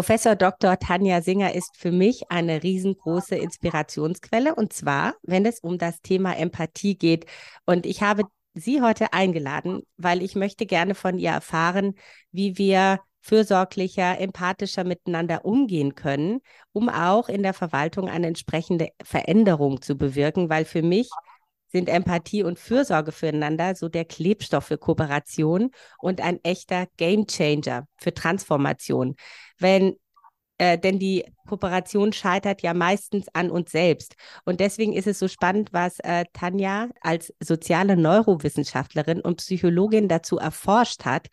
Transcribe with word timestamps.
Professor 0.00 0.34
Dr. 0.34 0.78
Tanja 0.78 1.20
Singer 1.20 1.54
ist 1.54 1.76
für 1.76 1.92
mich 1.92 2.30
eine 2.30 2.62
riesengroße 2.62 3.36
Inspirationsquelle 3.36 4.54
und 4.54 4.72
zwar, 4.72 5.12
wenn 5.20 5.44
es 5.44 5.60
um 5.60 5.76
das 5.76 6.00
Thema 6.00 6.38
Empathie 6.38 6.96
geht. 6.96 7.26
Und 7.66 7.84
ich 7.84 8.02
habe 8.02 8.22
Sie 8.54 8.80
heute 8.80 9.12
eingeladen, 9.12 9.82
weil 9.98 10.22
ich 10.22 10.36
möchte 10.36 10.64
gerne 10.64 10.94
von 10.94 11.18
ihr 11.18 11.32
erfahren, 11.32 11.96
wie 12.32 12.56
wir 12.56 13.00
fürsorglicher, 13.20 14.18
empathischer 14.18 14.84
miteinander 14.84 15.44
umgehen 15.44 15.94
können, 15.94 16.40
um 16.72 16.88
auch 16.88 17.28
in 17.28 17.42
der 17.42 17.52
Verwaltung 17.52 18.08
eine 18.08 18.28
entsprechende 18.28 18.88
Veränderung 19.02 19.82
zu 19.82 19.98
bewirken, 19.98 20.48
weil 20.48 20.64
für 20.64 20.80
mich 20.80 21.10
sind 21.72 21.88
Empathie 21.88 22.42
und 22.42 22.58
Fürsorge 22.58 23.12
füreinander 23.12 23.74
so 23.74 23.88
der 23.88 24.04
Klebstoff 24.04 24.66
für 24.66 24.78
Kooperation 24.78 25.70
und 25.98 26.20
ein 26.20 26.40
echter 26.42 26.86
Gamechanger 26.96 27.86
für 27.96 28.12
Transformation. 28.12 29.16
Wenn 29.58 29.96
äh, 30.60 30.78
denn 30.78 30.98
die 30.98 31.24
Kooperation 31.48 32.12
scheitert 32.12 32.60
ja 32.60 32.74
meistens 32.74 33.28
an 33.32 33.50
uns 33.50 33.70
selbst. 33.70 34.14
Und 34.44 34.60
deswegen 34.60 34.92
ist 34.92 35.06
es 35.06 35.18
so 35.18 35.26
spannend, 35.26 35.72
was 35.72 36.00
äh, 36.00 36.26
Tanja 36.34 36.90
als 37.00 37.32
soziale 37.40 37.96
Neurowissenschaftlerin 37.96 39.22
und 39.22 39.38
Psychologin 39.38 40.06
dazu 40.06 40.36
erforscht 40.36 41.06
hat. 41.06 41.28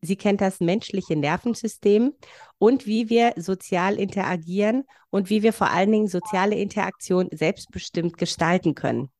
Sie 0.00 0.14
kennt 0.14 0.40
das 0.40 0.60
menschliche 0.60 1.16
Nervensystem 1.16 2.12
und 2.58 2.86
wie 2.86 3.08
wir 3.08 3.32
sozial 3.36 3.98
interagieren 3.98 4.84
und 5.10 5.28
wie 5.28 5.42
wir 5.42 5.52
vor 5.52 5.70
allen 5.70 5.90
Dingen 5.90 6.08
soziale 6.08 6.54
Interaktion 6.54 7.28
selbstbestimmt 7.32 8.16
gestalten 8.16 8.76
können. 8.76 9.10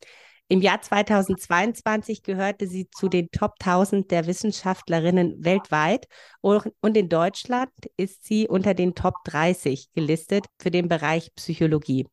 Im 0.53 0.61
Jahr 0.61 0.83
2022 0.83 2.23
gehörte 2.23 2.67
sie 2.67 2.87
zu 2.91 3.09
den 3.09 3.31
Top 3.31 3.55
1000 3.59 4.11
der 4.11 4.27
Wissenschaftlerinnen 4.27 5.43
weltweit 5.43 6.07
und 6.43 6.95
in 6.95 7.09
Deutschland 7.09 7.71
ist 7.97 8.27
sie 8.27 8.49
unter 8.49 8.75
den 8.75 8.95
Top 8.95 9.15
30 9.25 9.93
gelistet 9.95 10.45
für 10.61 10.71
den 10.71 10.91
Bereich 10.91 11.35
Psychologie. 11.37 12.07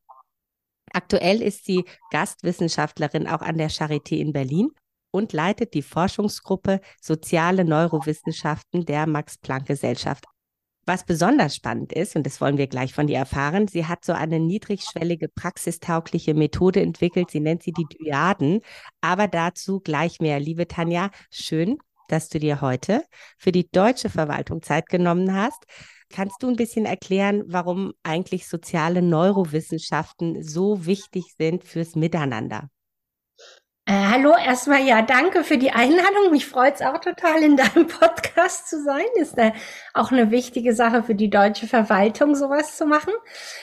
Aktuell 0.94 1.42
ist 1.42 1.66
sie 1.66 1.84
Gastwissenschaftlerin 2.12 3.28
auch 3.28 3.42
an 3.42 3.58
der 3.58 3.70
Charité 3.70 4.16
in 4.16 4.32
Berlin 4.32 4.70
und 5.12 5.34
leitet 5.34 5.74
die 5.74 5.82
Forschungsgruppe 5.82 6.80
Soziale 7.02 7.66
Neurowissenschaften 7.66 8.86
der 8.86 9.06
Max-Planck-Gesellschaft 9.06 10.24
was 10.90 11.06
besonders 11.06 11.56
spannend 11.56 11.94
ist, 11.94 12.16
und 12.16 12.26
das 12.26 12.42
wollen 12.42 12.58
wir 12.58 12.66
gleich 12.66 12.96
von 12.96 13.08
ihr 13.08 13.20
erfahren, 13.20 13.68
sie 13.68 13.86
hat 13.86 14.04
so 14.04 14.12
eine 14.12 14.40
niedrigschwellige, 14.40 15.30
praxistaugliche 15.30 16.34
Methode 16.34 16.82
entwickelt. 16.82 17.30
Sie 17.30 17.40
nennt 17.40 17.62
sie 17.62 17.72
die 17.72 17.86
Dyaden. 17.86 18.62
Aber 19.00 19.28
dazu 19.28 19.82
gleich 19.82 20.20
mehr. 20.20 20.40
Liebe 20.40 20.68
Tanja, 20.68 21.12
schön, 21.30 21.78
dass 22.08 22.30
du 22.30 22.40
dir 22.40 22.62
heute 22.62 23.04
für 23.38 23.52
die 23.52 23.70
deutsche 23.70 24.10
Verwaltung 24.10 24.64
Zeit 24.64 24.90
genommen 24.90 25.36
hast. 25.36 25.64
Kannst 26.10 26.42
du 26.42 26.48
ein 26.48 26.56
bisschen 26.56 26.88
erklären, 26.88 27.44
warum 27.46 27.94
eigentlich 28.02 28.48
soziale 28.48 29.04
Neurowissenschaften 29.04 30.42
so 30.42 30.88
wichtig 30.88 31.36
sind 31.38 31.64
fürs 31.64 31.96
Miteinander? 31.96 32.68
Äh, 33.90 34.12
hallo, 34.12 34.36
erstmal 34.38 34.84
ja, 34.84 35.02
danke 35.02 35.44
für 35.44 35.58
die 35.58 35.72
Einladung. 35.72 36.30
Mich 36.30 36.46
freut 36.46 36.76
es 36.76 36.84
auch 36.84 37.00
total, 37.00 37.42
in 37.42 37.58
deinem 37.58 37.88
Podcast 38.00 38.70
zu 38.70 38.84
sein. 38.84 39.02
Ist 39.16 39.40
eine, 39.40 39.54
auch 39.96 40.12
eine 40.12 40.30
wichtige 40.30 40.76
Sache 40.76 41.02
für 41.02 41.16
die 41.16 41.32
deutsche 41.32 41.66
Verwaltung, 41.66 42.36
sowas 42.36 42.78
zu 42.78 42.86
machen. 42.86 43.12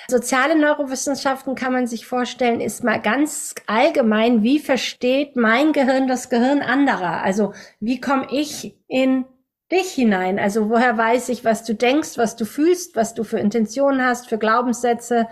Soziale 0.09 0.59
Neurowissenschaften 0.59 1.55
kann 1.55 1.73
man 1.73 1.87
sich 1.87 2.07
vorstellen, 2.07 2.61
ist 2.61 2.83
mal 2.83 3.01
ganz 3.01 3.55
allgemein, 3.69 4.43
wie 4.43 4.59
versteht 4.59 5.37
mein 5.37 5.73
Gehirn 5.73 6.09
das 6.09 6.29
Gehirn 6.29 6.61
anderer? 6.61 7.23
Also 7.23 7.53
wie 7.79 8.01
komme 8.01 8.27
ich 8.33 8.75
in 8.89 9.27
dich 9.71 9.93
hinein? 9.93 10.41
Also 10.41 10.69
woher 10.71 10.99
weiß 10.99 11.29
ich, 11.29 11.45
was 11.45 11.63
du 11.63 11.73
denkst, 11.73 12.19
was 12.19 12.35
du 12.35 12.47
fühlst, 12.47 12.97
was 12.97 13.15
du 13.15 13.23
für 13.23 13.39
Intentionen 13.39 14.05
hast, 14.05 14.29
für 14.29 14.39
Glaubenssätze, 14.39 15.29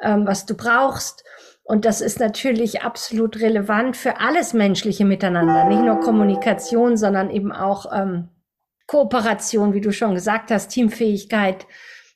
ähm, 0.00 0.26
was 0.26 0.46
du 0.46 0.56
brauchst? 0.56 1.22
Und 1.64 1.84
das 1.84 2.00
ist 2.00 2.18
natürlich 2.18 2.82
absolut 2.82 3.40
relevant 3.40 3.96
für 3.96 4.18
alles 4.18 4.52
menschliche 4.52 5.04
Miteinander, 5.04 5.64
nicht 5.64 5.82
nur 5.82 6.00
Kommunikation, 6.00 6.96
sondern 6.96 7.30
eben 7.30 7.52
auch 7.52 7.86
ähm, 7.94 8.28
Kooperation, 8.86 9.72
wie 9.72 9.80
du 9.80 9.92
schon 9.92 10.14
gesagt 10.14 10.50
hast, 10.50 10.68
Teamfähigkeit, 10.68 11.66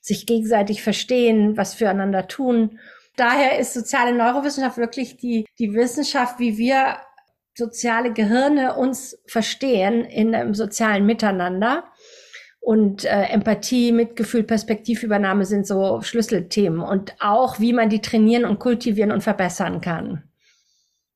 sich 0.01 0.25
gegenseitig 0.25 0.83
verstehen, 0.83 1.57
was 1.57 1.73
füreinander 1.75 2.27
tun. 2.27 2.79
Daher 3.15 3.57
ist 3.57 3.73
soziale 3.73 4.13
Neurowissenschaft 4.13 4.77
wirklich 4.77 5.17
die, 5.17 5.45
die 5.59 5.73
Wissenschaft, 5.73 6.39
wie 6.39 6.57
wir 6.57 6.97
soziale 7.57 8.13
Gehirne 8.13 8.75
uns 8.75 9.17
verstehen 9.25 10.05
in 10.05 10.35
einem 10.35 10.53
sozialen 10.53 11.05
Miteinander. 11.05 11.85
Und 12.67 13.05
äh, 13.05 13.27
Empathie, 13.27 13.93
Mitgefühl, 13.93 14.43
Perspektivübernahme 14.43 15.45
sind 15.45 15.65
so 15.65 16.01
Schlüsselthemen 16.01 16.81
und 16.81 17.15
auch, 17.21 17.61
wie 17.61 17.71
man 17.71 17.89
die 17.89 18.01
trainieren 18.01 18.43
und 18.43 18.59
kultivieren 18.59 19.13
und 19.13 19.21
verbessern 19.21 19.79
kann. 19.79 20.23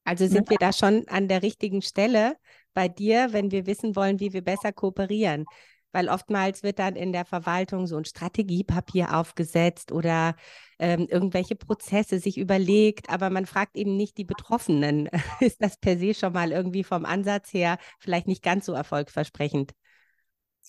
Also 0.06 0.28
sind 0.28 0.50
wir 0.50 0.56
da 0.58 0.72
schon 0.72 1.06
an 1.10 1.28
der 1.28 1.44
richtigen 1.44 1.82
Stelle 1.82 2.38
bei 2.74 2.88
dir, 2.88 3.34
wenn 3.34 3.52
wir 3.52 3.66
wissen 3.66 3.98
wollen, 3.98 4.22
wie 4.22 4.32
wir 4.32 4.42
besser 4.42 4.72
kooperieren. 4.72 5.44
Weil 5.92 6.08
oftmals 6.08 6.64
wird 6.64 6.80
dann 6.80 6.96
in 6.96 7.12
der 7.12 7.26
Verwaltung 7.26 7.86
so 7.86 7.98
ein 7.98 8.06
Strategiepapier 8.06 9.14
aufgesetzt 9.14 9.92
oder 9.92 10.38
ähm, 10.80 11.06
irgendwelche 11.10 11.58
Prozesse 11.58 12.20
sich 12.20 12.38
überlegt, 12.38 13.10
aber 13.10 13.30
man 13.30 13.46
fragt 13.46 13.76
eben 13.76 13.98
nicht 13.98 14.18
die 14.18 14.24
Betroffenen. 14.24 15.10
Ist 15.42 15.62
das 15.62 15.76
per 15.76 15.98
se 16.00 16.14
schon 16.14 16.32
mal 16.32 16.54
irgendwie 16.54 16.86
vom 16.86 17.04
Ansatz 17.04 17.52
her 17.52 17.78
vielleicht 18.00 18.28
nicht 18.28 18.42
ganz 18.42 18.66
so 18.66 18.72
erfolgversprechend? 18.72 19.74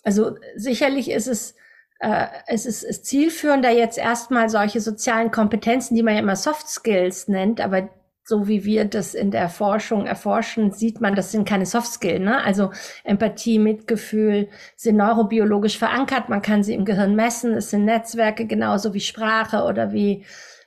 Also 0.03 0.37
sicherlich 0.57 1.11
ist 1.11 1.29
es, 1.29 1.55
äh, 2.01 2.27
es 2.47 2.67
ist, 2.67 2.83
ist 2.83 3.07
zielführender 3.07 3.71
jetzt 3.71 3.99
erstmal 3.99 4.49
solche 4.49 4.81
sozialen 4.81 5.31
Kompetenzen, 5.31 5.95
die 5.95 6.03
man 6.03 6.15
ja 6.15 6.21
immer 6.21 6.37
Soft 6.37 6.69
Skills 6.69 7.29
nennt, 7.29 7.61
aber 7.61 7.89
so 8.25 8.47
wie 8.47 8.65
wir 8.65 8.85
das 8.85 9.15
in 9.15 9.31
der 9.31 9.49
Forschung 9.49 10.07
erforschen, 10.07 10.71
sieht 10.71 11.01
man, 11.01 11.17
das 11.17 11.33
sind 11.33 11.49
keine 11.49 11.67
Soft 11.67 11.93
Skills. 11.93 12.21
Ne? 12.21 12.43
Also 12.45 12.71
Empathie, 13.05 13.59
Mitgefühl 13.59 14.49
sind 14.77 14.97
neurobiologisch 14.97 15.77
verankert. 15.77 16.29
Man 16.29 16.41
kann 16.41 16.63
sie 16.63 16.75
im 16.75 16.85
Gehirn 16.85 17.17
messen. 17.17 17.55
Es 17.55 17.71
sind 17.71 17.85
Netzwerke 17.85 18.47
genauso 18.47 18.95
wie 18.95 19.01
Sprache 19.01 19.65
oder 19.65 19.93
wie 19.93 20.25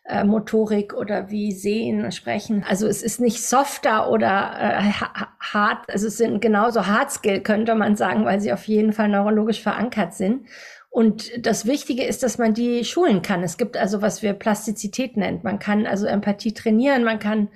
äh, 0.08 0.24
Motorik 0.24 0.94
oder 0.94 1.30
wie 1.30 1.52
Sehen, 1.52 2.12
Sprechen. 2.12 2.64
Also 2.68 2.88
es 2.88 3.02
ist 3.02 3.20
nicht 3.20 3.44
softer 3.44 4.10
oder 4.12 4.54
äh, 4.60 4.92
hart, 5.40 5.90
also 5.90 6.08
es 6.08 6.18
sind 6.18 6.42
genauso 6.42 6.86
Hard 6.86 7.12
Skill, 7.12 7.42
könnte 7.42 7.76
man 7.76 7.96
sagen, 7.96 8.26
weil 8.26 8.40
sie 8.40 8.54
auf 8.54 8.66
jeden 8.66 8.94
Fall 8.94 9.10
neurologisch 9.10 9.62
verankert 9.62 10.14
sind. 10.14 10.48
Und 10.90 11.46
das 11.46 11.66
Wichtige 11.66 12.06
ist, 12.06 12.24
dass 12.24 12.38
man 12.38 12.54
die 12.54 12.86
schulen 12.86 13.22
kann. 13.22 13.44
Es 13.44 13.58
gibt 13.58 13.76
also, 13.76 14.02
was 14.02 14.22
wir 14.22 14.34
Plastizität 14.34 15.18
nennt. 15.18 15.44
Man 15.44 15.60
kann 15.60 15.88
also 15.88 16.06
Empathie 16.06 16.54
trainieren, 16.54 17.04
man 17.04 17.20
kann 17.20 17.50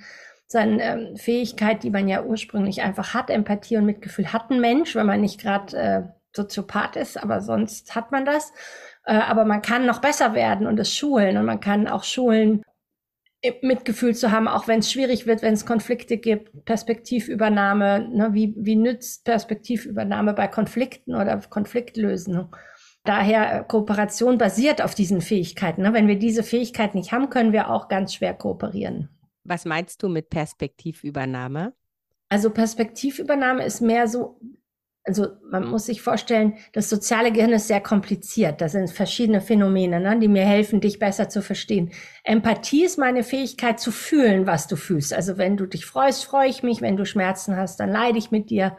seine 0.46 0.82
ähm, 0.82 1.16
Fähigkeit, 1.16 1.84
die 1.84 1.90
man 1.90 2.08
ja 2.08 2.24
ursprünglich 2.24 2.82
einfach 2.82 3.14
hat, 3.14 3.30
Empathie 3.30 3.76
und 3.76 3.86
Mitgefühl 3.86 4.32
hat 4.32 4.50
ein 4.50 4.60
Mensch, 4.60 4.96
wenn 4.96 5.06
man 5.06 5.20
nicht 5.20 5.40
gerade 5.40 5.76
äh, 5.76 6.02
Soziopath 6.34 6.96
ist, 6.96 7.16
aber 7.16 7.40
sonst 7.40 7.94
hat 7.94 8.10
man 8.10 8.24
das. 8.24 8.52
Äh, 9.10 9.14
aber 9.14 9.44
man 9.44 9.60
kann 9.60 9.86
noch 9.86 10.00
besser 10.00 10.34
werden 10.34 10.68
und 10.68 10.78
es 10.78 10.94
schulen 10.94 11.36
und 11.36 11.44
man 11.44 11.58
kann 11.58 11.88
auch 11.88 12.04
schulen, 12.04 12.62
Mitgefühl 13.62 14.14
zu 14.14 14.30
haben, 14.30 14.48
auch 14.48 14.68
wenn 14.68 14.80
es 14.80 14.92
schwierig 14.92 15.26
wird, 15.26 15.40
wenn 15.40 15.54
es 15.54 15.64
Konflikte 15.64 16.18
gibt, 16.18 16.66
Perspektivübernahme, 16.66 18.06
ne, 18.10 18.28
wie, 18.34 18.54
wie 18.56 18.76
nützt 18.76 19.24
Perspektivübernahme 19.24 20.34
bei 20.34 20.46
Konflikten 20.46 21.14
oder 21.14 21.38
Konfliktlösen? 21.38 22.48
Daher 23.02 23.60
äh, 23.60 23.64
Kooperation 23.64 24.36
basiert 24.36 24.82
auf 24.82 24.94
diesen 24.94 25.22
Fähigkeiten. 25.22 25.82
Ne? 25.82 25.94
Wenn 25.94 26.06
wir 26.06 26.18
diese 26.18 26.42
Fähigkeit 26.42 26.94
nicht 26.94 27.12
haben, 27.12 27.30
können 27.30 27.52
wir 27.52 27.70
auch 27.70 27.88
ganz 27.88 28.14
schwer 28.14 28.34
kooperieren. 28.34 29.08
Was 29.44 29.64
meinst 29.64 30.02
du 30.02 30.08
mit 30.08 30.28
Perspektivübernahme? 30.28 31.72
Also 32.28 32.50
Perspektivübernahme 32.50 33.64
ist 33.64 33.80
mehr 33.80 34.06
so, 34.06 34.38
also 35.04 35.28
man 35.50 35.66
muss 35.66 35.86
sich 35.86 36.02
vorstellen, 36.02 36.54
das 36.72 36.90
soziale 36.90 37.32
Gehirn 37.32 37.52
ist 37.52 37.68
sehr 37.68 37.80
kompliziert. 37.80 38.60
Da 38.60 38.68
sind 38.68 38.90
verschiedene 38.90 39.40
Phänomene, 39.40 39.98
ne, 39.98 40.18
die 40.18 40.28
mir 40.28 40.44
helfen, 40.44 40.80
dich 40.80 40.98
besser 40.98 41.28
zu 41.28 41.42
verstehen. 41.42 41.90
Empathie 42.22 42.84
ist 42.84 42.98
meine 42.98 43.24
Fähigkeit 43.24 43.80
zu 43.80 43.92
fühlen, 43.92 44.46
was 44.46 44.66
du 44.66 44.76
fühlst. 44.76 45.14
Also 45.14 45.38
wenn 45.38 45.56
du 45.56 45.66
dich 45.66 45.86
freust, 45.86 46.24
freue 46.24 46.48
ich 46.48 46.62
mich. 46.62 46.82
Wenn 46.82 46.96
du 46.96 47.06
Schmerzen 47.06 47.56
hast, 47.56 47.80
dann 47.80 47.90
leide 47.90 48.18
ich 48.18 48.30
mit 48.30 48.50
dir. 48.50 48.76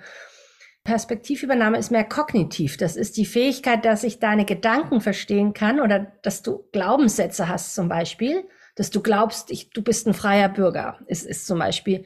Perspektivübernahme 0.84 1.78
ist 1.78 1.92
mehr 1.92 2.04
kognitiv. 2.04 2.78
Das 2.78 2.96
ist 2.96 3.18
die 3.18 3.26
Fähigkeit, 3.26 3.86
dass 3.86 4.04
ich 4.04 4.20
deine 4.20 4.46
Gedanken 4.46 5.02
verstehen 5.02 5.54
kann 5.54 5.80
oder 5.80 6.12
dass 6.22 6.44
du 6.44 6.66
Glaubenssätze 6.72 7.48
hast 7.48 7.76
zum 7.76 7.88
Beispiel, 7.88 8.44
dass 8.76 8.90
du 8.90 9.02
glaubst, 9.02 9.52
ich, 9.52 9.72
du 9.72 9.84
bist 9.84 10.08
ein 10.08 10.14
freier 10.14 10.50
Bürger. 10.50 11.00
Es 11.08 11.24
ist 11.24 11.46
zum 11.46 11.60
Beispiel 11.60 12.06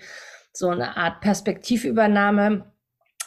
so 0.52 0.70
eine 0.70 0.98
Art 0.98 1.22
Perspektivübernahme. 1.22 2.72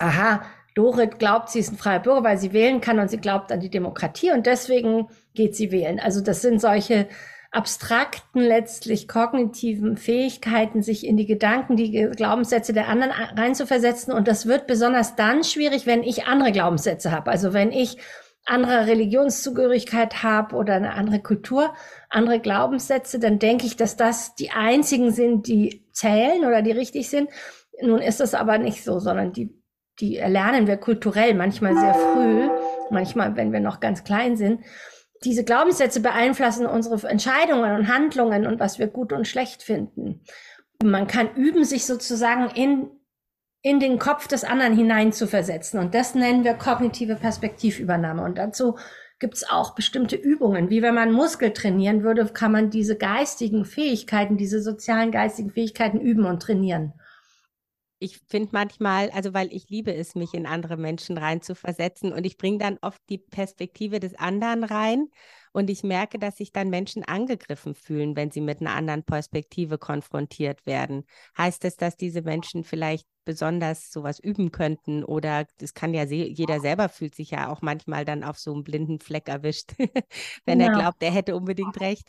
Aha, 0.01 0.43
Dorit 0.79 1.19
glaubt, 1.19 1.51
sie 1.51 1.59
ist 1.59 1.73
ein 1.73 1.77
freier 1.77 1.99
Bürger, 1.99 2.23
weil 2.23 2.39
sie 2.39 2.53
wählen 2.53 2.81
kann 2.81 3.01
und 3.01 3.11
sie 3.11 3.19
glaubt 3.19 3.51
an 3.51 3.59
die 3.59 3.69
Demokratie 3.69 4.31
und 4.31 4.47
deswegen 4.47 5.09
geht 5.35 5.57
sie 5.57 5.73
wählen. 5.73 5.99
Also 5.99 6.21
das 6.21 6.41
sind 6.41 6.61
solche 6.61 7.09
abstrakten, 7.51 8.41
letztlich 8.41 9.09
kognitiven 9.09 9.97
Fähigkeiten, 9.97 10.83
sich 10.83 11.05
in 11.05 11.17
die 11.17 11.27
Gedanken, 11.27 11.75
die 11.75 11.91
Glaubenssätze 12.15 12.73
der 12.73 12.87
anderen 12.87 13.11
reinzuversetzen. 13.11 14.13
Und 14.13 14.29
das 14.29 14.47
wird 14.47 14.69
besonders 14.69 15.17
dann 15.17 15.43
schwierig, 15.43 15.85
wenn 15.85 16.05
ich 16.05 16.27
andere 16.27 16.53
Glaubenssätze 16.53 17.11
habe. 17.11 17.33
Also 17.33 17.53
wenn 17.53 17.73
ich 17.73 17.97
andere 18.45 18.87
Religionszugehörigkeit 18.87 20.23
habe 20.23 20.55
oder 20.55 20.75
eine 20.75 20.93
andere 20.93 21.21
Kultur, 21.21 21.75
andere 22.09 22.39
Glaubenssätze, 22.39 23.19
dann 23.19 23.41
denke 23.41 23.67
ich, 23.67 23.75
dass 23.75 23.97
das 23.97 24.37
die 24.37 24.51
einzigen 24.51 25.11
sind, 25.11 25.49
die 25.49 25.89
zählen 25.91 26.45
oder 26.45 26.63
die 26.63 26.71
richtig 26.71 27.11
sind. 27.11 27.31
Nun 27.83 28.01
ist 28.01 28.21
das 28.21 28.35
aber 28.35 28.59
nicht 28.59 28.85
so, 28.85 29.01
sondern 29.01 29.33
die, 29.33 29.58
die 30.01 30.17
erlernen 30.17 30.67
wir 30.67 30.77
kulturell 30.77 31.35
manchmal 31.35 31.77
sehr 31.77 31.95
früh, 31.95 32.49
manchmal, 32.91 33.37
wenn 33.37 33.53
wir 33.53 33.61
noch 33.61 33.81
ganz 33.81 34.05
klein 34.05 34.37
sind 34.37 34.61
diese 35.25 35.45
Glaubenssätze 35.45 36.01
beeinflussen 36.01 36.67
unsere 36.67 37.09
Entscheidungen 37.09 37.75
und 37.77 37.89
Handlungen 37.89 38.47
und 38.47 38.61
was 38.61 38.79
wir 38.79 38.87
gut 38.87 39.13
und 39.13 39.27
schlecht 39.27 39.63
finden. 39.63 40.23
man 40.83 41.09
kann 41.09 41.35
üben, 41.35 41.65
sich 41.65 41.87
sozusagen 41.87 42.51
in, 42.55 42.89
in 43.63 43.81
den 43.81 43.99
Kopf 43.99 44.29
des 44.29 44.45
anderen 44.45 44.77
hinein 44.77 45.13
zu 45.13 45.27
versetzen. 45.27 45.81
Und 45.81 45.93
das 45.95 46.15
nennen 46.15 46.45
wir 46.45 46.55
kognitive 46.55 47.17
Perspektivübernahme. 47.17 48.23
Und 48.23 48.39
dazu 48.39 48.79
gibt 49.19 49.35
es 49.35 49.51
auch 49.51 49.75
bestimmte 49.75 50.15
Übungen. 50.15 50.71
Wie 50.71 50.81
wenn 50.81 50.95
man 50.95 51.11
Muskel 51.11 51.53
trainieren 51.53 52.05
würde, 52.05 52.27
kann 52.27 52.53
man 52.53 52.71
diese 52.71 52.97
geistigen 52.97 53.65
Fähigkeiten, 53.65 54.37
diese 54.37 54.63
sozialen 54.63 55.11
geistigen 55.11 55.51
Fähigkeiten 55.51 56.01
üben 56.01 56.25
und 56.27 56.41
trainieren 56.41 56.93
ich 57.99 58.19
finde 58.29 58.51
manchmal, 58.53 59.11
also 59.11 59.35
weil 59.35 59.53
ich 59.53 59.69
liebe 59.69 59.95
es, 59.95 60.15
mich 60.15 60.35
in 60.35 60.47
andere 60.47 60.77
Menschen 60.77 61.19
reinzuversetzen 61.19 62.13
und 62.13 62.25
ich 62.25 62.37
bringe 62.37 62.59
dann 62.59 62.79
oft 62.81 63.01
die 63.09 63.19
Perspektive 63.19 64.01
des 64.01 64.15
anderen 64.15 64.65
rein 64.65 65.09
und 65.53 65.71
ich 65.71 65.83
merke, 65.83 66.19
dass 66.19 66.37
sich 66.37 66.53
dann 66.53 66.71
Menschen 66.71 67.05
angegriffen 67.05 67.75
fühlen, 67.75 68.15
wenn 68.17 68.31
sie 68.31 68.41
mit 68.41 68.61
einer 68.61 68.75
anderen 68.75 69.03
Perspektive 69.03 69.79
konfrontiert 69.79 70.65
werden. 70.67 71.05
Heißt 71.37 71.65
es, 71.65 71.77
dass 71.77 71.97
diese 71.97 72.23
Menschen 72.23 72.65
vielleicht 72.65 73.07
besonders 73.25 73.91
sowas 73.91 74.21
üben 74.21 74.53
könnten 74.53 75.05
oder 75.05 75.47
das 75.59 75.75
kann 75.75 75.93
ja 75.93 76.05
jeder 76.05 76.61
selber 76.61 76.89
fühlt 76.89 77.15
sich 77.15 77.31
ja 77.31 77.51
auch 77.51 77.61
manchmal 77.61 78.05
dann 78.05 78.25
auf 78.25 78.39
so 78.39 78.53
einem 78.53 78.65
blinden 78.65 79.01
Fleck 79.01 79.29
erwischt, 79.29 79.75
wenn 80.47 80.61
ja. 80.61 80.69
er 80.69 80.73
glaubt, 80.73 81.03
er 81.03 81.13
hätte 81.13 81.37
unbedingt 81.37 81.79
recht. 81.81 82.09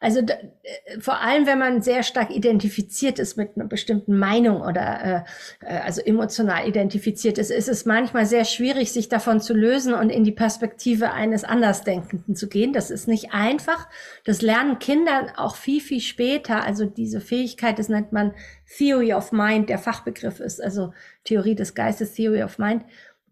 Also 0.00 0.20
äh, 0.20 1.00
vor 1.00 1.20
allem, 1.20 1.46
wenn 1.46 1.58
man 1.58 1.82
sehr 1.82 2.04
stark 2.04 2.30
identifiziert 2.30 3.18
ist 3.18 3.36
mit 3.36 3.56
einer 3.56 3.66
bestimmten 3.66 4.16
Meinung 4.16 4.60
oder 4.60 5.24
äh, 5.60 5.66
äh, 5.66 5.78
also 5.78 6.00
emotional 6.02 6.68
identifiziert 6.68 7.36
ist, 7.36 7.50
ist 7.50 7.68
es 7.68 7.84
manchmal 7.84 8.24
sehr 8.24 8.44
schwierig, 8.44 8.92
sich 8.92 9.08
davon 9.08 9.40
zu 9.40 9.54
lösen 9.54 9.94
und 9.94 10.10
in 10.10 10.22
die 10.22 10.32
Perspektive 10.32 11.10
eines 11.10 11.42
Andersdenkenden 11.42 12.36
zu 12.36 12.48
gehen. 12.48 12.72
Das 12.72 12.92
ist 12.92 13.08
nicht 13.08 13.32
einfach. 13.32 13.88
Das 14.24 14.40
lernen 14.40 14.78
Kinder 14.78 15.32
auch 15.36 15.56
viel, 15.56 15.80
viel 15.80 16.00
später. 16.00 16.62
Also 16.62 16.84
diese 16.84 17.20
Fähigkeit, 17.20 17.80
das 17.80 17.88
nennt 17.88 18.12
man 18.12 18.34
Theory 18.76 19.14
of 19.14 19.32
Mind, 19.32 19.68
der 19.68 19.78
Fachbegriff 19.78 20.38
ist, 20.38 20.62
also 20.62 20.92
Theorie 21.24 21.54
des 21.54 21.74
Geistes, 21.74 22.14
Theory 22.14 22.42
of 22.42 22.58
Mind 22.58 22.84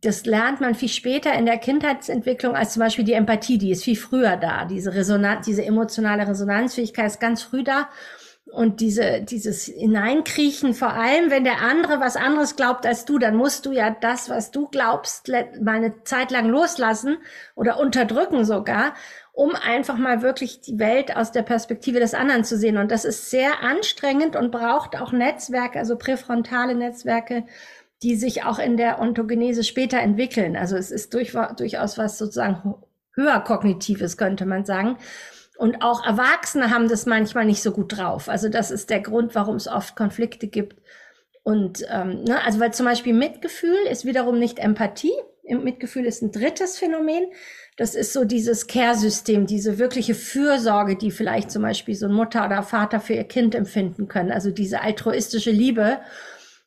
das 0.03 0.27
lernt 0.27 0.61
man 0.61 0.75
viel 0.75 0.89
später 0.89 1.33
in 1.35 1.47
der 1.47 1.59
Kindheitsentwicklung 1.59 2.55
als 2.55 2.75
zum 2.75 2.81
Beispiel 2.81 3.05
die 3.05 3.15
Empathie, 3.15 3.59
die 3.59 3.71
ist 3.71 3.85
viel 3.85 3.97
früher 3.97 4.37
da. 4.37 4.65
Diese 4.65 4.95
Resonanz, 4.95 5.47
diese 5.47 5.65
emotionale 5.65 6.29
Resonanzfähigkeit 6.29 7.07
ist 7.07 7.21
ganz 7.21 7.43
früh 7.43 7.65
da. 7.65 7.89
Und 8.53 8.81
diese, 8.81 9.23
dieses 9.23 9.65
Hineinkriechen, 9.65 10.73
vor 10.73 10.93
allem, 10.93 11.31
wenn 11.33 11.43
der 11.43 11.63
andere 11.63 11.99
was 11.99 12.17
anderes 12.17 12.55
glaubt 12.55 12.87
als 12.87 13.05
du, 13.05 13.19
dann 13.19 13.35
musst 13.35 13.67
du 13.67 13.73
ja 13.73 13.91
das, 13.91 14.31
was 14.31 14.53
du 14.53 14.69
glaubst, 14.69 15.29
mal 15.29 15.77
eine 15.77 16.05
Zeit 16.05 16.31
lang 16.31 16.49
loslassen 16.49 17.19
oder 17.57 17.81
unterdrücken 17.81 18.45
sogar, 18.45 18.95
um 19.33 19.55
einfach 19.57 19.99
mal 19.99 20.23
wirklich 20.23 20.61
die 20.61 20.79
Welt 20.79 21.17
aus 21.17 21.33
der 21.33 21.43
Perspektive 21.43 21.99
des 21.99 22.15
anderen 22.15 22.45
zu 22.45 22.57
sehen. 22.57 22.79
Und 22.79 22.93
das 22.93 23.05
ist 23.05 23.31
sehr 23.31 23.63
anstrengend 23.63 24.37
und 24.37 24.53
braucht 24.53 24.97
auch 24.97 25.11
Netzwerke, 25.11 25.81
also 25.81 25.99
präfrontale 25.99 26.77
Netzwerke, 26.77 27.45
die 28.03 28.17
sich 28.17 28.45
auch 28.45 28.59
in 28.59 28.77
der 28.77 29.01
Ontogenese 29.01 29.65
später 29.65 29.99
entwickeln. 29.99 30.57
Also 30.57 30.77
es 30.77 30.91
ist 30.91 31.15
durch, 31.15 31.33
durchaus 31.57 31.99
was 31.99 32.19
sozusagen 32.19 32.75
höher 33.15 33.41
kognitives, 33.41 34.17
könnte 34.17 34.47
man 34.47 34.65
sagen. 34.65 34.99
Und 35.57 35.83
auch 35.83 36.05
Erwachsene 36.05 36.71
haben 36.71 36.89
das 36.89 37.07
manchmal 37.07 37.47
nicht 37.47 37.63
so 37.63 37.73
gut 37.73 37.97
drauf. 37.97 38.29
Also 38.29 38.49
das 38.49 38.71
ist 38.71 38.91
der 38.91 39.01
Grund, 39.01 39.35
warum 39.35 39.57
es 39.57 39.69
oft 39.69 39.97
Konflikte 39.97 40.49
gibt. 40.49 40.77
Und 41.43 41.87
ähm, 41.91 42.25
ne, 42.25 42.43
also 42.45 42.61
weil 42.61 42.75
zum 42.75 42.85
Beispiel 42.87 43.15
Mitgefühl 43.15 43.79
ist 43.91 44.05
wiederum 44.05 44.39
nicht 44.39 44.59
Empathie. 44.59 45.15
Mitgefühl 45.49 46.05
ist 46.05 46.23
ein 46.23 46.33
drittes 46.33 46.77
Phänomen. 46.77 47.25
Das 47.77 47.95
ist 47.95 48.13
so 48.13 48.25
dieses 48.25 48.67
Care-System, 48.67 49.47
diese 49.47 49.79
wirkliche 49.79 50.15
Fürsorge, 50.15 50.97
die 50.97 51.11
vielleicht 51.11 51.51
zum 51.51 51.63
Beispiel 51.63 51.95
so 51.95 52.07
ein 52.07 52.13
Mutter 52.13 52.45
oder 52.45 52.63
Vater 52.63 53.01
für 53.01 53.15
ihr 53.15 53.25
Kind 53.25 53.55
empfinden 53.55 54.09
können. 54.09 54.33
Also 54.33 54.51
diese 54.51 54.81
altruistische 54.83 55.53
Liebe 55.53 56.01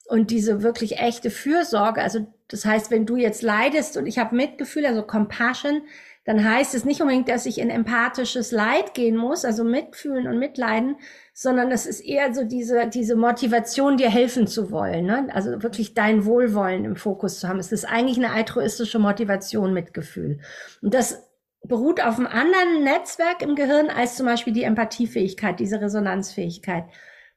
und 0.10 0.32
diese 0.32 0.64
wirklich 0.64 0.98
echte 1.00 1.30
Fürsorge, 1.30 2.02
also 2.02 2.26
das 2.48 2.66
heißt, 2.66 2.90
wenn 2.90 3.06
du 3.06 3.16
jetzt 3.16 3.44
leidest 3.44 3.96
und 3.96 4.08
ich 4.08 4.18
habe 4.18 4.36
Mitgefühl, 4.36 4.86
also 4.88 5.04
Compassion, 5.04 5.84
dann 6.26 6.44
heißt 6.44 6.74
es 6.74 6.84
nicht 6.84 7.02
unbedingt, 7.02 7.30
dass 7.30 7.46
ich 7.46 7.60
in 7.60 7.70
empathisches 7.70 8.52
Leid 8.52 8.94
gehen 8.94 9.16
muss, 9.16 9.46
also 9.46 9.64
mitfühlen 9.64 10.28
und 10.28 10.40
mitleiden, 10.40 10.96
sondern 11.34 11.72
es 11.72 11.86
ist 11.86 12.02
eher 12.02 12.34
so 12.34 12.44
diese, 12.44 12.88
diese 12.88 13.16
Motivation, 13.16 13.98
dir 13.98 14.10
helfen 14.10 14.48
zu 14.48 14.72
wollen, 14.72 15.06
ne? 15.06 15.28
also 15.32 15.62
wirklich 15.62 15.94
dein 15.94 16.26
Wohlwollen 16.26 16.86
im 16.86 16.96
Fokus 16.96 17.40
zu 17.40 17.48
haben. 17.48 17.60
Es 17.60 17.72
ist 17.72 17.86
eigentlich 17.86 18.18
eine 18.18 18.32
altruistische 18.32 19.00
Motivation, 19.00 19.74
Mitgefühl. 19.74 20.40
Und 20.82 20.94
das 20.94 21.30
beruht 21.64 22.04
auf 22.04 22.18
einem 22.18 22.28
anderen 22.28 22.84
Netzwerk 22.84 23.44
im 23.44 23.56
Gehirn 23.56 23.90
als 23.90 24.16
zum 24.16 24.26
Beispiel 24.26 24.54
die 24.54 24.64
Empathiefähigkeit, 24.64 25.60
diese 25.60 25.80
Resonanzfähigkeit. 25.82 26.86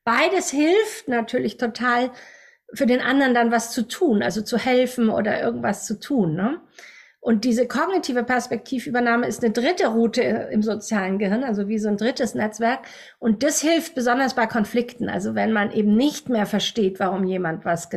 Beides 0.05 0.51
hilft 0.51 1.09
natürlich 1.09 1.59
total, 1.59 2.11
für 2.75 2.87
den 2.87 3.01
anderen 3.01 3.35
dann 3.35 3.51
was 3.51 3.71
zu 3.73 3.87
tun, 3.87 4.23
also 4.23 4.43
zu 4.43 4.59
helfen 4.59 5.09
oder 5.09 5.43
irgendwas 5.43 5.87
zu 5.87 5.99
tun. 6.01 6.35
Ne? 6.35 6.61
Und 7.21 7.45
diese 7.45 7.69
kognitive 7.69 8.25
Perspektivübernahme 8.25 9.29
ist 9.29 9.45
eine 9.45 9.53
dritte 9.53 9.87
Route 9.89 10.23
im 10.23 10.63
sozialen 10.63 11.19
Gehirn, 11.19 11.45
also 11.45 11.69
wie 11.69 11.79
so 11.79 11.89
ein 11.89 11.97
drittes 11.97 12.35
Netzwerk. 12.35 12.81
Und 13.21 13.45
das 13.45 13.61
hilft 13.61 13.95
besonders 13.95 14.35
bei 14.35 14.47
Konflikten. 14.47 15.09
Also 15.09 15.37
wenn 15.37 15.53
man 15.53 15.71
eben 15.71 15.95
nicht 15.97 16.29
mehr 16.29 16.47
versteht, 16.47 16.99
warum 16.99 17.25
jemand 17.25 17.65
was 17.65 17.89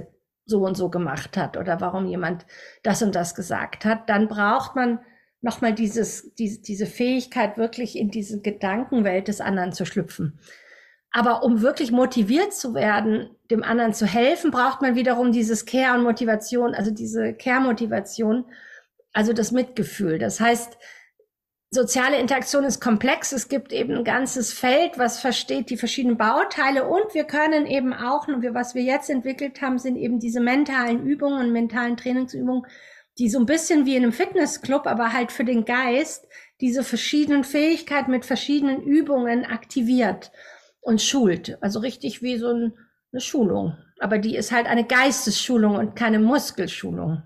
so 0.45 0.63
und 0.63 0.77
so 0.77 0.89
gemacht 0.89 1.37
hat 1.37 1.57
oder 1.57 1.81
warum 1.81 2.05
jemand 2.05 2.45
das 2.83 3.01
und 3.01 3.15
das 3.15 3.33
gesagt 3.33 3.83
hat, 3.83 4.09
dann 4.09 4.27
braucht 4.27 4.75
man 4.75 4.99
nochmal 5.41 5.73
dieses, 5.73 6.33
diese, 6.35 6.61
diese 6.61 6.85
Fähigkeit, 6.85 7.57
wirklich 7.57 7.97
in 7.97 8.11
diese 8.11 8.41
Gedankenwelt 8.41 9.27
des 9.27 9.41
anderen 9.41 9.71
zu 9.71 9.85
schlüpfen. 9.85 10.39
Aber 11.17 11.43
um 11.43 11.61
wirklich 11.61 11.93
motiviert 11.93 12.53
zu 12.53 12.73
werden, 12.73 13.29
dem 13.49 13.63
anderen 13.63 13.93
zu 13.93 14.05
helfen, 14.05 14.51
braucht 14.51 14.81
man 14.81 14.95
wiederum 14.95 15.31
dieses 15.31 15.65
Care 15.65 15.97
und 15.97 16.03
Motivation, 16.03 16.75
also 16.75 16.91
diese 16.91 17.33
Care-Motivation, 17.33 18.43
also 19.13 19.31
das 19.31 19.53
Mitgefühl. 19.53 20.19
Das 20.19 20.41
heißt, 20.41 20.77
soziale 21.69 22.19
Interaktion 22.19 22.65
ist 22.65 22.81
komplex. 22.81 23.31
Es 23.31 23.47
gibt 23.47 23.71
eben 23.71 23.95
ein 23.95 24.03
ganzes 24.03 24.51
Feld, 24.51 24.97
was 24.97 25.21
versteht 25.21 25.69
die 25.69 25.77
verschiedenen 25.77 26.17
Bauteile 26.17 26.85
und 26.85 27.13
wir 27.13 27.23
können 27.23 27.65
eben 27.65 27.93
auch, 27.93 28.27
was 28.27 28.75
wir 28.75 28.83
jetzt 28.83 29.09
entwickelt 29.09 29.61
haben, 29.61 29.79
sind 29.79 29.95
eben 29.95 30.19
diese 30.19 30.41
mentalen 30.41 31.05
Übungen 31.05 31.39
und 31.39 31.53
mentalen 31.53 31.95
Trainingsübungen, 31.95 32.67
die 33.19 33.29
so 33.29 33.39
ein 33.39 33.45
bisschen 33.45 33.85
wie 33.85 33.95
in 33.95 34.03
einem 34.03 34.11
Fitnessclub, 34.11 34.85
aber 34.85 35.13
halt 35.13 35.31
für 35.31 35.45
den 35.45 35.63
Geist 35.63 36.27
diese 36.59 36.83
verschiedenen 36.83 37.45
Fähigkeiten 37.45 38.11
mit 38.11 38.25
verschiedenen 38.25 38.81
Übungen 38.81 39.45
aktiviert 39.45 40.33
und 40.85 41.01
schult. 41.01 41.57
Also 41.61 41.79
richtig 41.79 42.21
wie 42.21 42.37
so 42.37 42.47
ein, 42.47 42.73
eine 43.11 43.19
Schulung. 43.19 43.75
Aber 43.99 44.19
die 44.19 44.35
ist 44.35 44.51
halt 44.51 44.67
eine 44.67 44.85
Geistesschulung 44.85 45.75
und 45.75 45.95
keine 45.95 46.19
Muskelschulung. 46.19 47.23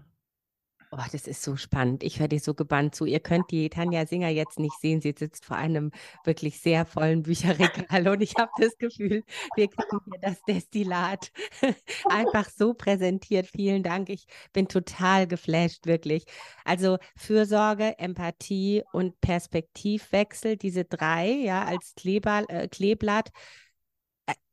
Oh, 0.91 0.97
das 1.11 1.27
ist 1.27 1.43
so 1.43 1.55
spannend. 1.55 2.01
Ich 2.03 2.19
werde 2.19 2.39
so 2.39 2.55
gebannt 2.55 2.95
zu. 2.95 3.05
Ihr 3.05 3.19
könnt 3.19 3.51
die 3.51 3.69
Tanja 3.69 4.07
Singer 4.07 4.29
jetzt 4.29 4.57
nicht 4.57 4.73
sehen. 4.81 5.01
Sie 5.01 5.13
sitzt 5.15 5.45
vor 5.45 5.55
einem 5.55 5.91
wirklich 6.25 6.59
sehr 6.61 6.83
vollen 6.83 7.21
Bücherregal 7.21 8.07
und 8.07 8.21
ich 8.21 8.33
habe 8.39 8.49
das 8.57 8.75
Gefühl, 8.79 9.23
wir 9.55 9.67
kriegen 9.67 9.99
hier 10.05 10.19
das 10.19 10.41
Destillat 10.45 11.31
einfach 12.09 12.49
so 12.49 12.73
präsentiert. 12.73 13.45
Vielen 13.45 13.83
Dank. 13.83 14.09
Ich 14.09 14.25
bin 14.51 14.67
total 14.67 15.27
geflasht, 15.27 15.85
wirklich. 15.85 16.23
Also 16.65 16.97
Fürsorge, 17.15 17.99
Empathie 17.99 18.83
und 18.91 19.21
Perspektivwechsel, 19.21 20.57
diese 20.57 20.85
drei, 20.85 21.29
ja, 21.29 21.65
als 21.65 21.93
Kleber, 21.95 22.45
äh, 22.47 22.67
Kleeblatt 22.67 23.29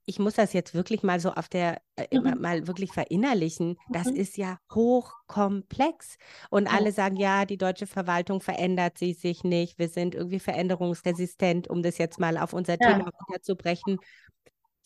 ich 0.09 0.21
muss 0.21 0.35
das 0.35 0.53
jetzt 0.53 0.73
wirklich 0.73 1.03
mal 1.03 1.19
so 1.19 1.33
auf 1.33 1.49
der, 1.49 1.83
äh, 1.97 2.17
mhm. 2.17 2.41
mal 2.41 2.67
wirklich 2.69 2.93
verinnerlichen. 2.93 3.77
Das 3.91 4.07
mhm. 4.07 4.17
ist 4.17 4.37
ja 4.37 4.59
hochkomplex. 4.73 6.17
Und 6.49 6.73
alle 6.73 6.93
sagen, 6.93 7.17
ja, 7.17 7.45
die 7.45 7.59
deutsche 7.59 7.89
Verwaltung 7.89 8.41
verändert 8.41 8.99
sie 8.99 9.15
sich 9.15 9.43
nicht. 9.43 9.81
Wir 9.81 9.89
sind 9.89 10.15
irgendwie 10.15 10.39
veränderungsresistent, 10.39 11.69
um 11.69 11.83
das 11.83 11.99
jetzt 11.99 12.21
mal 12.21 12.39
auf 12.39 12.53
unser 12.53 12.81
ja. 12.81 12.93
Thema 12.93 13.11
runterzubrechen. 13.11 13.99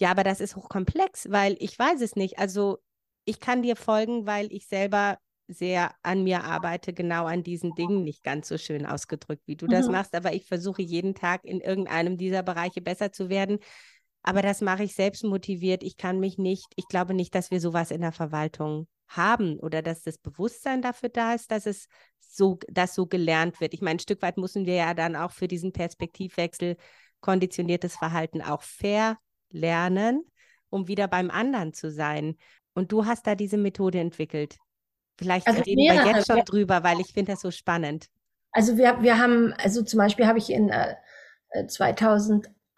Ja, 0.00 0.11
aber 0.11 0.25
das 0.25 0.41
ist 0.41 0.57
hochkomplex, 0.57 1.31
weil 1.31 1.55
ich 1.61 1.79
weiß 1.79 2.00
es 2.00 2.17
nicht. 2.17 2.39
Also 2.39 2.79
ich 3.27 3.41
kann 3.41 3.61
dir 3.61 3.77
folgen, 3.77 4.27
weil 4.27 4.50
ich 4.50 4.67
selber 4.67 5.19
sehr 5.49 5.93
an 6.03 6.23
mir 6.23 6.45
arbeite, 6.45 6.95
genau 6.95 7.27
an 7.27 7.43
diesen 7.43 7.75
Dingen, 7.75 8.05
nicht 8.05 8.25
ganz 8.25 8.49
so 8.49 8.57
schön 8.57 8.87
ausgedrückt, 8.87 9.43
wie 9.47 9.57
du 9.57 9.67
mhm. 9.67 9.71
das 9.71 9.89
machst, 9.89 10.15
aber 10.15 10.33
ich 10.33 10.47
versuche 10.47 10.81
jeden 10.81 11.15
Tag 11.15 11.45
in 11.45 11.61
irgendeinem 11.61 12.17
dieser 12.17 12.43
Bereiche 12.43 12.81
besser 12.81 13.12
zu 13.12 13.29
werden. 13.29 13.59
Aber 14.23 14.43
das 14.43 14.61
mache 14.61 14.85
ich 14.85 14.95
selbst 14.95 15.25
motiviert. 15.25 15.83
Ich 15.83 15.97
kann 15.97 16.21
mich 16.21 16.39
nicht, 16.39 16.67
ich 16.77 16.87
glaube 16.89 17.15
nicht, 17.15 17.35
dass 17.35 17.50
wir 17.50 17.61
sowas 17.61 17.91
in 17.91 18.03
der 18.03 18.12
Verwaltung 18.12 18.87
haben 19.09 19.59
oder 19.59 19.83
dass 19.83 20.03
das 20.03 20.19
Bewusstsein 20.19 20.83
dafür 20.83 21.09
da 21.09 21.35
ist, 21.35 21.50
dass 21.50 21.67
es 21.67 21.89
so, 22.21 22.59
dass 22.69 22.95
so 22.95 23.07
gelernt 23.07 23.61
wird. 23.61 23.75
Ich 23.75 23.81
meine, 23.81 23.97
ein 23.97 24.00
Stück 24.00 24.23
weit 24.23 24.37
müssen 24.37 24.67
wir 24.67 24.75
ja 24.75 24.95
dann 24.95 25.17
auch 25.17 25.33
für 25.33 25.49
diesen 25.49 25.73
Perspektivwechsel 25.73 26.77
konditioniertes 27.21 27.97
Verhalten 27.97 28.41
auch 28.41 28.62
fair 28.62 29.19
lernen, 29.50 30.25
um 30.69 30.87
wieder 30.87 31.09
beim 31.09 31.31
anderen 31.31 31.73
zu 31.73 31.91
sein. 31.91 32.37
Und 32.75 32.93
du 32.93 33.07
hast 33.07 33.27
da 33.27 33.35
diese 33.35 33.57
Methode 33.57 33.99
entwickelt. 33.99 34.59
Vielleicht 35.19 35.47
also 35.47 35.61
reden 35.62 35.79
wir 35.79 36.17
jetzt 36.17 36.29
schon 36.29 36.45
drüber, 36.45 36.83
weil 36.83 37.00
ich 37.00 37.12
finde 37.12 37.33
das 37.33 37.41
so 37.41 37.50
spannend. 37.50 38.07
Also 38.53 38.77
wir, 38.79 39.03
wir 39.03 39.19
haben, 39.19 39.53
also 39.59 39.83
zum 39.83 39.99
Beispiel 39.99 40.27
habe 40.27 40.39
ich 40.39 40.50
in 40.50 40.71
äh, 40.71 40.95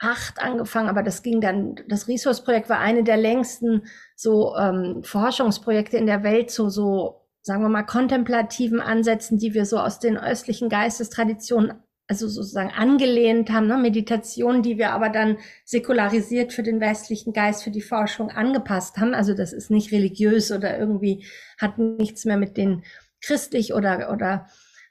2008 0.03 0.43
angefangen, 0.43 0.89
aber 0.89 1.03
das 1.03 1.23
ging 1.23 1.41
dann, 1.41 1.77
das 1.89 2.09
Resource-Projekt 2.09 2.69
war 2.69 2.79
eine 2.79 3.05
der 3.05 3.17
längsten 3.17 3.83
so 4.17 4.57
ähm, 4.57 5.03
Forschungsprojekte 5.05 5.97
in 5.97 6.07
der 6.07 6.25
Welt 6.25 6.51
zu 6.51 6.69
so, 6.69 7.23
sagen 7.43 7.63
wir 7.63 7.69
mal, 7.69 7.85
kontemplativen 7.85 8.81
Ansätzen, 8.81 9.39
die 9.39 9.55
wir 9.55 9.65
so 9.65 9.79
aus 9.79 10.01
den 10.01 10.19
östlichen 10.19 10.69
Geistestraditionen 10.69 11.75
also 12.09 12.29
sozusagen 12.29 12.71
angelehnt 12.71 13.51
haben, 13.51 13.69
ne? 13.69 13.79
Meditationen, 13.79 14.63
die 14.63 14.77
wir 14.77 14.91
aber 14.91 15.09
dann 15.09 15.39
säkularisiert 15.65 16.53
für 16.53 16.65
den 16.65 16.81
westlichen 16.81 17.33
Geist, 17.33 17.63
für 17.63 17.71
die 17.71 17.81
Forschung 17.81 18.31
angepasst 18.31 18.99
haben. 18.99 19.15
Also 19.15 19.35
das 19.35 19.53
ist 19.53 19.71
nicht 19.71 19.93
religiös 19.93 20.51
oder 20.51 20.79
irgendwie 20.79 21.25
hat 21.59 21.79
nichts 21.79 22.25
mehr 22.25 22.37
mit 22.37 22.57
den 22.57 22.83
christlich 23.23 23.73
oder, 23.73 24.13
oder 24.13 24.47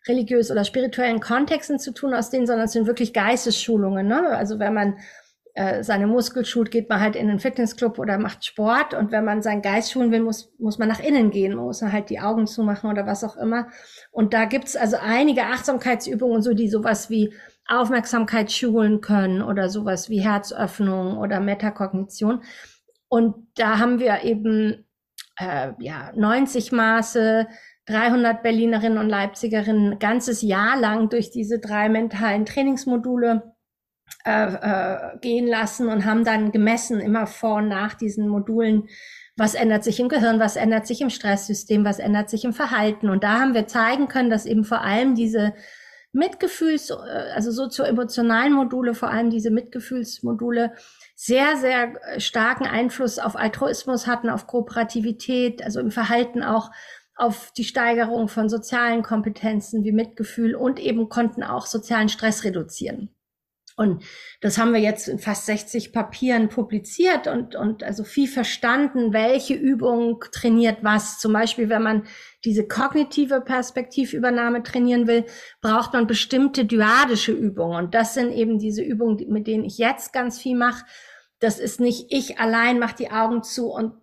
religiös 0.08 0.52
oder 0.52 0.64
spirituellen 0.64 1.20
Kontexten 1.20 1.80
zu 1.80 1.94
tun 1.94 2.14
aus 2.14 2.30
denen, 2.30 2.48
sondern 2.48 2.66
es 2.66 2.74
sind 2.74 2.88
wirklich 2.88 3.14
Geistesschulungen. 3.14 4.08
Ne? 4.08 4.30
Also 4.30 4.60
wenn 4.60 4.74
man 4.74 4.98
äh, 5.54 5.84
seine 5.84 6.08
Muskel 6.08 6.46
schult, 6.46 6.72
geht 6.72 6.90
man 6.90 7.02
halt 7.02 7.16
in 7.16 7.30
einen 7.30 7.40
Fitnessclub 7.40 8.00
oder 8.00 8.18
macht 8.18 8.46
Sport. 8.46 8.94
Und 8.94 9.12
wenn 9.12 9.26
man 9.26 9.42
seinen 9.42 9.62
Geist 9.62 9.92
schulen 9.92 10.12
will, 10.12 10.22
muss, 10.22 10.54
muss 10.58 10.78
man 10.78 10.88
nach 10.88 11.02
innen 11.02 11.30
gehen, 11.30 11.56
man 11.56 11.66
muss 11.66 11.82
halt 11.82 12.10
die 12.10 12.20
Augen 12.20 12.48
zumachen 12.48 12.90
oder 12.90 13.06
was 13.06 13.24
auch 13.24 13.36
immer. 13.36 13.68
Und 14.12 14.34
da 14.34 14.46
gibt's 14.46 14.76
also 14.76 14.98
einige 14.98 15.44
Achtsamkeitsübungen, 15.44 16.42
so 16.42 16.54
die 16.54 16.70
sowas 16.70 17.10
wie 17.10 17.34
Aufmerksamkeit 17.68 18.52
schulen 18.52 19.02
können 19.02 19.42
oder 19.42 19.70
sowas 19.70 20.10
wie 20.10 20.22
Herzöffnung 20.22 21.18
oder 21.18 21.40
Metakognition. 21.40 22.44
Und 23.10 23.48
da 23.56 23.78
haben 23.78 24.00
wir 24.00 24.24
eben 24.24 24.86
äh, 25.38 25.72
ja 25.80 26.12
90 26.16 26.72
Maße, 26.72 27.48
300 27.92 28.42
Berlinerinnen 28.42 28.98
und 28.98 29.10
Leipzigerinnen 29.10 30.00
ganzes 30.00 30.42
Jahr 30.42 30.80
lang 30.80 31.10
durch 31.10 31.32
diese 31.32 31.60
drei 31.60 31.90
mentalen 31.90 32.46
Trainingsmodule 32.46 33.54
äh, 34.26 34.54
äh, 34.54 35.18
gehen 35.20 35.48
lassen 35.48 35.88
und 35.88 36.06
haben 36.06 36.24
dann 36.24 36.52
gemessen, 36.52 37.00
immer 37.00 37.28
vor 37.28 37.56
und 37.56 37.70
nach 37.70 37.94
diesen 37.96 38.28
Modulen, 38.28 38.88
was 39.38 39.56
ändert 39.56 39.84
sich 39.84 40.00
im 40.00 40.10
Gehirn, 40.10 40.40
was 40.40 40.56
ändert 40.56 40.86
sich 40.86 41.02
im 41.02 41.10
Stresssystem, 41.10 41.86
was 41.86 42.00
ändert 42.00 42.30
sich 42.30 42.44
im 42.44 42.54
Verhalten. 42.54 43.10
Und 43.10 43.24
da 43.24 43.40
haben 43.40 43.54
wir 43.54 43.68
zeigen 43.68 44.08
können, 44.08 44.30
dass 44.30 44.46
eben 44.46 44.64
vor 44.64 44.82
allem 44.82 45.16
diese 45.16 45.54
Mitgefühls, 46.14 46.90
äh, 46.90 47.32
also 47.34 47.52
sozio-emotionalen 47.52 48.54
Module, 48.54 48.94
vor 48.94 49.10
allem 49.10 49.30
diese 49.30 49.50
Mitgefühlsmodule, 49.50 50.74
sehr, 51.16 51.56
sehr 51.58 51.94
starken 52.18 52.66
Einfluss 52.66 53.18
auf 53.18 53.36
Altruismus 53.36 54.08
hatten, 54.08 54.30
auf 54.30 54.48
Kooperativität, 54.48 55.64
also 55.64 55.80
im 55.80 55.92
Verhalten 55.92 56.44
auch 56.44 56.72
auf 57.22 57.52
die 57.56 57.64
Steigerung 57.64 58.28
von 58.28 58.50
sozialen 58.50 59.04
Kompetenzen 59.04 59.84
wie 59.84 59.92
Mitgefühl 59.92 60.56
und 60.56 60.80
eben 60.80 61.08
konnten 61.08 61.44
auch 61.44 61.68
sozialen 61.68 62.10
Stress 62.10 62.44
reduzieren. 62.44 63.10
Und 63.78 64.04
das 64.42 64.58
haben 64.58 64.74
wir 64.74 64.80
jetzt 64.80 65.08
in 65.08 65.20
fast 65.20 65.46
60 65.46 65.94
Papieren 65.94 66.50
publiziert 66.50 67.28
und, 67.28 67.56
und 67.56 67.84
also 67.84 68.04
viel 68.04 68.28
verstanden, 68.28 69.14
welche 69.14 69.54
Übung 69.54 70.24
trainiert 70.32 70.80
was. 70.82 71.20
Zum 71.20 71.34
Beispiel, 71.34 71.70
wenn 71.70 71.84
man 71.84 72.04
diese 72.44 72.68
kognitive 72.68 73.40
Perspektivübernahme 73.42 74.64
trainieren 74.64 75.08
will, 75.08 75.26
braucht 75.62 75.94
man 75.94 76.08
bestimmte 76.08 76.66
dyadische 76.66 77.32
Übungen. 77.32 77.86
Und 77.86 77.94
das 77.94 78.14
sind 78.14 78.32
eben 78.32 78.60
diese 78.60 78.84
Übungen, 78.84 79.18
mit 79.30 79.48
denen 79.48 79.64
ich 79.64 79.78
jetzt 79.78 80.12
ganz 80.12 80.40
viel 80.40 80.58
mache. 80.58 80.86
Das 81.40 81.60
ist 81.60 81.80
nicht 81.80 82.08
ich 82.10 82.40
allein 82.40 82.78
mache 82.78 82.98
die 82.98 83.12
Augen 83.12 83.42
zu 83.42 83.72
und 83.72 83.94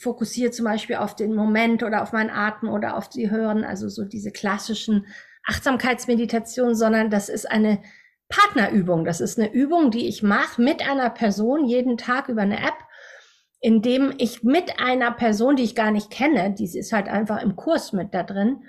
fokussiere 0.00 0.50
zum 0.50 0.64
Beispiel 0.64 0.96
auf 0.96 1.14
den 1.14 1.34
Moment 1.34 1.82
oder 1.82 2.02
auf 2.02 2.12
meinen 2.12 2.30
Atem 2.30 2.68
oder 2.68 2.96
auf 2.96 3.08
die 3.08 3.30
Hören, 3.30 3.64
also 3.64 3.88
so 3.88 4.04
diese 4.04 4.32
klassischen 4.32 5.06
Achtsamkeitsmeditationen, 5.46 6.74
sondern 6.74 7.10
das 7.10 7.28
ist 7.28 7.50
eine 7.50 7.80
Partnerübung. 8.28 9.04
Das 9.04 9.20
ist 9.20 9.38
eine 9.38 9.52
Übung, 9.52 9.90
die 9.90 10.08
ich 10.08 10.22
mache 10.22 10.60
mit 10.60 10.86
einer 10.88 11.10
Person 11.10 11.66
jeden 11.66 11.96
Tag 11.96 12.28
über 12.28 12.42
eine 12.42 12.58
App, 12.58 12.76
indem 13.60 14.12
ich 14.18 14.42
mit 14.42 14.80
einer 14.80 15.12
Person, 15.12 15.56
die 15.56 15.64
ich 15.64 15.74
gar 15.74 15.90
nicht 15.90 16.10
kenne, 16.10 16.54
die 16.54 16.64
ist 16.64 16.92
halt 16.92 17.08
einfach 17.08 17.42
im 17.42 17.56
Kurs 17.56 17.92
mit 17.92 18.14
da 18.14 18.22
drin, 18.22 18.64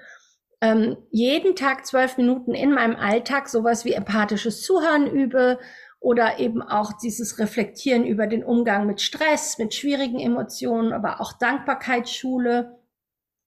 ähm, 0.62 0.98
jeden 1.12 1.56
Tag 1.56 1.86
zwölf 1.86 2.18
Minuten 2.18 2.54
in 2.54 2.74
meinem 2.74 2.96
Alltag 2.96 3.48
sowas 3.50 3.86
wie 3.86 3.94
empathisches 3.94 4.62
Zuhören 4.62 5.08
übe 5.08 5.60
oder 6.00 6.40
eben 6.40 6.62
auch 6.62 6.94
dieses 6.94 7.40
Reflektieren 7.40 8.06
über 8.06 8.28
den 8.28 8.44
Umgang 8.44 8.88
mit 8.88 9.02
Stress, 9.02 9.58
mit 9.58 9.74
schwierigen 9.74 10.20
Emotionen, 10.20 10.94
aber 10.94 11.20
auch 11.20 11.34
Dankbarkeitsschule. 11.34 12.80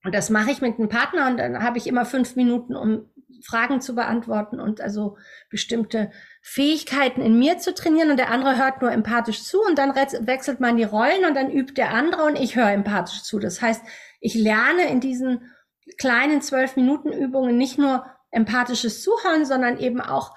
Und 0.04 0.14
das 0.14 0.30
mache 0.30 0.50
ich 0.50 0.60
mit 0.60 0.78
einem 0.78 0.88
Partner 0.88 1.28
und 1.28 1.38
dann 1.38 1.62
habe 1.62 1.78
ich 1.78 1.86
immer 1.86 2.04
fünf 2.04 2.36
Minuten, 2.36 2.76
um 2.76 3.08
Fragen 3.44 3.80
zu 3.80 3.94
beantworten 3.94 4.60
und 4.60 4.80
also 4.80 5.16
bestimmte 5.50 6.10
Fähigkeiten 6.42 7.22
in 7.22 7.38
mir 7.38 7.58
zu 7.58 7.74
trainieren 7.74 8.10
und 8.10 8.16
der 8.16 8.30
andere 8.30 8.56
hört 8.56 8.82
nur 8.82 8.92
empathisch 8.92 9.42
zu 9.42 9.60
und 9.62 9.78
dann 9.78 9.94
wechselt 9.94 10.60
man 10.60 10.76
die 10.76 10.84
Rollen 10.84 11.24
und 11.26 11.34
dann 11.34 11.50
übt 11.50 11.74
der 11.74 11.92
andere 11.92 12.24
und 12.24 12.36
ich 12.36 12.56
höre 12.56 12.70
empathisch 12.70 13.22
zu. 13.22 13.38
Das 13.38 13.60
heißt, 13.60 13.82
ich 14.20 14.34
lerne 14.34 14.88
in 14.88 15.00
diesen 15.00 15.50
kleinen 15.98 16.40
zwölf 16.42 16.76
Minuten 16.76 17.12
Übungen 17.12 17.56
nicht 17.56 17.78
nur 17.78 18.06
empathisches 18.30 19.02
Zuhören, 19.02 19.44
sondern 19.44 19.78
eben 19.78 20.00
auch, 20.00 20.34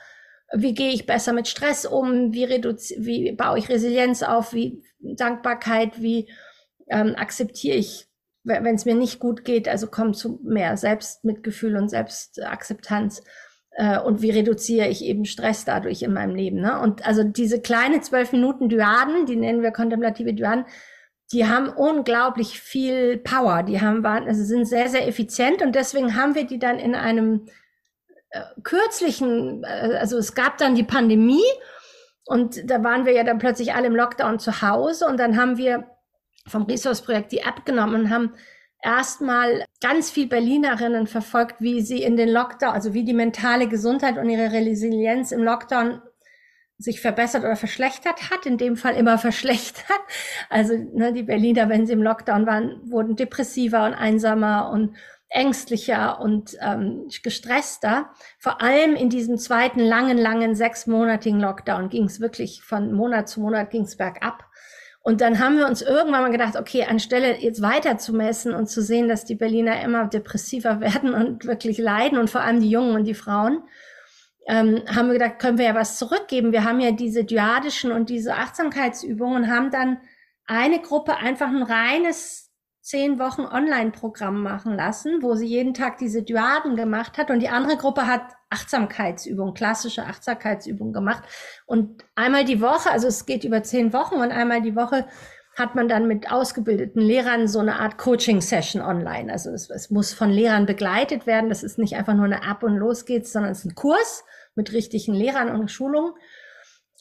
wie 0.53 0.73
gehe 0.73 0.91
ich 0.91 1.05
besser 1.05 1.33
mit 1.33 1.47
Stress 1.47 1.85
um, 1.85 2.33
wie, 2.33 2.47
wie 2.49 3.31
baue 3.31 3.57
ich 3.57 3.69
Resilienz 3.69 4.23
auf, 4.23 4.53
wie 4.53 4.83
Dankbarkeit, 4.99 6.01
wie 6.01 6.29
ähm, 6.87 7.15
akzeptiere 7.15 7.77
ich 7.77 8.07
wenn 8.45 8.75
es 8.75 8.85
mir 8.85 8.95
nicht 8.95 9.19
gut 9.19 9.43
geht, 9.43 9.67
also 9.67 9.87
kommt 9.87 10.17
zu 10.17 10.39
mehr 10.43 10.77
Selbstmitgefühl 10.77 11.75
und 11.77 11.89
Selbstakzeptanz. 11.89 13.23
Äh, 13.71 13.99
und 13.99 14.21
wie 14.21 14.31
reduziere 14.31 14.87
ich 14.87 15.03
eben 15.03 15.25
Stress 15.25 15.65
dadurch 15.65 16.01
in 16.01 16.13
meinem 16.13 16.35
Leben. 16.35 16.61
Ne? 16.61 16.79
Und 16.79 17.05
also 17.05 17.23
diese 17.23 17.59
kleine 17.59 18.01
zwölf 18.01 18.31
Minuten 18.31 18.69
Dyaden, 18.69 19.25
die 19.25 19.35
nennen 19.35 19.61
wir 19.61 19.71
kontemplative 19.71 20.33
Dyaden, 20.33 20.65
die 21.33 21.47
haben 21.47 21.69
unglaublich 21.69 22.59
viel 22.59 23.17
Power. 23.17 23.63
Die 23.63 23.81
haben, 23.81 24.05
also 24.05 24.43
sind 24.43 24.65
sehr, 24.65 24.89
sehr 24.89 25.07
effizient 25.07 25.61
und 25.61 25.73
deswegen 25.75 26.15
haben 26.15 26.35
wir 26.35 26.45
die 26.45 26.59
dann 26.59 26.77
in 26.77 26.93
einem 26.93 27.47
kürzlichen, 28.63 29.63
äh, 29.63 29.97
also 29.99 30.17
es 30.17 30.35
gab 30.35 30.57
dann 30.57 30.75
die 30.75 30.83
Pandemie 30.83 31.43
und 32.25 32.69
da 32.69 32.83
waren 32.83 33.05
wir 33.05 33.13
ja 33.13 33.23
dann 33.23 33.39
plötzlich 33.39 33.73
alle 33.73 33.87
im 33.87 33.95
Lockdown 33.95 34.39
zu 34.39 34.61
Hause 34.61 35.07
und 35.07 35.17
dann 35.17 35.37
haben 35.37 35.57
wir 35.57 35.89
vom 36.47 36.63
Resource-Projekt 36.63 37.31
die 37.31 37.39
App 37.39 37.65
genommen 37.65 37.95
und 37.95 38.09
haben 38.09 38.33
erstmal 38.81 39.65
ganz 39.81 40.11
viel 40.11 40.27
Berlinerinnen 40.27 41.07
verfolgt, 41.07 41.55
wie 41.59 41.81
sie 41.81 42.03
in 42.03 42.17
den 42.17 42.29
Lockdown, 42.29 42.73
also 42.73 42.93
wie 42.93 43.03
die 43.03 43.13
mentale 43.13 43.67
Gesundheit 43.67 44.17
und 44.17 44.29
ihre 44.29 44.51
Resilienz 44.51 45.31
im 45.31 45.43
Lockdown 45.43 46.01
sich 46.77 46.99
verbessert 46.99 47.43
oder 47.43 47.55
verschlechtert 47.55 48.29
hat, 48.29 48.45
in 48.45 48.57
dem 48.57 48.75
Fall 48.75 48.95
immer 48.95 49.17
verschlechtert. 49.17 49.99
Also 50.49 50.75
ne, 50.75 51.13
die 51.13 51.23
Berliner, 51.23 51.69
wenn 51.69 51.87
sie 51.87 51.93
im 51.93 52.03
Lockdown 52.03 52.45
waren, 52.45 52.79
wurden 52.91 53.15
depressiver 53.15 53.85
und 53.85 53.93
einsamer 53.93 54.69
und 54.71 54.95
ängstlicher 55.35 56.19
und 56.19 56.57
ähm, 56.61 57.07
gestresster. 57.21 58.09
Vor 58.39 58.61
allem 58.61 58.95
in 58.95 59.09
diesem 59.09 59.37
zweiten 59.37 59.81
langen, 59.81 60.17
langen 60.17 60.55
sechsmonatigen 60.55 61.39
Lockdown 61.39 61.89
ging 61.89 62.05
es 62.05 62.19
wirklich 62.19 62.63
von 62.63 62.93
Monat 62.93 63.29
zu 63.29 63.41
Monat 63.41 63.69
ging 63.69 63.83
es 63.83 63.97
bergab. 63.97 64.45
Und 65.01 65.21
dann 65.21 65.37
haben 65.37 65.57
wir 65.57 65.67
uns 65.67 65.83
irgendwann 65.83 66.23
mal 66.23 66.31
gedacht, 66.31 66.55
okay, 66.55 66.85
anstelle 66.85 67.37
jetzt 67.37 67.61
weiter 67.61 67.99
zu 67.99 68.13
messen 68.13 68.55
und 68.55 68.67
zu 68.67 68.81
sehen, 68.81 69.07
dass 69.07 69.23
die 69.23 69.35
Berliner 69.35 69.83
immer 69.83 70.07
depressiver 70.07 70.79
werden 70.79 71.13
und 71.13 71.45
wirklich 71.45 71.77
leiden 71.77 72.17
und 72.17 72.29
vor 72.29 72.41
allem 72.41 72.61
die 72.61 72.71
Jungen 72.71 72.95
und 72.95 73.03
die 73.03 73.13
Frauen, 73.13 73.61
ähm, 74.47 74.83
haben 74.87 75.07
wir 75.07 75.13
gedacht, 75.13 75.39
können 75.39 75.57
wir 75.57 75.65
ja 75.65 75.75
was 75.75 75.97
zurückgeben. 75.97 76.51
Wir 76.51 76.63
haben 76.63 76.79
ja 76.79 76.91
diese 76.91 77.23
dyadischen 77.23 77.91
und 77.91 78.09
diese 78.09 78.35
Achtsamkeitsübungen 78.35 79.43
und 79.43 79.51
haben 79.51 79.69
dann 79.69 79.97
eine 80.47 80.79
Gruppe 80.79 81.17
einfach 81.17 81.47
ein 81.47 81.63
reines 81.63 82.44
zehn 82.85 83.17
Wochen 83.17 83.41
Online-Programm 83.41 84.43
machen 84.43 84.75
lassen, 84.75 85.23
wo 85.23 85.33
sie 85.33 85.47
jeden 85.47 85.73
Tag 85.73 85.97
diese 85.97 86.21
Dyaden 86.21 86.75
gemacht 86.75 87.17
hat 87.17 87.31
und 87.31 87.39
die 87.39 87.49
andere 87.49 87.77
Gruppe 87.77 88.05
hat 88.05 88.21
Achtsamkeitsübungen, 88.51 89.55
klassische 89.55 90.03
Achtsamkeitsübungen 90.03 90.93
gemacht. 90.93 91.23
Und 91.65 92.05
einmal 92.13 92.45
die 92.45 92.61
Woche, 92.61 92.91
also 92.91 93.07
es 93.07 93.25
geht 93.25 93.43
über 93.43 93.63
zehn 93.63 93.91
Wochen 93.91 94.17
und 94.17 94.31
einmal 94.31 94.61
die 94.61 94.75
Woche 94.75 95.07
hat 95.55 95.73
man 95.73 95.87
dann 95.87 96.07
mit 96.07 96.31
ausgebildeten 96.31 97.01
Lehrern 97.01 97.47
so 97.47 97.57
eine 97.57 97.79
Art 97.79 97.97
Coaching-Session 97.97 98.83
online. 98.83 99.31
Also 99.31 99.49
es, 99.49 99.71
es, 99.71 99.89
muss 99.89 100.13
von 100.13 100.29
Lehrern 100.29 100.67
begleitet 100.67 101.25
werden. 101.25 101.49
Das 101.49 101.63
ist 101.63 101.79
nicht 101.79 101.95
einfach 101.95 102.13
nur 102.13 102.25
eine 102.25 102.43
App 102.43 102.61
und 102.61 102.77
los 102.77 103.05
geht's, 103.05 103.33
sondern 103.33 103.51
es 103.51 103.59
ist 103.59 103.65
ein 103.65 103.75
Kurs 103.75 104.23
mit 104.53 104.73
richtigen 104.73 105.15
Lehrern 105.15 105.49
und 105.49 105.71
Schulungen. 105.71 106.13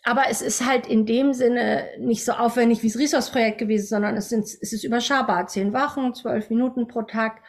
Aber 0.04 0.24
es 0.28 0.42
ist 0.42 0.66
halt 0.66 0.86
in 0.86 1.06
dem 1.06 1.32
Sinne 1.32 1.88
nicht 1.98 2.24
so 2.24 2.32
aufwendig 2.32 2.82
wie 2.82 2.88
das 2.88 2.98
Resource-Projekt 2.98 3.58
gewesen, 3.58 3.86
sondern 3.86 4.16
es, 4.16 4.28
sind, 4.28 4.44
es 4.44 4.72
ist 4.72 4.84
überschaubar. 4.84 5.46
Zehn 5.46 5.72
Wochen, 5.72 6.14
zwölf 6.14 6.50
Minuten 6.50 6.86
pro 6.86 7.02
Tag. 7.02 7.40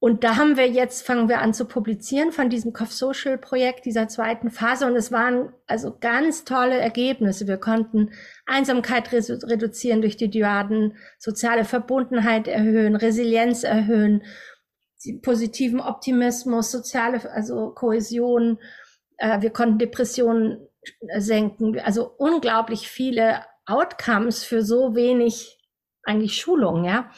Und 0.00 0.22
da 0.24 0.36
haben 0.36 0.56
wir 0.56 0.68
jetzt, 0.68 1.06
fangen 1.06 1.28
wir 1.28 1.40
an 1.40 1.54
zu 1.54 1.66
publizieren 1.66 2.32
von 2.32 2.50
diesem 2.50 2.72
Cough 2.72 2.92
Social 2.92 3.38
Projekt, 3.38 3.86
dieser 3.86 4.08
zweiten 4.08 4.50
Phase. 4.50 4.86
Und 4.86 4.96
es 4.96 5.12
waren 5.12 5.52
also 5.66 5.96
ganz 5.98 6.44
tolle 6.44 6.76
Ergebnisse. 6.76 7.46
Wir 7.46 7.58
konnten 7.58 8.10
Einsamkeit 8.44 9.10
reduzieren 9.12 10.02
durch 10.02 10.16
die 10.16 10.28
Dyaden, 10.28 10.98
soziale 11.18 11.64
Verbundenheit 11.64 12.48
erhöhen, 12.48 12.96
Resilienz 12.96 13.62
erhöhen, 13.62 14.24
positiven 15.22 15.80
Optimismus, 15.80 16.72
soziale, 16.72 17.30
also 17.30 17.70
Kohäsion. 17.70 18.58
Äh, 19.16 19.42
wir 19.42 19.50
konnten 19.50 19.78
Depressionen 19.78 20.66
senken. 21.18 21.78
Also 21.80 22.10
unglaublich 22.18 22.88
viele 22.88 23.42
Outcomes 23.66 24.44
für 24.44 24.62
so 24.62 24.94
wenig 24.94 25.58
eigentlich 26.02 26.36
Schulung, 26.36 26.84
ja. 26.84 27.10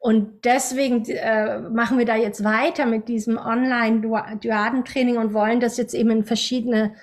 Und 0.00 0.44
deswegen 0.44 1.04
äh, 1.06 1.58
machen 1.58 1.98
wir 1.98 2.06
da 2.06 2.14
jetzt 2.14 2.44
weiter 2.44 2.86
mit 2.86 3.08
diesem 3.08 3.36
Online-Duadentraining 3.36 5.16
und 5.16 5.34
wollen 5.34 5.58
das 5.58 5.76
jetzt 5.76 5.92
eben 5.92 6.10
in 6.10 6.24
verschiedene 6.24 6.94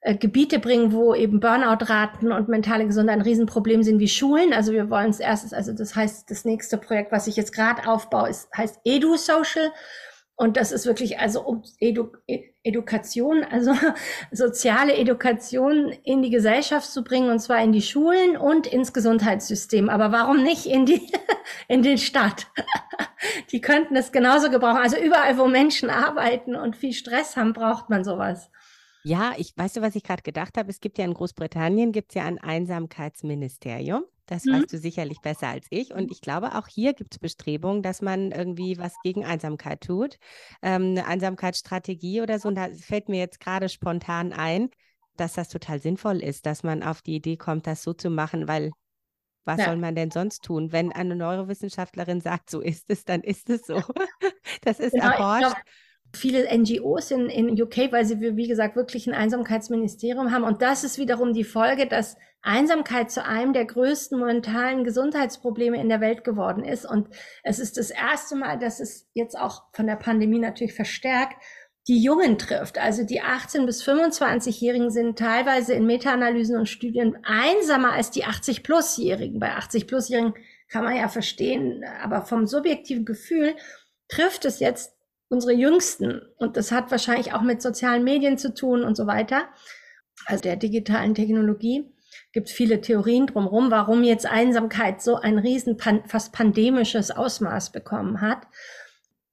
äh, 0.00 0.16
Gebiete 0.16 0.60
bringen, 0.60 0.92
wo 0.92 1.12
eben 1.12 1.40
Burnout-Raten 1.40 2.30
und 2.30 2.48
mentale 2.48 2.86
Gesundheit 2.86 3.16
ein 3.16 3.22
Riesenproblem 3.22 3.82
sind 3.82 3.98
wie 3.98 4.06
Schulen. 4.06 4.52
Also 4.52 4.72
wir 4.72 4.88
wollen 4.90 5.10
es 5.10 5.18
erstes, 5.18 5.52
also 5.52 5.72
das 5.72 5.96
heißt, 5.96 6.30
das 6.30 6.44
nächste 6.44 6.78
Projekt, 6.78 7.10
was 7.10 7.26
ich 7.26 7.34
jetzt 7.34 7.52
gerade 7.52 7.88
aufbaue, 7.88 8.28
ist, 8.28 8.48
heißt 8.56 8.78
Edu 8.84 9.16
Social. 9.16 9.72
Und 10.38 10.58
das 10.58 10.70
ist 10.70 10.84
wirklich 10.84 11.18
also 11.18 11.40
um 11.42 11.62
Edu 11.80 12.12
Education, 12.62 13.42
also 13.42 13.72
soziale 14.32 14.94
Education 14.94 15.94
in 16.04 16.20
die 16.20 16.30
Gesellschaft 16.30 16.90
zu 16.90 17.02
bringen, 17.02 17.30
und 17.30 17.38
zwar 17.38 17.62
in 17.62 17.72
die 17.72 17.80
Schulen 17.80 18.36
und 18.36 18.66
ins 18.66 18.92
Gesundheitssystem. 18.92 19.88
Aber 19.88 20.12
warum 20.12 20.42
nicht 20.42 20.66
in 20.66 20.84
die, 20.84 21.00
in 21.68 21.82
den 21.82 21.98
Stadt? 21.98 22.48
Die 23.50 23.60
könnten 23.60 23.96
es 23.96 24.12
genauso 24.12 24.50
gebrauchen. 24.50 24.76
Also 24.76 24.98
überall, 24.98 25.38
wo 25.38 25.46
Menschen 25.46 25.90
arbeiten 25.90 26.54
und 26.54 26.76
viel 26.76 26.92
Stress 26.92 27.36
haben, 27.36 27.54
braucht 27.54 27.88
man 27.88 28.04
sowas. 28.04 28.50
Ja, 29.04 29.32
ich 29.36 29.52
weißt 29.56 29.76
du, 29.76 29.82
was 29.82 29.96
ich 29.96 30.02
gerade 30.02 30.22
gedacht 30.22 30.58
habe? 30.58 30.70
Es 30.70 30.80
gibt 30.80 30.98
ja 30.98 31.04
in 31.04 31.14
Großbritannien 31.14 31.92
gibt 31.92 32.10
es 32.10 32.16
ja 32.16 32.24
ein 32.24 32.38
Einsamkeitsministerium. 32.38 34.04
Das 34.26 34.44
mhm. 34.44 34.54
weißt 34.54 34.72
du 34.72 34.78
sicherlich 34.78 35.20
besser 35.20 35.48
als 35.48 35.66
ich. 35.70 35.92
Und 35.92 36.10
ich 36.10 36.20
glaube, 36.20 36.54
auch 36.56 36.66
hier 36.66 36.94
gibt 36.94 37.14
es 37.14 37.18
Bestrebungen, 37.18 37.82
dass 37.82 38.02
man 38.02 38.32
irgendwie 38.32 38.78
was 38.78 38.94
gegen 39.02 39.24
Einsamkeit 39.24 39.80
tut. 39.82 40.16
Ähm, 40.62 40.90
eine 40.90 41.06
Einsamkeitsstrategie 41.06 42.20
oder 42.20 42.38
so. 42.38 42.48
Und 42.48 42.56
da 42.56 42.68
fällt 42.68 43.08
mir 43.08 43.18
jetzt 43.18 43.40
gerade 43.40 43.68
spontan 43.68 44.32
ein, 44.32 44.68
dass 45.16 45.34
das 45.34 45.48
total 45.48 45.80
sinnvoll 45.80 46.22
ist, 46.22 46.44
dass 46.46 46.62
man 46.62 46.82
auf 46.82 47.02
die 47.02 47.16
Idee 47.16 47.36
kommt, 47.36 47.66
das 47.66 47.82
so 47.82 47.92
zu 47.92 48.10
machen, 48.10 48.48
weil 48.48 48.70
was 49.44 49.60
ja. 49.60 49.66
soll 49.66 49.76
man 49.76 49.94
denn 49.94 50.10
sonst 50.10 50.42
tun? 50.42 50.72
Wenn 50.72 50.92
eine 50.92 51.14
Neurowissenschaftlerin 51.14 52.20
sagt, 52.20 52.50
so 52.50 52.60
ist 52.60 52.86
es, 52.88 53.04
dann 53.04 53.22
ist 53.22 53.48
es 53.48 53.64
so. 53.64 53.80
das 54.62 54.80
ist 54.80 54.92
genau, 54.92 55.06
erforscht 55.06 55.56
viele 56.16 56.46
NGOs 56.56 57.10
in, 57.10 57.28
in 57.28 57.60
UK, 57.60 57.92
weil 57.92 58.04
sie, 58.04 58.20
wie 58.20 58.48
gesagt, 58.48 58.76
wirklich 58.76 59.06
ein 59.06 59.14
Einsamkeitsministerium 59.14 60.32
haben. 60.32 60.44
Und 60.44 60.62
das 60.62 60.84
ist 60.84 60.98
wiederum 60.98 61.32
die 61.32 61.44
Folge, 61.44 61.86
dass 61.86 62.16
Einsamkeit 62.42 63.10
zu 63.10 63.24
einem 63.24 63.52
der 63.52 63.64
größten 63.64 64.20
mentalen 64.20 64.84
Gesundheitsprobleme 64.84 65.80
in 65.80 65.88
der 65.88 66.00
Welt 66.00 66.24
geworden 66.24 66.64
ist. 66.64 66.84
Und 66.84 67.08
es 67.42 67.58
ist 67.58 67.76
das 67.76 67.90
erste 67.90 68.36
Mal, 68.36 68.58
dass 68.58 68.80
es 68.80 69.08
jetzt 69.14 69.36
auch 69.36 69.64
von 69.72 69.86
der 69.86 69.96
Pandemie 69.96 70.38
natürlich 70.38 70.74
verstärkt 70.74 71.36
die 71.88 72.02
Jungen 72.02 72.36
trifft. 72.36 72.78
Also 72.78 73.04
die 73.04 73.20
18 73.20 73.64
bis 73.64 73.86
25-Jährigen 73.86 74.90
sind 74.90 75.18
teilweise 75.18 75.72
in 75.74 75.86
Meta-Analysen 75.86 76.58
und 76.58 76.68
Studien 76.68 77.16
einsamer 77.22 77.92
als 77.92 78.10
die 78.10 78.24
80-plus-Jährigen. 78.24 79.38
Bei 79.38 79.56
80-plus-Jährigen 79.56 80.34
kann 80.68 80.82
man 80.82 80.96
ja 80.96 81.08
verstehen, 81.08 81.84
aber 82.02 82.22
vom 82.22 82.46
subjektiven 82.46 83.04
Gefühl 83.04 83.54
trifft 84.08 84.44
es 84.44 84.58
jetzt 84.58 84.95
unsere 85.28 85.52
Jüngsten. 85.52 86.22
Und 86.38 86.56
das 86.56 86.72
hat 86.72 86.90
wahrscheinlich 86.90 87.32
auch 87.32 87.42
mit 87.42 87.62
sozialen 87.62 88.04
Medien 88.04 88.38
zu 88.38 88.54
tun 88.54 88.84
und 88.84 88.96
so 88.96 89.06
weiter. 89.06 89.48
Also 90.26 90.42
der 90.42 90.56
digitalen 90.56 91.14
Technologie 91.14 91.92
gibt 92.32 92.50
viele 92.50 92.80
Theorien 92.80 93.26
drumherum, 93.26 93.70
warum 93.70 94.02
jetzt 94.02 94.26
Einsamkeit 94.26 95.02
so 95.02 95.16
ein 95.16 95.38
riesen, 95.38 95.78
fast 95.78 96.32
pandemisches 96.32 97.10
Ausmaß 97.10 97.72
bekommen 97.72 98.20
hat. 98.20 98.46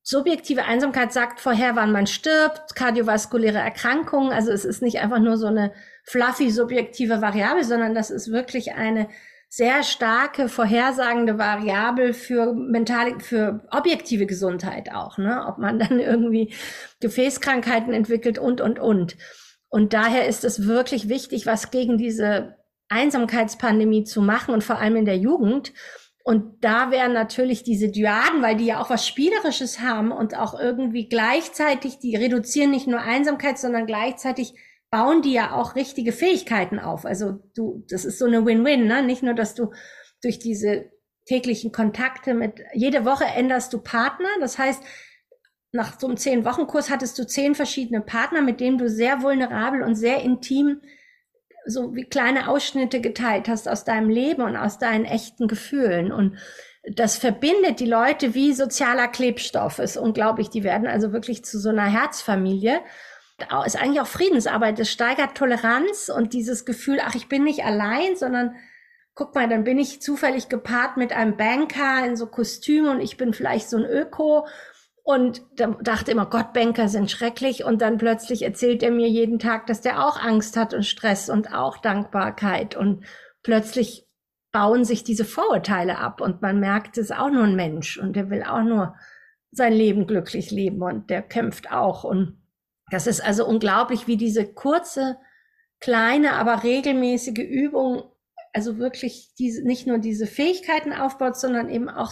Subjektive 0.05 0.65
Einsamkeit 0.65 1.13
sagt 1.13 1.39
vorher, 1.39 1.77
wann 1.77 1.93
man 1.93 2.07
stirbt, 2.07 2.75
kardiovaskuläre 2.75 3.57
Erkrankungen. 3.57 4.33
Also 4.33 4.51
es 4.51 4.65
ist 4.65 4.81
nicht 4.81 4.99
einfach 4.99 5.19
nur 5.19 5.37
so 5.37 5.47
eine 5.47 5.71
fluffy 6.03 6.51
subjektive 6.51 7.21
Variable, 7.21 7.63
sondern 7.63 7.95
das 7.95 8.09
ist 8.09 8.29
wirklich 8.31 8.73
eine 8.73 9.07
sehr 9.55 9.83
starke 9.83 10.49
vorhersagende 10.49 11.37
Variable 11.37 12.15
für 12.15 12.55
mentale, 12.55 13.19
für 13.19 13.63
objektive 13.69 14.25
Gesundheit 14.25 14.91
auch, 14.91 15.19
ne? 15.19 15.45
Ob 15.47 15.59
man 15.59 15.77
dann 15.77 15.99
irgendwie 15.99 16.55
Gefäßkrankheiten 17.01 17.93
entwickelt 17.93 18.39
und, 18.39 18.61
und, 18.61 18.79
und. 18.79 19.15
Und 19.69 19.93
daher 19.93 20.27
ist 20.27 20.43
es 20.43 20.65
wirklich 20.65 21.07
wichtig, 21.07 21.45
was 21.45 21.69
gegen 21.69 21.99
diese 21.99 22.55
Einsamkeitspandemie 22.89 24.05
zu 24.05 24.23
machen 24.23 24.55
und 24.55 24.63
vor 24.63 24.79
allem 24.79 24.95
in 24.95 25.05
der 25.05 25.17
Jugend. 25.17 25.71
Und 26.23 26.63
da 26.63 26.89
wären 26.89 27.13
natürlich 27.13 27.61
diese 27.61 27.89
Dyaden, 27.89 28.41
weil 28.41 28.55
die 28.55 28.65
ja 28.65 28.81
auch 28.81 28.89
was 28.89 29.07
Spielerisches 29.07 29.81
haben 29.81 30.11
und 30.11 30.35
auch 30.35 30.59
irgendwie 30.59 31.07
gleichzeitig, 31.07 31.99
die 31.99 32.15
reduzieren 32.15 32.71
nicht 32.71 32.87
nur 32.87 33.01
Einsamkeit, 33.01 33.59
sondern 33.59 33.85
gleichzeitig 33.85 34.55
bauen 34.93 35.23
die 35.23 35.33
ja 35.33 35.53
auch 35.53 35.75
richtige 35.75 36.11
Fähigkeiten 36.11 36.77
auf. 36.77 37.03
Also 37.03 37.39
du, 37.55 37.83
das 37.89 38.05
ist 38.05 38.19
so 38.19 38.25
eine 38.25 38.45
Win-Win, 38.45 38.85
ne? 38.85 39.01
Nicht 39.01 39.23
nur, 39.23 39.33
dass 39.33 39.55
du 39.55 39.71
durch 40.21 40.37
diese 40.37 40.91
täglichen 41.25 41.71
Kontakte 41.71 42.35
mit, 42.35 42.61
jede 42.75 43.03
Woche 43.03 43.25
änderst 43.25 43.73
du 43.73 43.79
Partner. 43.79 44.29
Das 44.39 44.59
heißt, 44.59 44.83
nach 45.71 45.99
so 45.99 46.05
einem 46.05 46.17
zehn 46.17 46.45
Wochen 46.45 46.67
Kurs 46.67 46.91
hattest 46.91 47.17
du 47.17 47.25
zehn 47.25 47.55
verschiedene 47.55 48.01
Partner, 48.01 48.43
mit 48.43 48.59
denen 48.59 48.77
du 48.77 48.87
sehr 48.87 49.23
vulnerabel 49.23 49.81
und 49.81 49.95
sehr 49.95 50.21
intim 50.21 50.81
so 51.65 51.95
wie 51.95 52.03
kleine 52.03 52.47
Ausschnitte 52.47 53.01
geteilt 53.01 53.47
hast 53.47 53.67
aus 53.67 53.85
deinem 53.85 54.09
Leben 54.09 54.43
und 54.43 54.55
aus 54.55 54.77
deinen 54.77 55.05
echten 55.05 55.47
Gefühlen. 55.47 56.11
Und 56.11 56.37
das 56.83 57.17
verbindet 57.17 57.79
die 57.79 57.87
Leute 57.87 58.35
wie 58.35 58.53
sozialer 58.53 59.07
Klebstoff. 59.07 59.79
Ist 59.79 59.97
unglaublich. 59.97 60.51
Die 60.51 60.63
werden 60.63 60.87
also 60.87 61.13
wirklich 61.13 61.43
zu 61.43 61.57
so 61.57 61.69
einer 61.69 61.85
Herzfamilie 61.85 62.81
ist 63.65 63.75
eigentlich 63.75 64.01
auch 64.01 64.07
Friedensarbeit. 64.07 64.79
Es 64.79 64.91
steigert 64.91 65.35
Toleranz 65.35 66.09
und 66.09 66.33
dieses 66.33 66.65
Gefühl, 66.65 66.99
ach, 67.03 67.15
ich 67.15 67.27
bin 67.27 67.43
nicht 67.43 67.63
allein, 67.63 68.15
sondern 68.15 68.55
guck 69.15 69.35
mal, 69.35 69.47
dann 69.47 69.63
bin 69.63 69.77
ich 69.77 70.01
zufällig 70.01 70.49
gepaart 70.49 70.97
mit 70.97 71.13
einem 71.13 71.37
Banker 71.37 72.05
in 72.05 72.15
so 72.15 72.27
Kostüm 72.27 72.87
und 72.87 73.01
ich 73.01 73.17
bin 73.17 73.33
vielleicht 73.33 73.69
so 73.69 73.77
ein 73.77 73.85
Öko 73.85 74.45
und 75.03 75.41
da 75.57 75.67
dachte 75.81 76.11
immer, 76.11 76.25
Gott, 76.25 76.53
Banker 76.53 76.87
sind 76.87 77.11
schrecklich. 77.11 77.65
Und 77.65 77.81
dann 77.81 77.97
plötzlich 77.97 78.41
erzählt 78.41 78.81
er 78.83 78.91
mir 78.91 79.09
jeden 79.09 79.37
Tag, 79.37 79.67
dass 79.67 79.81
der 79.81 80.05
auch 80.05 80.17
Angst 80.17 80.55
hat 80.55 80.73
und 80.73 80.85
Stress 80.85 81.29
und 81.29 81.53
auch 81.53 81.77
Dankbarkeit. 81.77 82.77
Und 82.77 83.03
plötzlich 83.43 84.07
bauen 84.53 84.85
sich 84.85 85.03
diese 85.03 85.25
Vorurteile 85.25 85.97
ab 85.97 86.21
und 86.21 86.41
man 86.41 86.59
merkt, 86.59 86.97
es 86.97 87.09
ist 87.09 87.17
auch 87.17 87.29
nur 87.29 87.43
ein 87.43 87.55
Mensch 87.55 87.97
und 87.97 88.15
der 88.15 88.29
will 88.29 88.43
auch 88.43 88.63
nur 88.63 88.95
sein 89.51 89.73
Leben 89.73 90.07
glücklich 90.07 90.51
leben 90.51 90.81
und 90.81 91.09
der 91.09 91.21
kämpft 91.21 91.71
auch. 91.71 92.03
Und 92.05 92.41
das 92.93 93.07
ist 93.07 93.21
also 93.21 93.45
unglaublich, 93.47 94.07
wie 94.07 94.17
diese 94.17 94.45
kurze, 94.45 95.17
kleine, 95.79 96.33
aber 96.33 96.63
regelmäßige 96.63 97.39
Übung, 97.39 98.03
also 98.53 98.77
wirklich 98.77 99.31
diese, 99.39 99.65
nicht 99.65 99.87
nur 99.87 99.97
diese 99.97 100.27
Fähigkeiten 100.27 100.93
aufbaut, 100.93 101.35
sondern 101.35 101.69
eben 101.69 101.89
auch 101.89 102.11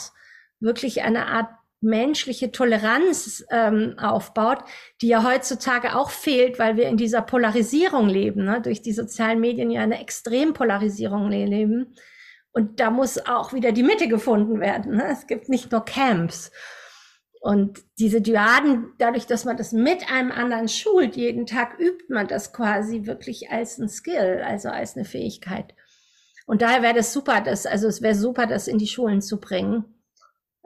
wirklich 0.60 1.04
eine 1.04 1.28
Art 1.28 1.50
menschliche 1.82 2.52
Toleranz 2.52 3.46
ähm, 3.52 3.96
aufbaut, 3.98 4.60
die 5.02 5.08
ja 5.08 5.24
heutzutage 5.24 5.96
auch 5.96 6.10
fehlt, 6.10 6.60
weil 6.60 6.78
wir 6.78 6.88
in 6.88 6.98
dieser 6.98 7.22
Polarisierung 7.22 8.08
leben, 8.08 8.44
ne? 8.44 8.62
durch 8.62 8.82
die 8.82 8.94
sozialen 8.94 9.40
Medien 9.40 9.72
ja 9.72 9.82
eine 9.82 10.00
Extrempolarisierung 10.00 11.30
leben. 11.30 11.96
Und 12.54 12.80
da 12.80 12.92
muss 12.92 13.26
auch 13.26 13.54
wieder 13.54 13.72
die 13.72 13.84
Mitte 13.84 14.08
gefunden 14.08 14.60
werden. 14.60 14.98
Ne? 14.98 15.08
Es 15.12 15.28
gibt 15.28 15.48
nicht 15.48 15.72
nur 15.72 15.86
Camps. 15.86 16.52
Und 17.42 17.84
diese 17.98 18.22
Dyaden, 18.22 18.94
dadurch, 19.00 19.26
dass 19.26 19.46
man 19.46 19.58
das 19.58 19.72
mit 19.72 20.12
einem 20.12 20.32
anderen 20.32 20.70
schult, 20.70 21.16
jeden 21.16 21.48
Tag 21.48 21.80
übt 21.80 22.06
man 22.08 22.28
das 22.28 22.54
quasi 22.54 23.08
wirklich 23.08 23.50
als 23.50 23.80
ein 23.80 23.90
Skill, 23.90 24.44
also 24.46 24.70
als 24.70 24.96
eine 24.96 25.06
Fähigkeit. 25.06 25.74
Und 26.46 26.62
daher 26.62 26.84
wäre 26.84 26.94
das 26.94 27.12
super, 27.14 27.42
das, 27.42 27.66
also 27.66 27.88
es 27.88 28.04
wäre 28.04 28.14
super, 28.14 28.46
das 28.46 28.68
in 28.68 28.78
die 28.78 28.86
Schulen 28.86 29.24
zu 29.24 29.40
bringen. 29.40 29.86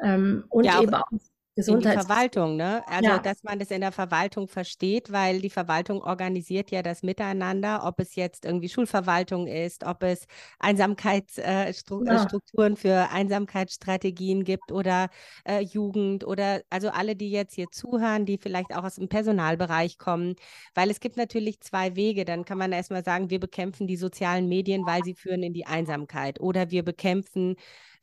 Ähm, 0.04 0.44
und 0.50 0.66
ja, 0.66 0.82
eben 0.82 0.94
auch 0.94 1.10
Gesundheits 1.56 1.96
in 1.96 2.02
die 2.02 2.06
Verwaltung, 2.08 2.56
ne? 2.58 2.84
Also, 2.86 3.12
ja. 3.12 3.20
dass 3.20 3.42
man 3.44 3.60
das 3.60 3.72
in 3.72 3.80
der 3.80 3.94
Verwaltung 3.94 4.50
versteht, 4.50 5.14
weil 5.14 5.40
die 5.40 5.50
Verwaltung 5.50 6.02
organisiert 6.02 6.70
ja 6.70 6.82
das 6.82 7.02
Miteinander, 7.02 7.86
ob 7.86 8.02
es 8.02 8.16
jetzt 8.16 8.44
irgendwie 8.44 8.68
Schulverwaltung 8.68 9.48
ist, 9.48 9.86
ob 9.86 10.04
es 10.04 10.26
Einsamkeitsstrukturen 10.60 12.08
äh, 12.08 12.14
ja. 12.14 12.74
Äh, 12.74 12.76
für 12.76 13.10
Einsamkeitsstrategien 13.10 14.44
gibt 14.44 14.74
oder 14.74 15.08
äh, 15.48 15.62
Jugend 15.62 16.28
oder 16.28 16.62
also 16.70 16.90
alle, 16.90 17.16
die 17.16 17.32
jetzt 17.32 17.56
hier 17.56 17.68
zuhören, 17.72 18.26
die 18.26 18.38
vielleicht 18.38 18.76
auch 18.76 18.84
aus 18.84 18.96
dem 18.96 19.08
Personalbereich 19.08 19.98
kommen, 19.98 20.36
weil 20.74 20.90
es 20.90 21.00
gibt 21.00 21.16
natürlich 21.16 21.62
zwei 21.62 21.96
Wege. 21.96 22.26
Dann 22.26 22.44
kann 22.44 22.58
man 22.58 22.74
erstmal 22.74 23.06
sagen, 23.06 23.30
wir 23.30 23.40
bekämpfen 23.40 23.88
die 23.88 23.98
sozialen 23.98 24.50
Medien, 24.50 24.86
weil 24.86 25.04
sie 25.06 25.16
führen 25.16 25.42
in 25.42 25.54
die 25.54 25.66
Einsamkeit 25.66 26.42
oder 26.42 26.70
wir 26.70 26.84
bekämpfen 26.84 27.56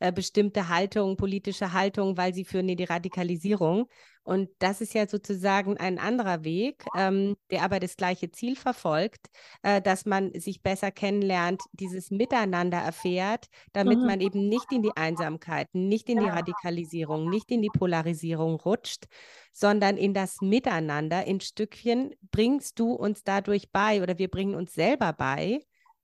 äh, 0.03 0.11
bestimmte 0.11 0.67
Haltungen, 0.67 1.15
politische 1.15 1.71
Haltungen, 1.71 2.17
weil 2.17 2.33
sie 2.33 2.43
führen 2.43 2.67
in 2.67 2.75
die 2.75 2.83
Radikalisierung. 2.83 3.87
Und 4.23 4.49
das 4.59 4.81
ist 4.81 4.93
ja 4.93 5.07
sozusagen 5.07 5.77
ein 5.77 5.97
anderer 5.97 6.43
Weg, 6.43 6.83
ähm, 6.93 7.37
der 7.51 7.63
aber 7.63 7.79
das 7.79 7.95
gleiche 7.95 8.29
Ziel 8.29 8.57
verfolgt, 8.57 9.27
äh, 9.61 9.81
dass 9.81 10.05
man 10.05 10.33
sich 10.33 10.61
besser 10.61 10.91
kennenlernt, 10.91 11.61
dieses 11.71 12.11
Miteinander 12.11 12.79
erfährt, 12.79 13.47
damit 13.71 13.99
mhm. 13.99 14.05
man 14.05 14.19
eben 14.19 14.49
nicht 14.49 14.69
in 14.73 14.81
die 14.81 14.95
Einsamkeit, 14.97 15.69
nicht 15.71 16.09
in 16.09 16.19
die 16.19 16.27
Radikalisierung, 16.27 17.29
nicht 17.29 17.49
in 17.49 17.61
die 17.61 17.71
Polarisierung 17.71 18.55
rutscht, 18.55 19.05
sondern 19.53 19.95
in 19.95 20.13
das 20.13 20.41
Miteinander. 20.41 21.25
In 21.25 21.39
Stückchen 21.39 22.13
bringst 22.29 22.77
du 22.77 22.91
uns 22.91 23.23
dadurch 23.23 23.71
bei 23.71 24.01
oder 24.01 24.17
wir 24.17 24.27
bringen 24.27 24.55
uns 24.55 24.73
selber 24.73 25.13
bei, 25.13 25.61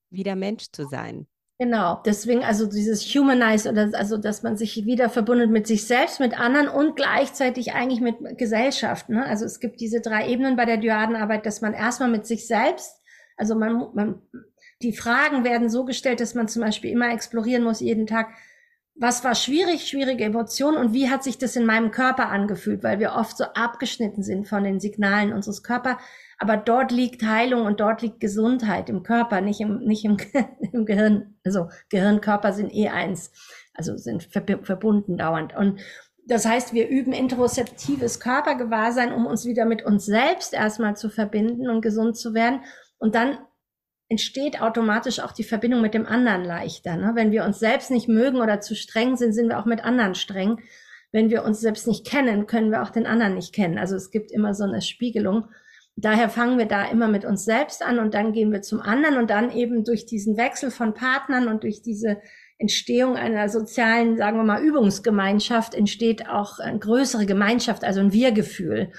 wieder 0.09 0.37
Mensch 0.37 0.67
zu 0.71 0.87
sein. 0.87 1.27
Genau, 1.61 2.01
deswegen 2.05 2.45
also 2.45 2.67
dieses 2.67 3.03
Humanize 3.03 3.69
oder 3.69 3.89
also, 3.93 4.15
dass 4.17 4.43
man 4.43 4.55
sich 4.55 4.85
wieder 4.85 5.09
verbundet 5.09 5.49
mit 5.51 5.67
sich 5.67 5.85
selbst, 5.85 6.21
mit 6.21 6.39
anderen 6.39 6.69
und 6.69 6.95
gleichzeitig 6.95 7.73
eigentlich 7.73 7.99
mit 7.99 8.37
Gesellschaft. 8.37 9.09
Ne? 9.09 9.25
Also 9.25 9.43
es 9.43 9.59
gibt 9.59 9.81
diese 9.81 9.99
drei 9.99 10.29
Ebenen 10.29 10.55
bei 10.55 10.63
der 10.63 10.77
Dyadenarbeit, 10.77 11.45
dass 11.45 11.59
man 11.59 11.73
erstmal 11.73 12.09
mit 12.09 12.25
sich 12.25 12.47
selbst, 12.47 13.01
also 13.35 13.55
man, 13.55 13.89
man, 13.93 14.21
die 14.81 14.93
Fragen 14.93 15.43
werden 15.43 15.69
so 15.69 15.83
gestellt, 15.83 16.21
dass 16.21 16.33
man 16.33 16.47
zum 16.47 16.61
Beispiel 16.61 16.91
immer 16.91 17.11
explorieren 17.11 17.63
muss 17.63 17.81
jeden 17.81 18.07
Tag, 18.07 18.29
was 18.99 19.23
war 19.23 19.33
schwierig, 19.33 19.87
schwierige 19.87 20.25
Emotionen 20.25 20.77
und 20.77 20.93
wie 20.93 21.09
hat 21.09 21.23
sich 21.23 21.37
das 21.37 21.55
in 21.55 21.65
meinem 21.65 21.91
Körper 21.91 22.29
angefühlt, 22.29 22.83
weil 22.83 22.99
wir 22.99 23.13
oft 23.13 23.37
so 23.37 23.45
abgeschnitten 23.45 24.23
sind 24.23 24.47
von 24.47 24.65
den 24.65 24.81
Signalen 24.81 25.31
unseres 25.31 25.63
Körpers. 25.63 25.95
Aber 26.37 26.57
dort 26.57 26.91
liegt 26.91 27.23
Heilung 27.23 27.65
und 27.65 27.79
dort 27.79 28.01
liegt 28.01 28.19
Gesundheit 28.19 28.89
im 28.89 29.03
Körper, 29.03 29.39
nicht 29.39 29.61
im, 29.61 29.79
nicht 29.79 30.03
im, 30.03 30.17
im 30.73 30.85
Gehirn. 30.85 31.35
Also 31.45 31.69
Gehirn, 31.89 32.19
Körper 32.19 32.51
sind 32.51 32.73
eh 32.73 32.89
eins, 32.89 33.31
also 33.73 33.95
sind 33.95 34.23
verbunden 34.23 35.17
dauernd. 35.17 35.55
Und 35.55 35.79
das 36.25 36.45
heißt, 36.45 36.73
wir 36.73 36.89
üben 36.89 37.13
interozeptives 37.13 38.19
Körpergewahrsein, 38.19 39.13
um 39.13 39.25
uns 39.25 39.45
wieder 39.45 39.65
mit 39.65 39.83
uns 39.83 40.05
selbst 40.05 40.53
erstmal 40.53 40.97
zu 40.97 41.09
verbinden 41.09 41.69
und 41.69 41.81
gesund 41.81 42.17
zu 42.17 42.33
werden. 42.33 42.61
Und 42.97 43.15
dann 43.15 43.37
entsteht 44.09 44.61
automatisch 44.61 45.19
auch 45.19 45.31
die 45.31 45.43
Verbindung 45.43 45.81
mit 45.81 45.93
dem 45.93 46.07
anderen 46.07 46.43
leichter. 46.43 46.97
Ne? 46.97 47.11
Wenn 47.13 47.31
wir 47.31 47.45
uns 47.45 47.59
selbst 47.59 47.91
nicht 47.91 48.07
mögen 48.07 48.37
oder 48.37 48.59
zu 48.59 48.75
streng 48.75 49.15
sind, 49.15 49.33
sind 49.33 49.49
wir 49.49 49.59
auch 49.59 49.65
mit 49.65 49.85
anderen 49.85 50.15
streng. 50.15 50.59
Wenn 51.11 51.29
wir 51.29 51.43
uns 51.43 51.61
selbst 51.61 51.87
nicht 51.87 52.05
kennen, 52.05 52.47
können 52.47 52.71
wir 52.71 52.81
auch 52.81 52.89
den 52.89 53.05
anderen 53.05 53.35
nicht 53.35 53.53
kennen. 53.53 53.77
Also 53.77 53.95
es 53.95 54.09
gibt 54.09 54.31
immer 54.31 54.53
so 54.55 54.63
eine 54.63 54.81
Spiegelung. 54.81 55.45
Daher 55.95 56.29
fangen 56.29 56.57
wir 56.57 56.65
da 56.65 56.85
immer 56.85 57.07
mit 57.07 57.23
uns 57.23 57.45
selbst 57.45 57.83
an 57.83 57.99
und 57.99 58.13
dann 58.13 58.33
gehen 58.33 58.51
wir 58.51 58.61
zum 58.61 58.81
anderen 58.81 59.17
und 59.17 59.29
dann 59.29 59.51
eben 59.51 59.83
durch 59.83 60.05
diesen 60.05 60.37
Wechsel 60.37 60.71
von 60.71 60.93
Partnern 60.93 61.47
und 61.47 61.63
durch 61.63 61.81
diese 61.81 62.17
Entstehung 62.57 63.15
einer 63.15 63.47
sozialen, 63.47 64.17
sagen 64.17 64.37
wir 64.37 64.43
mal, 64.43 64.63
Übungsgemeinschaft 64.63 65.73
entsteht 65.75 66.27
auch 66.29 66.59
eine 66.59 66.79
größere 66.79 67.25
Gemeinschaft, 67.25 67.83
also 67.83 67.99
ein 67.99 68.13
Wir-Gefühl, 68.13 68.91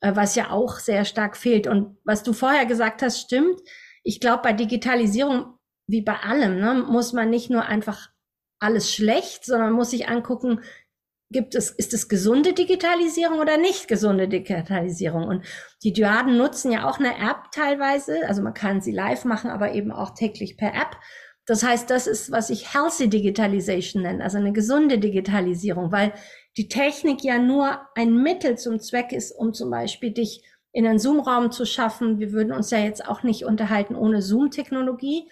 äh, 0.00 0.12
was 0.14 0.36
ja 0.36 0.50
auch 0.50 0.78
sehr 0.78 1.04
stark 1.04 1.36
fehlt. 1.36 1.66
Und 1.66 1.96
was 2.04 2.22
du 2.22 2.32
vorher 2.32 2.66
gesagt 2.66 3.02
hast, 3.02 3.20
stimmt. 3.20 3.60
Ich 4.04 4.20
glaube, 4.20 4.42
bei 4.42 4.52
Digitalisierung, 4.52 5.58
wie 5.88 6.02
bei 6.02 6.20
allem, 6.20 6.60
ne, 6.60 6.74
muss 6.88 7.12
man 7.12 7.30
nicht 7.30 7.50
nur 7.50 7.64
einfach 7.64 8.10
alles 8.60 8.94
schlecht, 8.94 9.44
sondern 9.44 9.72
muss 9.72 9.90
sich 9.90 10.08
angucken, 10.08 10.60
gibt 11.30 11.54
es, 11.54 11.70
ist 11.70 11.92
es 11.92 12.08
gesunde 12.08 12.52
Digitalisierung 12.52 13.40
oder 13.40 13.56
nicht 13.56 13.88
gesunde 13.88 14.28
Digitalisierung? 14.28 15.24
Und 15.24 15.44
die 15.82 15.92
Dyaden 15.92 16.38
nutzen 16.38 16.70
ja 16.70 16.88
auch 16.88 16.98
eine 16.98 17.16
App 17.16 17.50
teilweise, 17.52 18.26
also 18.28 18.40
man 18.40 18.54
kann 18.54 18.80
sie 18.80 18.92
live 18.92 19.24
machen, 19.24 19.50
aber 19.50 19.72
eben 19.72 19.90
auch 19.90 20.14
täglich 20.14 20.56
per 20.56 20.68
App. 20.74 20.96
Das 21.46 21.62
heißt, 21.62 21.90
das 21.90 22.06
ist, 22.06 22.30
was 22.30 22.50
ich 22.50 22.72
Healthy 22.72 23.08
Digitalization 23.08 24.02
nenne, 24.02 24.22
also 24.22 24.38
eine 24.38 24.52
gesunde 24.52 24.98
Digitalisierung, 24.98 25.92
weil 25.92 26.14
die 26.56 26.68
Technik 26.68 27.22
ja 27.22 27.38
nur 27.38 27.80
ein 27.96 28.14
Mittel 28.22 28.56
zum 28.56 28.80
Zweck 28.80 29.12
ist, 29.12 29.32
um 29.32 29.52
zum 29.52 29.70
Beispiel 29.70 30.12
dich 30.12 30.42
in 30.74 30.86
einen 30.86 30.98
Zoom-Raum 30.98 31.52
zu 31.52 31.64
schaffen. 31.64 32.18
Wir 32.18 32.32
würden 32.32 32.52
uns 32.52 32.70
ja 32.70 32.78
jetzt 32.78 33.06
auch 33.06 33.22
nicht 33.22 33.44
unterhalten 33.44 33.94
ohne 33.94 34.20
Zoom-Technologie. 34.20 35.30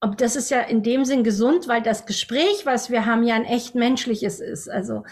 Aber 0.00 0.16
das 0.16 0.34
ist 0.34 0.50
ja 0.50 0.60
in 0.60 0.82
dem 0.82 1.04
Sinn 1.04 1.22
gesund, 1.22 1.68
weil 1.68 1.80
das 1.80 2.04
Gespräch, 2.04 2.66
was 2.66 2.90
wir 2.90 3.06
haben, 3.06 3.22
ja 3.22 3.36
ein 3.36 3.44
echt 3.44 3.76
menschliches 3.76 4.40
ist. 4.40 4.68
Also 4.68 5.04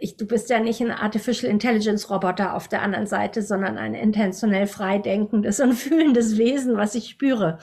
ich, 0.00 0.16
du 0.16 0.26
bist 0.26 0.48
ja 0.48 0.58
nicht 0.60 0.80
ein 0.80 0.90
Artificial 0.90 1.52
Intelligence 1.52 2.08
Roboter 2.08 2.54
auf 2.54 2.68
der 2.68 2.80
anderen 2.80 3.06
Seite, 3.06 3.42
sondern 3.42 3.76
ein 3.76 3.94
intentionell 3.94 4.66
frei 4.66 4.96
denkendes 4.96 5.60
und 5.60 5.74
fühlendes 5.74 6.38
Wesen, 6.38 6.78
was 6.78 6.94
ich 6.94 7.10
spüre. 7.10 7.58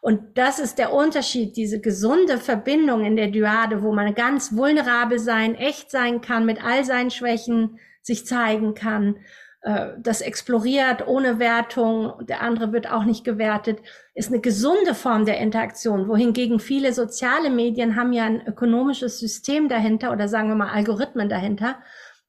Und 0.00 0.36
das 0.36 0.58
ist 0.58 0.78
der 0.78 0.92
Unterschied, 0.92 1.56
diese 1.56 1.80
gesunde 1.80 2.38
Verbindung 2.38 3.04
in 3.04 3.14
der 3.14 3.28
Dyade, 3.28 3.84
wo 3.84 3.92
man 3.92 4.16
ganz 4.16 4.56
vulnerabel 4.56 5.20
sein, 5.20 5.54
echt 5.54 5.92
sein 5.92 6.20
kann, 6.20 6.44
mit 6.44 6.62
all 6.64 6.84
seinen 6.84 7.12
Schwächen 7.12 7.78
sich 8.02 8.26
zeigen 8.26 8.74
kann 8.74 9.14
äh, 9.64 9.92
das 9.98 10.20
exploriert 10.20 11.06
ohne 11.06 11.38
Wertung, 11.38 12.12
der 12.26 12.42
andere 12.42 12.72
wird 12.72 12.90
auch 12.90 13.04
nicht 13.04 13.24
gewertet, 13.24 13.80
ist 14.14 14.28
eine 14.28 14.40
gesunde 14.40 14.94
Form 14.94 15.24
der 15.24 15.38
Interaktion, 15.38 16.06
wohingegen 16.06 16.60
viele 16.60 16.92
soziale 16.92 17.48
Medien 17.48 17.96
haben 17.96 18.12
ja 18.12 18.24
ein 18.24 18.46
ökonomisches 18.46 19.18
System 19.18 19.70
dahinter 19.70 20.12
oder 20.12 20.28
sagen 20.28 20.48
wir 20.48 20.54
mal 20.54 20.68
Algorithmen 20.68 21.30
dahinter, 21.30 21.78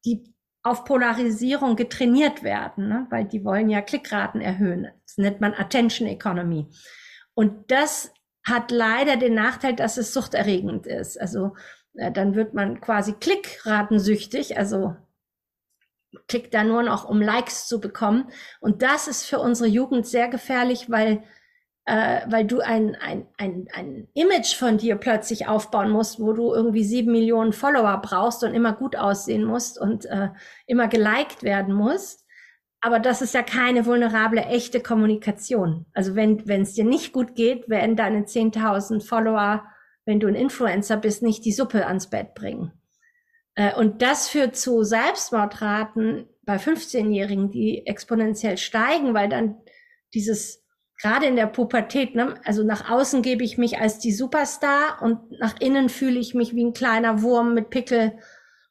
die 0.05 0.33
auf 0.63 0.85
Polarisierung 0.85 1.75
getrainiert 1.75 2.41
werden, 2.41 2.87
ne? 2.87 3.05
weil 3.09 3.25
die 3.25 3.43
wollen 3.43 3.69
ja 3.69 3.81
Klickraten 3.81 4.39
erhöhen. 4.39 4.87
Das 5.05 5.17
nennt 5.17 5.41
man 5.41 5.53
Attention 5.53 6.07
Economy. 6.07 6.67
Und 7.33 7.69
das 7.69 8.13
hat 8.47 8.71
leider 8.71 9.17
den 9.17 9.33
Nachteil, 9.33 9.75
dass 9.75 9.97
es 9.97 10.13
suchterregend 10.13 10.87
ist. 10.87 11.19
Also 11.19 11.53
äh, 11.95 12.13
dann 12.13 12.33
wird 12.33 12.53
man 12.53 12.79
quasi 12.79 13.11
klickratensüchtig, 13.13 14.57
also 14.57 14.95
klickt 16.27 16.53
da 16.53 16.63
nur 16.63 16.83
noch, 16.83 17.07
um 17.07 17.21
Likes 17.21 17.67
zu 17.67 17.79
bekommen. 17.79 18.29
Und 18.59 18.81
das 18.81 19.07
ist 19.07 19.25
für 19.25 19.39
unsere 19.39 19.69
Jugend 19.69 20.05
sehr 20.05 20.27
gefährlich, 20.27 20.89
weil, 20.89 21.23
äh, 21.85 22.21
weil 22.27 22.45
du 22.45 22.59
ein, 22.59 22.95
ein, 22.95 23.27
ein, 23.37 23.67
ein 23.73 24.07
Image 24.13 24.55
von 24.55 24.77
dir 24.77 24.95
plötzlich 24.95 25.47
aufbauen 25.47 25.89
musst, 25.89 26.19
wo 26.19 26.33
du 26.33 26.53
irgendwie 26.53 26.83
sieben 26.83 27.11
Millionen 27.11 27.53
Follower 27.53 27.99
brauchst 28.01 28.43
und 28.43 28.53
immer 28.53 28.73
gut 28.73 28.95
aussehen 28.95 29.43
musst 29.43 29.79
und 29.79 30.05
äh, 30.05 30.29
immer 30.65 30.87
geliked 30.87 31.43
werden 31.43 31.73
musst. 31.73 32.25
Aber 32.81 32.99
das 32.99 33.23
ist 33.23 33.33
ja 33.33 33.41
keine 33.41 33.87
vulnerable, 33.87 34.41
echte 34.41 34.79
Kommunikation. 34.79 35.87
Also 35.93 36.15
wenn 36.15 36.47
wenn 36.47 36.61
es 36.61 36.73
dir 36.73 36.85
nicht 36.85 37.13
gut 37.13 37.33
geht, 37.33 37.67
werden 37.67 37.95
deine 37.95 38.25
10.000 38.25 39.03
Follower, 39.03 39.63
wenn 40.05 40.19
du 40.19 40.27
ein 40.27 40.35
Influencer 40.35 40.97
bist, 40.97 41.23
nicht 41.23 41.45
die 41.45 41.51
Suppe 41.51 41.87
ans 41.87 42.11
Bett 42.11 42.35
bringen. 42.35 42.71
Äh, 43.55 43.73
und 43.75 44.01
das 44.01 44.27
führt 44.29 44.55
zu 44.55 44.83
Selbstmordraten 44.83 46.27
bei 46.43 46.57
15-Jährigen, 46.57 47.51
die 47.51 47.87
exponentiell 47.87 48.57
steigen, 48.57 49.13
weil 49.13 49.29
dann 49.29 49.57
dieses, 50.13 50.63
gerade 51.01 51.25
in 51.25 51.35
der 51.35 51.47
Pubertät, 51.47 52.15
ne, 52.15 52.35
also 52.45 52.63
nach 52.63 52.89
außen 52.89 53.21
gebe 53.21 53.43
ich 53.43 53.57
mich 53.57 53.79
als 53.79 53.99
die 53.99 54.11
Superstar 54.11 55.01
und 55.01 55.31
nach 55.39 55.59
innen 55.59 55.89
fühle 55.89 56.19
ich 56.19 56.35
mich 56.35 56.53
wie 56.53 56.63
ein 56.63 56.73
kleiner 56.73 57.21
Wurm 57.21 57.53
mit 57.53 57.69
Pickel 57.69 58.17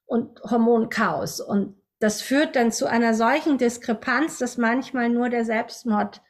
und 0.07 0.41
Hormonchaos. 0.43 1.41
Und 1.41 1.77
das 1.99 2.23
führt 2.23 2.55
dann 2.57 2.71
zu 2.71 2.87
einer 2.87 3.15
solchen 3.15 3.59
Diskrepanz, 3.59 4.39
dass 4.39 4.59
manchmal 4.59 5.09
nur 5.09 5.31
der 5.31 5.45
Selbstmord 5.45 6.21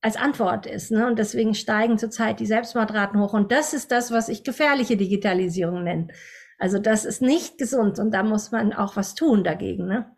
als 0.00 0.16
Antwort 0.16 0.66
ist. 0.66 0.90
Ne? 0.90 1.06
Und 1.06 1.18
deswegen 1.18 1.54
steigen 1.54 1.98
zurzeit 1.98 2.40
die 2.40 2.46
Selbstmordraten 2.46 3.20
hoch. 3.20 3.32
Und 3.32 3.50
das 3.50 3.74
ist 3.74 3.90
das, 3.90 4.12
was 4.12 4.28
ich 4.28 4.44
gefährliche 4.44 4.96
Digitalisierung 4.96 5.82
nenne. 5.82 6.08
Also 6.58 6.78
das 6.78 7.04
ist 7.04 7.22
nicht 7.22 7.56
gesund 7.58 7.98
und 7.98 8.10
da 8.10 8.22
muss 8.22 8.50
man 8.50 8.72
auch 8.72 8.96
was 8.96 9.14
tun 9.14 9.44
dagegen. 9.44 9.86
Ne? 9.86 10.14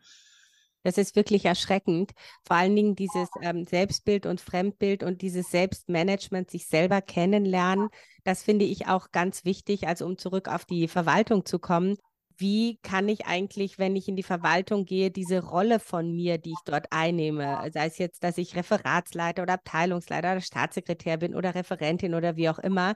Das 0.83 0.97
ist 0.97 1.15
wirklich 1.15 1.45
erschreckend. 1.45 2.13
Vor 2.47 2.57
allen 2.57 2.75
Dingen 2.75 2.97
dieses 2.97 3.29
ähm, 3.43 3.65
Selbstbild 3.65 4.25
und 4.25 4.41
Fremdbild 4.41 5.03
und 5.03 5.21
dieses 5.21 5.51
Selbstmanagement, 5.51 6.51
sich 6.51 6.67
selber 6.67 7.03
kennenlernen. 7.03 7.91
Das 8.25 8.43
finde 8.43 8.65
ich 8.65 8.87
auch 8.89 9.11
ganz 9.13 9.45
wichtig. 9.45 9.87
Also 9.87 10.07
um 10.07 10.17
zurück 10.17 10.49
auf 10.49 10.65
die 10.65 10.89
Verwaltung 10.89 11.45
zu 11.45 11.59
kommen. 11.59 11.97
wie 12.39 12.79
kann 12.83 13.09
ich 13.09 13.27
eigentlich, 13.27 13.79
wenn 13.79 13.97
ich 13.97 14.09
in 14.09 14.17
die 14.17 14.23
Verwaltung 14.23 14.87
gehe, 14.87 15.11
diese 15.11 15.43
Rolle 15.45 15.79
von 15.79 16.15
mir, 16.17 16.39
die 16.39 16.53
ich 16.53 16.63
dort 16.65 16.87
einnehme, 16.91 17.71
sei 17.73 17.87
es 17.87 17.99
jetzt, 17.99 18.25
dass 18.25 18.39
ich 18.39 18.57
Referatsleiter 18.57 19.43
oder 19.43 19.55
Abteilungsleiter 19.55 20.33
oder 20.33 20.41
Staatssekretär 20.41 21.19
bin 21.19 21.35
oder 21.35 21.55
Referentin 21.55 22.15
oder 22.15 22.37
wie 22.37 22.49
auch 22.49 22.59
immer, 22.59 22.95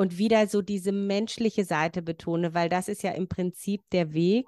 und 0.00 0.16
wieder 0.16 0.46
so 0.46 0.62
diese 0.62 0.92
menschliche 0.92 1.66
Seite 1.66 2.00
betone, 2.00 2.54
weil 2.54 2.70
das 2.70 2.88
ist 2.88 3.02
ja 3.02 3.10
im 3.10 3.28
Prinzip 3.28 3.82
der 3.92 4.14
Weg 4.14 4.46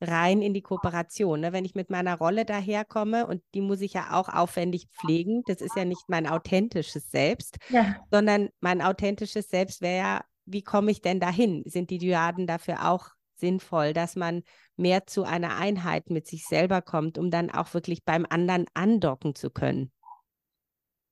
rein 0.00 0.42
in 0.42 0.54
die 0.54 0.60
Kooperation. 0.60 1.38
Ne? 1.38 1.52
Wenn 1.52 1.64
ich 1.64 1.76
mit 1.76 1.88
meiner 1.88 2.18
Rolle 2.18 2.44
daherkomme 2.44 3.24
und 3.28 3.40
die 3.54 3.60
muss 3.60 3.80
ich 3.80 3.92
ja 3.92 4.18
auch 4.18 4.28
aufwendig 4.28 4.88
pflegen, 4.88 5.44
das 5.46 5.60
ist 5.60 5.76
ja 5.76 5.84
nicht 5.84 6.08
mein 6.08 6.26
authentisches 6.26 7.12
Selbst, 7.12 7.58
ja. 7.68 7.94
sondern 8.10 8.48
mein 8.58 8.82
authentisches 8.82 9.48
Selbst 9.48 9.82
wäre 9.82 9.98
ja, 9.98 10.24
wie 10.46 10.62
komme 10.62 10.90
ich 10.90 11.00
denn 11.00 11.20
dahin? 11.20 11.62
Sind 11.64 11.90
die 11.90 11.98
Dyaden 11.98 12.48
dafür 12.48 12.90
auch 12.90 13.10
sinnvoll, 13.36 13.92
dass 13.92 14.16
man 14.16 14.42
mehr 14.76 15.06
zu 15.06 15.22
einer 15.22 15.58
Einheit 15.58 16.10
mit 16.10 16.26
sich 16.26 16.44
selber 16.44 16.82
kommt, 16.82 17.18
um 17.18 17.30
dann 17.30 17.52
auch 17.52 17.72
wirklich 17.72 18.04
beim 18.04 18.26
anderen 18.28 18.66
andocken 18.74 19.36
zu 19.36 19.50
können? 19.50 19.92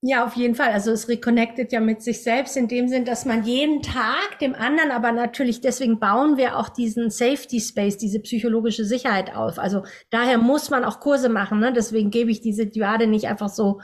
Ja, 0.09 0.25
auf 0.25 0.35
jeden 0.35 0.55
Fall. 0.55 0.71
Also 0.71 0.93
es 0.93 1.09
reconnectet 1.09 1.73
ja 1.73 1.81
mit 1.81 2.01
sich 2.01 2.23
selbst 2.23 2.57
in 2.57 2.69
dem 2.69 2.87
Sinn, 2.87 3.05
dass 3.05 3.25
man 3.25 3.43
jeden 3.43 3.83
Tag 3.83 4.39
dem 4.41 4.55
anderen, 4.55 4.93
aber 4.93 5.11
natürlich 5.11 5.61
deswegen 5.61 5.99
bauen 5.99 6.37
wir 6.37 6.59
auch 6.59 6.69
diesen 6.69 7.11
Safety 7.11 7.59
Space, 7.59 7.97
diese 7.97 8.21
psychologische 8.21 8.85
Sicherheit 8.85 9.35
auf. 9.35 9.59
Also 9.59 9.83
daher 10.11 10.39
muss 10.39 10.71
man 10.71 10.85
auch 10.85 11.01
Kurse 11.01 11.29
machen. 11.29 11.59
Ne? 11.59 11.73
Deswegen 11.73 12.13
gebe 12.13 12.31
ich 12.31 12.41
diese 12.41 12.67
Diade 12.67 13.09
nicht 13.09 13.27
einfach 13.27 13.49
so, 13.49 13.81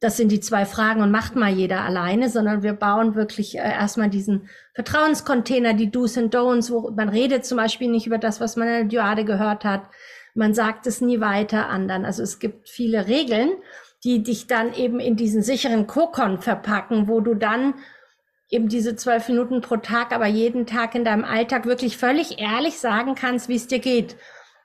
das 0.00 0.16
sind 0.16 0.32
die 0.32 0.40
zwei 0.40 0.64
Fragen 0.64 1.02
und 1.02 1.10
macht 1.10 1.36
mal 1.36 1.52
jeder 1.52 1.82
alleine, 1.82 2.30
sondern 2.30 2.62
wir 2.62 2.72
bauen 2.72 3.14
wirklich 3.14 3.58
äh, 3.58 3.60
erstmal 3.60 4.08
diesen 4.08 4.48
Vertrauenscontainer, 4.72 5.74
die 5.74 5.90
Do's 5.90 6.16
and 6.16 6.34
Don'ts, 6.34 6.70
wo 6.70 6.90
man 6.92 7.10
redet 7.10 7.44
zum 7.44 7.58
Beispiel 7.58 7.90
nicht 7.90 8.06
über 8.06 8.16
das, 8.16 8.40
was 8.40 8.56
man 8.56 8.68
in 8.68 8.74
der 8.74 8.84
Diade 8.84 9.26
gehört 9.26 9.66
hat. 9.66 9.82
Man 10.34 10.54
sagt 10.54 10.86
es 10.86 11.02
nie 11.02 11.20
weiter 11.20 11.68
anderen. 11.68 12.06
Also 12.06 12.22
es 12.22 12.38
gibt 12.38 12.70
viele 12.70 13.06
Regeln 13.06 13.50
die 14.04 14.22
dich 14.22 14.46
dann 14.46 14.74
eben 14.74 15.00
in 15.00 15.16
diesen 15.16 15.42
sicheren 15.42 15.86
Kokon 15.86 16.40
verpacken, 16.40 17.08
wo 17.08 17.20
du 17.20 17.34
dann 17.34 17.74
eben 18.50 18.68
diese 18.68 18.96
zwölf 18.96 19.28
Minuten 19.28 19.60
pro 19.60 19.76
Tag, 19.76 20.12
aber 20.12 20.26
jeden 20.26 20.66
Tag 20.66 20.94
in 20.94 21.04
deinem 21.04 21.24
Alltag 21.24 21.66
wirklich 21.66 21.96
völlig 21.96 22.40
ehrlich 22.40 22.78
sagen 22.78 23.14
kannst, 23.14 23.48
wie 23.48 23.56
es 23.56 23.66
dir 23.66 23.78
geht 23.78 24.16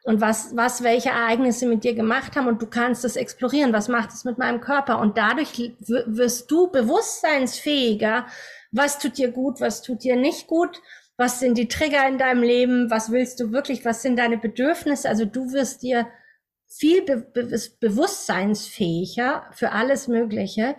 und 0.03 0.21
was, 0.21 0.55
was 0.55 0.83
welche 0.83 1.09
Ereignisse 1.09 1.65
mit 1.65 1.83
dir 1.83 1.93
gemacht 1.93 2.35
haben 2.35 2.47
und 2.47 2.61
du 2.61 2.67
kannst 2.67 3.03
es 3.05 3.15
explorieren, 3.15 3.73
was 3.73 3.87
macht 3.87 4.11
es 4.11 4.25
mit 4.25 4.37
meinem 4.37 4.61
Körper? 4.61 4.99
Und 4.99 5.17
dadurch 5.17 5.73
wirst 5.79 6.51
du 6.51 6.71
bewusstseinsfähiger, 6.71 8.27
was 8.71 8.99
tut 8.99 9.17
dir 9.17 9.31
gut, 9.31 9.59
was 9.59 9.81
tut 9.81 10.03
dir 10.03 10.15
nicht 10.15 10.47
gut, 10.47 10.81
was 11.17 11.39
sind 11.39 11.57
die 11.57 11.67
Trigger 11.67 12.07
in 12.07 12.17
deinem 12.17 12.43
Leben, 12.43 12.89
was 12.89 13.11
willst 13.11 13.39
du 13.39 13.51
wirklich, 13.51 13.85
was 13.85 14.01
sind 14.01 14.17
deine 14.17 14.37
Bedürfnisse, 14.37 15.09
also 15.09 15.25
du 15.25 15.51
wirst 15.53 15.83
dir 15.83 16.07
viel 16.75 17.03
be 17.03 17.17
be 17.17 17.59
bewusstseinsfähiger 17.79 19.45
für 19.51 19.71
alles 19.71 20.07
Mögliche. 20.07 20.75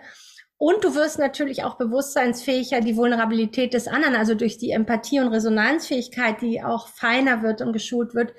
Und 0.57 0.83
du 0.83 0.95
wirst 0.95 1.19
natürlich 1.19 1.63
auch 1.63 1.77
bewusstseinsfähiger 1.77 2.79
die 2.81 2.95
Vulnerabilität 2.95 3.73
des 3.73 3.87
anderen, 3.87 4.15
also 4.15 4.35
durch 4.35 4.57
die 4.57 4.71
Empathie 4.71 5.19
und 5.19 5.27
Resonanzfähigkeit, 5.27 6.41
die 6.41 6.63
auch 6.63 6.87
feiner 6.87 7.43
wird 7.43 7.61
und 7.61 7.73
geschult 7.73 8.15
wird, 8.15 8.33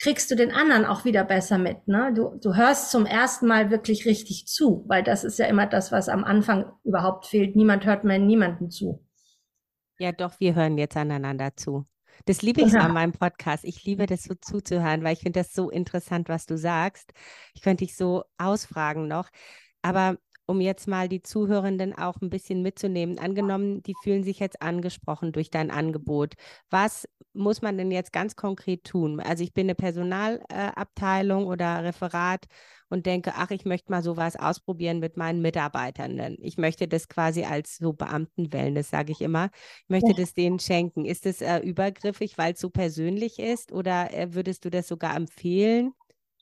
kriegst 0.00 0.30
du 0.30 0.34
den 0.34 0.50
anderen 0.50 0.84
auch 0.84 1.04
wieder 1.04 1.22
besser 1.22 1.58
mit. 1.58 1.86
Ne? 1.86 2.12
Du, 2.14 2.36
du 2.42 2.56
hörst 2.56 2.90
zum 2.90 3.06
ersten 3.06 3.46
Mal 3.46 3.70
wirklich 3.70 4.04
richtig 4.04 4.46
zu, 4.48 4.84
weil 4.88 5.04
das 5.04 5.22
ist 5.22 5.38
ja 5.38 5.46
immer 5.46 5.66
das, 5.66 5.92
was 5.92 6.08
am 6.08 6.24
Anfang 6.24 6.72
überhaupt 6.82 7.26
fehlt. 7.26 7.54
Niemand 7.54 7.86
hört 7.86 8.02
mehr 8.02 8.18
niemanden 8.18 8.70
zu. 8.70 9.06
Ja, 10.00 10.10
doch, 10.10 10.40
wir 10.40 10.56
hören 10.56 10.78
jetzt 10.78 10.96
aneinander 10.96 11.54
zu. 11.54 11.86
Das 12.24 12.42
liebe 12.42 12.62
ich 12.62 12.72
ja. 12.72 12.80
an 12.80 12.92
meinem 12.92 13.12
Podcast. 13.12 13.64
Ich 13.64 13.84
liebe 13.84 14.06
das 14.06 14.24
so 14.24 14.34
zuzuhören, 14.34 15.02
weil 15.02 15.14
ich 15.14 15.20
finde 15.20 15.40
das 15.40 15.52
so 15.52 15.70
interessant, 15.70 16.28
was 16.28 16.46
du 16.46 16.56
sagst. 16.56 17.12
Ich 17.54 17.62
könnte 17.62 17.84
dich 17.84 17.96
so 17.96 18.24
ausfragen 18.38 19.08
noch. 19.08 19.28
Aber 19.82 20.16
um 20.46 20.60
jetzt 20.60 20.88
mal 20.88 21.08
die 21.08 21.22
Zuhörenden 21.22 21.96
auch 21.96 22.20
ein 22.20 22.30
bisschen 22.30 22.62
mitzunehmen. 22.62 23.18
Angenommen, 23.18 23.82
die 23.82 23.94
fühlen 24.02 24.24
sich 24.24 24.38
jetzt 24.38 24.60
angesprochen 24.60 25.32
durch 25.32 25.50
dein 25.50 25.70
Angebot. 25.70 26.34
Was 26.70 27.08
muss 27.32 27.62
man 27.62 27.78
denn 27.78 27.90
jetzt 27.90 28.12
ganz 28.12 28.36
konkret 28.36 28.84
tun? 28.84 29.20
Also 29.20 29.44
ich 29.44 29.54
bin 29.54 29.66
eine 29.66 29.74
Personalabteilung 29.74 31.44
äh, 31.44 31.46
oder 31.46 31.84
Referat 31.84 32.46
und 32.88 33.06
denke, 33.06 33.32
ach, 33.36 33.50
ich 33.50 33.64
möchte 33.64 33.90
mal 33.90 34.02
sowas 34.02 34.36
ausprobieren 34.36 34.98
mit 34.98 35.16
meinen 35.16 35.40
Mitarbeitern. 35.40 36.36
Ich 36.40 36.58
möchte 36.58 36.86
das 36.86 37.08
quasi 37.08 37.44
als 37.44 37.78
so 37.78 37.94
Beamten-Wellness, 37.94 38.90
sage 38.90 39.12
ich 39.12 39.22
immer. 39.22 39.48
Ich 39.84 39.88
möchte 39.88 40.10
ja. 40.10 40.16
das 40.16 40.34
denen 40.34 40.58
schenken. 40.58 41.06
Ist 41.06 41.24
das 41.24 41.40
äh, 41.40 41.60
übergriffig, 41.60 42.36
weil 42.36 42.52
es 42.52 42.60
so 42.60 42.68
persönlich 42.68 43.38
ist 43.38 43.72
oder 43.72 44.12
äh, 44.12 44.34
würdest 44.34 44.64
du 44.66 44.70
das 44.70 44.88
sogar 44.88 45.16
empfehlen? 45.16 45.94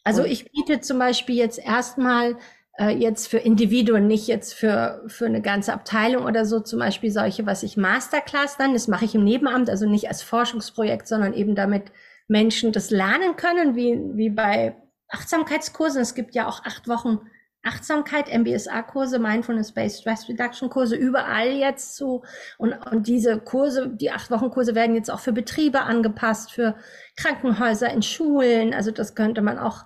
Also 0.03 0.25
ich 0.25 0.51
biete 0.51 0.81
zum 0.81 0.99
Beispiel 0.99 1.37
jetzt 1.37 1.59
erstmal 1.59 2.37
äh, 2.81 2.97
jetzt 2.97 3.29
für 3.29 3.39
Individuen, 3.39 4.07
nicht 4.07 4.27
jetzt 4.27 4.55
für, 4.55 5.05
für 5.07 5.27
eine 5.27 5.43
ganze 5.43 5.75
Abteilung 5.75 6.25
oder 6.25 6.47
so, 6.47 6.61
zum 6.61 6.79
Beispiel 6.79 7.11
solche, 7.11 7.45
was 7.45 7.63
ich 7.63 7.77
Masterclass 7.77 8.57
dann, 8.57 8.73
das 8.73 8.89
mache 8.89 9.05
ich 9.05 9.15
im 9.15 9.23
Nebenamt, 9.23 9.69
also 9.69 9.87
nicht 9.87 10.09
als 10.09 10.23
Forschungsprojekt, 10.23 11.07
sondern 11.07 11.35
eben 11.35 11.55
damit 11.55 11.93
Menschen 12.27 12.73
das 12.73 12.91
lernen 12.91 13.37
können, 13.37 13.77
wie, 13.77 14.01
wie 14.15 14.31
bei 14.31 14.77
Achtsamkeitskursen. 15.09 16.01
Es 16.01 16.15
gibt 16.15 16.35
ja 16.35 16.49
auch 16.49 16.65
acht 16.65 16.89
Wochen 16.89 17.19
Achtsamkeit, 17.63 18.33
MBSA-Kurse, 18.33 19.19
Mindfulness-Based 19.19 20.01
Stress 20.01 20.27
Reduction-Kurse 20.31 20.97
überall 20.97 21.51
jetzt 21.51 21.97
so. 21.97 22.23
Und, 22.57 22.73
und 22.91 23.07
diese 23.07 23.39
Kurse, 23.39 23.91
die 23.91 24.11
acht 24.11 24.31
Wochen 24.31 24.49
Kurse 24.49 24.75
werden 24.75 24.95
jetzt 24.95 25.11
auch 25.11 25.21
für 25.21 25.33
Betriebe 25.33 25.83
angepasst, 25.83 26.53
für 26.53 26.77
Krankenhäuser, 27.17 27.93
in 27.93 28.01
Schulen. 28.01 28.73
Also 28.73 28.93
das 28.93 29.15
könnte 29.15 29.43
man 29.43 29.59
auch 29.59 29.85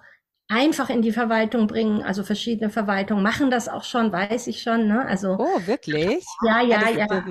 einfach 0.48 0.90
in 0.90 1.02
die 1.02 1.12
Verwaltung 1.12 1.66
bringen. 1.66 2.02
Also 2.02 2.22
verschiedene 2.22 2.70
Verwaltungen 2.70 3.22
machen 3.22 3.50
das 3.50 3.68
auch 3.68 3.84
schon, 3.84 4.12
weiß 4.12 4.46
ich 4.46 4.62
schon. 4.62 4.86
Ne? 4.88 5.04
Also 5.06 5.36
oh 5.38 5.66
wirklich? 5.66 6.24
Ja, 6.46 6.60
ja, 6.62 6.88
ja. 6.90 7.06
ja. 7.08 7.24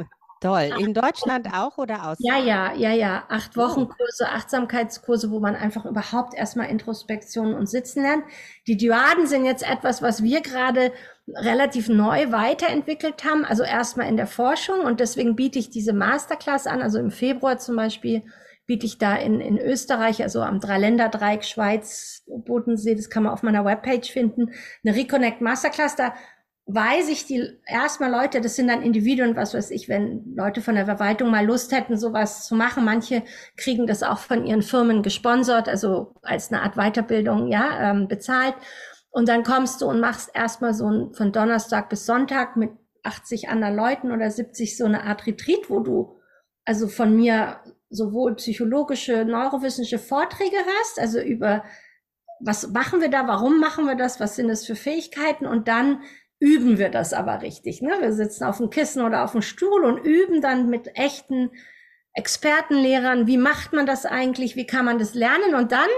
Toll. 0.43 0.71
In 0.78 0.93
Deutschland 0.93 1.47
auch 1.54 1.78
oder 1.78 2.06
aus? 2.10 2.17
Ja, 2.19 2.38
ja, 2.38 2.73
ja, 2.73 2.91
ja. 2.91 3.23
Acht 3.30 3.56
Wochen 3.56 3.88
Kurse, 3.88 4.28
Achtsamkeitskurse, 4.28 5.32
wo 5.32 5.39
man 5.39 5.56
einfach 5.56 5.86
überhaupt 5.86 6.34
erstmal 6.34 6.69
Introspektion 6.69 7.54
und 7.54 7.69
Sitzen 7.69 8.04
lernt. 8.04 8.26
Die 8.67 8.76
Dyaden 8.76 9.26
sind 9.26 9.45
jetzt 9.45 9.63
etwas, 9.63 10.02
was 10.02 10.21
wir 10.21 10.41
gerade 10.41 10.91
relativ 11.34 11.88
neu 11.88 12.34
weiterentwickelt 12.34 13.23
haben. 13.23 13.45
Also 13.45 13.63
erstmal 13.63 14.10
in 14.10 14.17
der 14.17 14.28
Forschung 14.28 14.82
und 14.82 14.99
deswegen 14.99 15.38
biete 15.38 15.60
ich 15.60 15.69
diese 15.69 15.93
Masterclass 15.93 16.67
an. 16.67 16.82
Also 16.82 16.99
im 16.99 17.12
Februar 17.12 17.58
zum 17.58 17.78
Beispiel 17.78 18.23
biete 18.65 18.86
ich 18.86 18.97
da 18.97 19.15
in, 19.15 19.41
in 19.41 19.58
Österreich, 19.58 20.23
also 20.23 20.41
am 20.41 20.60
Dreiländerdreieck 20.60 21.43
Schweiz, 21.43 22.23
Bodensee, 22.28 22.95
das 22.95 23.10
kann 23.10 23.23
man 23.23 23.34
auf 23.34 23.43
meiner 23.43 23.65
Webpage 23.65 24.12
finden, 24.12 24.52
eine 24.86 24.95
Reconnect 24.95 25.41
Masterclass. 25.41 25.95
Da 25.95 26.13
weiß 26.65 27.10
ich 27.10 27.26
die 27.26 27.60
erstmal 27.65 28.10
Leute, 28.10 28.39
das 28.39 28.56
sind 28.56 28.69
dann 28.69 28.82
Individuen, 28.82 29.36
was 29.36 29.54
weiß 29.54 29.71
ich, 29.71 29.89
wenn 29.89 30.34
Leute 30.36 30.62
von 30.62 30.76
der 30.76 30.86
Verwaltung 30.86 31.30
mal 31.30 31.45
Lust 31.45 31.73
hätten, 31.73 31.97
sowas 31.97 32.47
zu 32.47 32.56
machen. 32.56 32.86
Manche 32.86 33.23
kriegen 33.58 33.86
das 33.86 34.02
auch 34.02 34.19
von 34.19 34.45
ihren 34.45 34.62
Firmen 34.62 35.04
gesponsert, 35.04 35.67
also 35.67 36.15
als 36.21 36.52
eine 36.52 36.62
Art 36.62 36.76
Weiterbildung, 36.76 37.47
ja, 37.49 37.91
ähm, 37.91 38.08
bezahlt. 38.08 38.56
Und 39.12 39.28
dann 39.28 39.43
kommst 39.43 39.82
du 39.82 39.88
und 39.88 39.99
machst 39.99 40.32
erstmal 40.34 40.73
so 40.73 40.89
ein, 40.89 41.13
von 41.13 41.34
Donnerstag 41.34 41.89
bis 41.89 42.06
Sonntag 42.06 42.56
mit 42.56 42.71
80 43.04 43.49
anderen 43.49 43.76
Leuten 43.76 44.12
oder 44.12 44.32
70 44.32 44.78
so 44.78 44.86
eine 44.86 45.04
Art 45.04 45.28
Retreat, 45.28 45.69
wo 45.69 45.82
du 45.82 46.15
also 46.65 46.88
von 46.88 47.15
mir 47.15 47.58
sowohl 47.93 48.36
psychologische, 48.36 49.23
neurowissenschaftliche 49.23 49.99
Vorträge 49.99 50.58
hörst, 50.58 50.99
also 50.99 51.19
über 51.19 51.63
was 52.39 52.67
machen 52.69 52.99
wir 52.99 53.10
da, 53.10 53.27
warum 53.27 53.60
machen 53.60 53.86
wir 53.86 53.95
das, 53.95 54.19
was 54.19 54.36
sind 54.36 54.49
es 54.49 54.65
für 54.65 54.75
Fähigkeiten 54.75 55.45
und 55.45 55.67
dann 55.67 56.01
üben 56.39 56.77
wir 56.77 56.89
das 56.89 57.13
aber 57.13 57.41
richtig. 57.41 57.82
Ne? 57.82 57.93
Wir 58.01 58.12
sitzen 58.12 58.43
auf 58.43 58.58
dem 58.58 58.69
Kissen 58.69 59.01
oder 59.01 59.23
auf 59.23 59.32
dem 59.32 59.41
Stuhl 59.41 59.86
und 59.86 59.99
üben 59.99 60.41
dann 60.41 60.69
mit 60.69 60.97
echten 60.97 61.51
Expertenlehrern, 62.13 63.27
wie 63.27 63.38
macht 63.38 63.71
man 63.71 63.86
das 63.86 64.06
eigentlich, 64.06 64.56
wie 64.56 64.67
kann 64.67 64.86
man 64.86 64.99
das 64.99 65.13
lernen 65.13 65.56
und 65.56 65.71
dann 65.71 65.89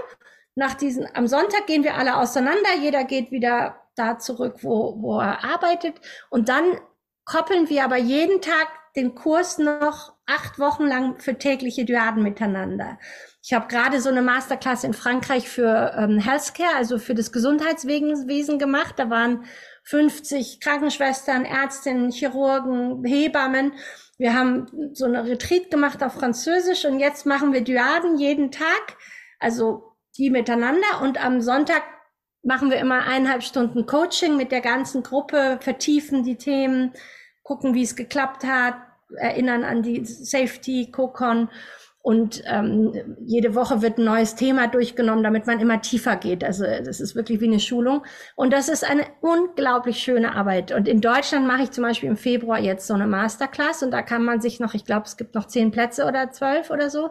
nach 0.56 0.76
diesen, 0.76 1.08
am 1.14 1.28
Sonntag 1.28 1.68
gehen 1.68 1.84
wir 1.84 1.96
alle 1.96 2.18
auseinander, 2.18 2.70
jeder 2.80 3.04
geht 3.04 3.32
wieder 3.32 3.82
da 3.96 4.20
zurück, 4.20 4.58
wo, 4.62 5.02
wo 5.02 5.20
er 5.20 5.44
arbeitet 5.44 5.96
und 6.30 6.48
dann 6.48 6.80
koppeln 7.26 7.70
wir 7.70 7.84
aber 7.84 7.98
jeden 7.98 8.40
Tag 8.42 8.68
den 8.96 9.16
Kurs 9.16 9.58
noch 9.58 10.14
acht 10.26 10.58
Wochen 10.58 10.86
lang 10.86 11.20
für 11.20 11.38
tägliche 11.38 11.86
Dyaden 11.86 12.24
miteinander. 12.24 12.98
Ich 13.44 13.54
habe 13.54 13.68
gerade 13.68 14.02
so 14.02 14.10
eine 14.10 14.22
Masterclass 14.22 14.84
in 14.84 14.94
Frankreich 14.94 15.50
für 15.50 15.94
ähm, 15.98 16.18
Healthcare, 16.20 16.76
also 16.76 16.98
für 16.98 17.14
das 17.14 17.32
Gesundheitswesen 17.32 18.58
gemacht. 18.58 18.96
Da 18.98 19.10
waren 19.10 19.46
50 19.84 20.62
Krankenschwestern, 20.62 21.46
Ärztinnen, 21.46 22.12
Chirurgen, 22.12 23.04
Hebammen. 23.04 23.74
Wir 24.18 24.34
haben 24.34 24.68
so 24.94 25.06
eine 25.06 25.26
Retreat 25.26 25.70
gemacht 25.70 26.02
auf 26.02 26.14
Französisch 26.14 26.86
und 26.86 27.00
jetzt 27.00 27.26
machen 27.26 27.54
wir 27.54 27.62
Dyaden 27.62 28.18
jeden 28.18 28.50
Tag, 28.50 28.98
also 29.40 29.96
die 30.18 30.30
miteinander 30.30 31.02
und 31.02 31.24
am 31.24 31.42
Sonntag 31.42 31.84
machen 32.42 32.70
wir 32.70 32.78
immer 32.78 33.04
eineinhalb 33.06 33.44
Stunden 33.44 33.86
Coaching 33.86 34.38
mit 34.38 34.52
der 34.52 34.62
ganzen 34.62 35.04
Gruppe, 35.04 35.60
vertiefen 35.62 36.24
die 36.24 36.38
Themen, 36.38 36.94
gucken, 37.44 37.74
wie 37.74 37.84
es 37.84 37.96
geklappt 37.96 38.44
hat, 38.44 38.76
erinnern 39.18 39.64
an 39.64 39.82
die 39.84 40.06
Safety, 40.06 40.90
Cocon 40.92 41.50
Und 42.02 42.44
ähm, 42.46 43.18
jede 43.26 43.56
Woche 43.56 43.82
wird 43.82 43.98
ein 43.98 44.06
neues 44.06 44.36
Thema 44.36 44.68
durchgenommen, 44.68 45.24
damit 45.24 45.48
man 45.48 45.60
immer 45.60 45.82
tiefer 45.82 46.18
geht. 46.18 46.44
Also 46.44 46.64
das 46.64 47.00
ist 47.00 47.16
wirklich 47.16 47.42
wie 47.42 47.48
eine 47.48 47.60
Schulung. 47.60 48.06
Und 48.36 48.54
das 48.54 48.70
ist 48.70 48.84
eine 48.84 49.08
unglaublich 49.22 49.98
schöne 49.98 50.36
Arbeit. 50.36 50.72
Und 50.72 50.88
in 50.88 51.02
Deutschland 51.02 51.48
mache 51.48 51.64
ich 51.64 51.72
zum 51.72 51.84
Beispiel 51.84 52.10
im 52.10 52.18
Februar 52.18 52.60
jetzt 52.60 52.86
so 52.86 52.94
eine 52.94 53.08
Masterclass 53.08 53.82
und 53.82 53.90
da 53.90 54.04
kann 54.04 54.24
man 54.24 54.40
sich 54.40 54.60
noch, 54.60 54.76
ich 54.76 54.86
glaube, 54.86 55.06
es 55.08 55.18
gibt 55.18 55.34
noch 55.34 55.48
zehn 55.48 55.72
Plätze 55.72 56.06
oder 56.06 56.30
zwölf 56.30 56.70
oder 56.70 56.92
so. 56.92 57.10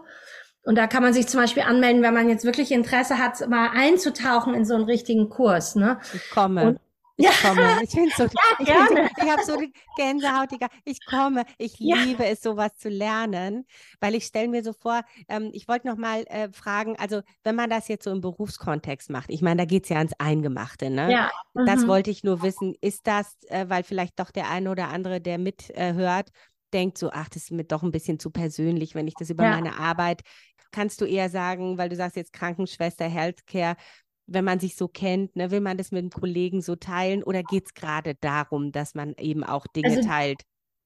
Und 0.63 0.79
da 0.79 0.87
kann 0.87 1.03
man 1.03 1.13
sich 1.13 1.27
zum 1.27 1.41
Beispiel 1.41 1.65
anmelden, 1.65 2.03
wenn 2.03 2.15
man 2.15 2.29
jetzt 2.29 2.45
wirklich 2.45 2.71
Interesse 2.71 3.19
hat, 3.19 3.49
mal 3.49 3.71
einzutauchen 3.75 4.55
in 4.55 4.65
so 4.65 4.75
einen 4.75 4.85
richtigen 4.85 5.29
Kurs. 5.29 5.75
Ne? 5.75 5.99
Ich 6.15 6.31
komme. 6.31 6.69
Und 6.69 6.81
ich 7.17 7.25
ja. 7.27 7.31
komme. 7.43 7.83
Ich 7.83 7.91
finde 7.91 8.13
so, 8.17 8.25
ja, 8.25 8.31
ich, 8.59 8.67
gerne. 8.67 9.11
ich 9.17 9.31
habe 9.31 9.43
so 9.45 9.57
die 9.57 9.73
Gänsehaut, 9.97 10.49
ich 10.85 11.05
komme. 11.07 11.45
Ich 11.59 11.79
ja. 11.79 11.97
liebe 11.97 12.25
es, 12.25 12.43
sowas 12.43 12.77
zu 12.77 12.89
lernen, 12.89 13.67
weil 14.01 14.15
ich 14.15 14.25
stelle 14.25 14.49
mir 14.49 14.65
so 14.65 14.73
vor, 14.73 15.03
ähm, 15.29 15.51
ich 15.53 15.69
wollte 15.69 15.87
noch 15.87 15.97
mal 15.97 16.25
äh, 16.27 16.49
fragen, 16.53 16.97
also 16.99 17.23
wenn 17.45 17.55
man 17.55 17.71
das 17.71 17.89
jetzt 17.89 18.05
so 18.05 18.11
im 18.11 18.21
Berufskontext 18.21 19.11
macht, 19.11 19.31
ich 19.31 19.43
meine, 19.43 19.63
da 19.63 19.65
geht 19.65 19.85
es 19.85 19.91
ja 19.91 19.99
ans 19.99 20.15
Eingemachte, 20.19 20.91
ne? 20.91 21.11
Ja. 21.11 21.31
Mhm. 21.55 21.67
Das 21.67 21.87
wollte 21.87 22.11
ich 22.11 22.25
nur 22.25 22.43
wissen, 22.43 22.75
ist 22.81 23.07
das, 23.07 23.37
äh, 23.49 23.67
weil 23.69 23.85
vielleicht 23.85 24.19
doch 24.19 24.31
der 24.31 24.51
eine 24.51 24.71
oder 24.71 24.89
andere, 24.89 25.21
der 25.21 25.39
mithört, 25.39 26.29
äh, 26.29 26.33
denkt 26.73 26.99
so, 26.99 27.11
ach, 27.13 27.29
das 27.29 27.45
ist 27.45 27.51
mir 27.53 27.65
doch 27.65 27.85
ein 27.85 27.93
bisschen 27.93 28.19
zu 28.19 28.31
persönlich, 28.31 28.97
wenn 28.97 29.07
ich 29.07 29.15
das 29.15 29.31
über 29.31 29.45
ja. 29.45 29.51
meine 29.51 29.79
Arbeit, 29.79 30.23
kannst 30.73 31.01
du 31.01 31.05
eher 31.05 31.31
sagen, 31.31 31.79
weil 31.79 31.89
du 31.89 31.95
sagst 31.95 32.17
jetzt 32.17 32.33
Krankenschwester, 32.33 33.07
Healthcare, 33.07 33.77
wenn 34.27 34.45
man 34.45 34.61
sich 34.61 34.77
so 34.77 34.89
kennt, 34.89 35.37
ne, 35.37 35.51
will 35.51 35.61
man 35.61 35.77
das 35.77 35.93
mit 35.93 36.01
einem 36.01 36.11
Kollegen 36.11 36.63
so 36.63 36.77
teilen 36.77 37.23
oder 37.23 37.43
geht 37.43 37.67
es 37.67 37.75
gerade 37.75 38.15
darum, 38.21 38.73
dass 38.73 38.95
man 38.95 39.15
eben 39.19 39.45
auch 39.45 39.67
Dinge 39.67 39.97
also 39.97 40.09
teilt? 40.09 40.43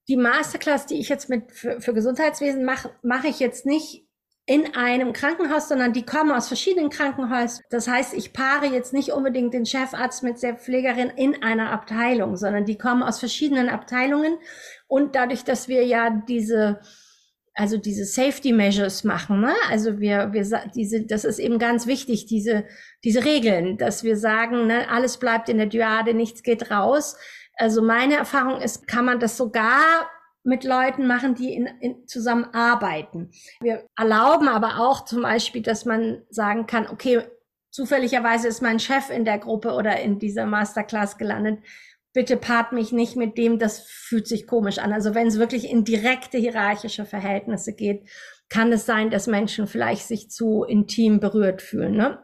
Die 0.08 0.16
Masterclass, 0.16 0.86
die 0.86 0.98
ich 0.98 1.08
jetzt 1.08 1.28
mit 1.28 1.52
für, 1.52 1.80
für 1.80 1.92
Gesundheitswesen 1.92 2.64
mache, 2.64 2.90
mache 3.02 3.28
ich 3.28 3.38
jetzt 3.40 3.66
nicht 3.66 4.04
in 4.48 4.74
einem 4.74 5.12
Krankenhaus, 5.12 5.68
sondern 5.68 5.92
die 5.92 6.06
kommen 6.06 6.30
aus 6.30 6.48
verschiedenen 6.48 6.88
Krankenhäusern. 6.88 7.62
Das 7.68 7.86
heißt, 7.86 8.14
ich 8.14 8.32
paare 8.32 8.64
jetzt 8.64 8.94
nicht 8.94 9.12
unbedingt 9.12 9.52
den 9.52 9.66
Chefarzt 9.66 10.22
mit 10.22 10.42
der 10.42 10.56
Pflegerin 10.56 11.10
in 11.10 11.42
einer 11.42 11.70
Abteilung, 11.70 12.34
sondern 12.38 12.64
die 12.64 12.78
kommen 12.78 13.02
aus 13.02 13.18
verschiedenen 13.18 13.68
Abteilungen. 13.68 14.38
Und 14.86 15.14
dadurch, 15.14 15.44
dass 15.44 15.68
wir 15.68 15.84
ja 15.84 16.08
diese 16.26 16.80
also 17.58 17.76
diese 17.76 18.04
Safety 18.04 18.52
Measures 18.52 19.02
machen. 19.02 19.40
Ne? 19.40 19.52
Also 19.68 19.98
wir, 19.98 20.32
wir 20.32 20.46
diese, 20.76 21.04
das 21.04 21.24
ist 21.24 21.40
eben 21.40 21.58
ganz 21.58 21.88
wichtig, 21.88 22.26
diese, 22.26 22.64
diese 23.02 23.24
Regeln, 23.24 23.76
dass 23.78 24.04
wir 24.04 24.16
sagen, 24.16 24.68
ne, 24.68 24.88
alles 24.88 25.16
bleibt 25.16 25.48
in 25.48 25.58
der 25.58 25.66
Dyade, 25.66 26.14
nichts 26.14 26.44
geht 26.44 26.70
raus. 26.70 27.16
Also 27.56 27.82
meine 27.82 28.14
Erfahrung 28.14 28.60
ist, 28.60 28.86
kann 28.86 29.04
man 29.04 29.18
das 29.18 29.36
sogar 29.36 30.08
mit 30.44 30.62
Leuten 30.62 31.08
machen, 31.08 31.34
die 31.34 31.52
in, 31.52 31.66
in 31.80 32.06
zusammenarbeiten. 32.06 33.32
Wir 33.60 33.84
erlauben 33.96 34.46
aber 34.46 34.78
auch 34.78 35.04
zum 35.04 35.22
Beispiel, 35.22 35.62
dass 35.62 35.84
man 35.84 36.22
sagen 36.30 36.66
kann, 36.66 36.86
okay, 36.86 37.22
zufälligerweise 37.72 38.46
ist 38.46 38.62
mein 38.62 38.78
Chef 38.78 39.10
in 39.10 39.24
der 39.24 39.38
Gruppe 39.38 39.72
oder 39.72 40.00
in 40.00 40.20
dieser 40.20 40.46
Masterclass 40.46 41.18
gelandet 41.18 41.58
bitte 42.18 42.36
paart 42.36 42.72
mich 42.72 42.90
nicht 42.90 43.14
mit 43.14 43.38
dem, 43.38 43.60
das 43.60 43.78
fühlt 43.78 44.26
sich 44.26 44.48
komisch 44.48 44.78
an. 44.78 44.92
Also 44.92 45.14
wenn 45.14 45.28
es 45.28 45.38
wirklich 45.38 45.70
in 45.70 45.84
direkte 45.84 46.36
hierarchische 46.36 47.04
Verhältnisse 47.04 47.76
geht, 47.76 48.10
kann 48.48 48.72
es 48.72 48.86
sein, 48.86 49.10
dass 49.10 49.28
Menschen 49.28 49.68
vielleicht 49.68 50.04
sich 50.04 50.28
zu 50.28 50.64
intim 50.64 51.20
berührt 51.20 51.62
fühlen. 51.62 51.96
Ne? 51.96 52.18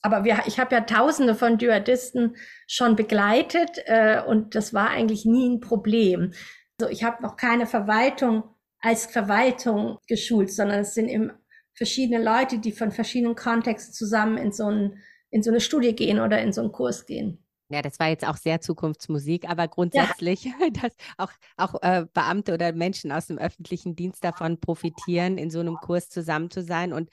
Aber 0.00 0.24
wir, 0.24 0.40
ich 0.46 0.58
habe 0.58 0.74
ja 0.74 0.80
Tausende 0.80 1.36
von 1.36 1.56
Dyadisten 1.56 2.34
schon 2.66 2.96
begleitet 2.96 3.78
äh, 3.84 4.20
und 4.26 4.56
das 4.56 4.74
war 4.74 4.90
eigentlich 4.90 5.24
nie 5.24 5.50
ein 5.50 5.60
Problem. 5.60 6.32
Also 6.80 6.90
ich 6.90 7.04
habe 7.04 7.22
noch 7.22 7.36
keine 7.36 7.66
Verwaltung 7.66 8.42
als 8.80 9.06
Verwaltung 9.06 9.98
geschult, 10.08 10.50
sondern 10.50 10.80
es 10.80 10.94
sind 10.94 11.06
eben 11.06 11.30
verschiedene 11.74 12.20
Leute, 12.20 12.58
die 12.58 12.72
von 12.72 12.90
verschiedenen 12.90 13.36
Kontexten 13.36 13.94
zusammen 13.94 14.36
in 14.36 14.50
so, 14.50 14.66
ein, 14.66 14.98
in 15.30 15.44
so 15.44 15.52
eine 15.52 15.60
Studie 15.60 15.94
gehen 15.94 16.18
oder 16.18 16.42
in 16.42 16.52
so 16.52 16.60
einen 16.60 16.72
Kurs 16.72 17.06
gehen. 17.06 17.41
Ja, 17.72 17.82
das 17.82 17.98
war 17.98 18.08
jetzt 18.08 18.26
auch 18.26 18.36
sehr 18.36 18.60
Zukunftsmusik, 18.60 19.48
aber 19.48 19.68
grundsätzlich, 19.68 20.44
ja. 20.44 20.52
dass 20.82 20.92
auch, 21.16 21.30
auch 21.56 21.82
äh, 21.82 22.06
Beamte 22.12 22.54
oder 22.54 22.72
Menschen 22.72 23.12
aus 23.12 23.26
dem 23.26 23.38
öffentlichen 23.38 23.96
Dienst 23.96 24.22
davon 24.24 24.60
profitieren, 24.60 25.38
in 25.38 25.50
so 25.50 25.60
einem 25.60 25.76
Kurs 25.76 26.08
zusammen 26.08 26.50
zu 26.50 26.62
sein. 26.62 26.92
Und 26.92 27.08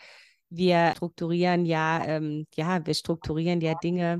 wir 0.49 0.93
strukturieren 0.95 1.65
ja, 1.65 2.03
ähm, 2.05 2.45
ja, 2.55 2.85
wir 2.85 2.93
strukturieren 2.93 3.61
ja 3.61 3.75
Dinge 3.75 4.19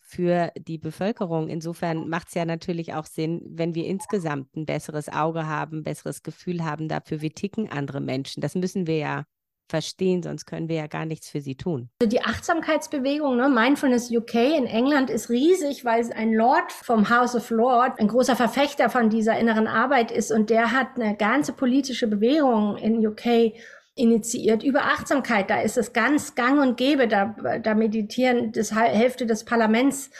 für 0.00 0.52
die 0.56 0.78
Bevölkerung. 0.78 1.48
Insofern 1.48 2.08
macht 2.08 2.28
es 2.28 2.34
ja 2.34 2.44
natürlich 2.44 2.94
auch 2.94 3.06
Sinn, 3.06 3.42
wenn 3.46 3.74
wir 3.74 3.86
insgesamt 3.86 4.54
ein 4.56 4.66
besseres 4.66 5.08
Auge 5.08 5.46
haben, 5.46 5.78
ein 5.78 5.84
besseres 5.84 6.22
Gefühl 6.22 6.64
haben 6.64 6.88
dafür, 6.88 7.20
wie 7.20 7.30
ticken 7.30 7.70
andere 7.70 8.00
Menschen. 8.00 8.40
Das 8.40 8.54
müssen 8.54 8.86
wir 8.86 8.98
ja 8.98 9.24
verstehen, 9.68 10.22
sonst 10.22 10.46
können 10.46 10.68
wir 10.68 10.76
ja 10.76 10.86
gar 10.86 11.06
nichts 11.06 11.28
für 11.28 11.40
sie 11.40 11.56
tun. 11.56 11.88
Also 12.00 12.08
die 12.08 12.22
Achtsamkeitsbewegung, 12.22 13.36
ne, 13.36 13.48
Mindfulness 13.48 14.10
UK 14.10 14.34
in 14.34 14.66
England 14.66 15.10
ist 15.10 15.30
riesig, 15.30 15.84
weil 15.84 16.12
ein 16.12 16.32
Lord 16.32 16.70
vom 16.72 17.08
House 17.10 17.34
of 17.34 17.50
Lords 17.50 17.98
ein 17.98 18.08
großer 18.08 18.36
Verfechter 18.36 18.90
von 18.90 19.10
dieser 19.10 19.38
inneren 19.38 19.66
Arbeit 19.66 20.10
ist 20.10 20.30
und 20.30 20.50
der 20.50 20.72
hat 20.72 20.96
eine 20.96 21.16
ganze 21.16 21.52
politische 21.52 22.06
Bewegung 22.06 22.76
in 22.76 23.06
UK 23.06 23.54
initiiert 23.96 24.62
über 24.62 24.82
Achtsamkeit. 24.82 25.50
Da 25.50 25.60
ist 25.60 25.78
es 25.78 25.92
ganz 25.92 26.34
gang 26.34 26.60
und 26.60 26.76
gäbe, 26.76 27.06
da, 27.06 27.34
da 27.62 27.74
meditieren 27.74 28.52
das 28.52 28.74
Hälfte 28.74 29.26
des 29.26 29.44
Parlaments 29.44 30.10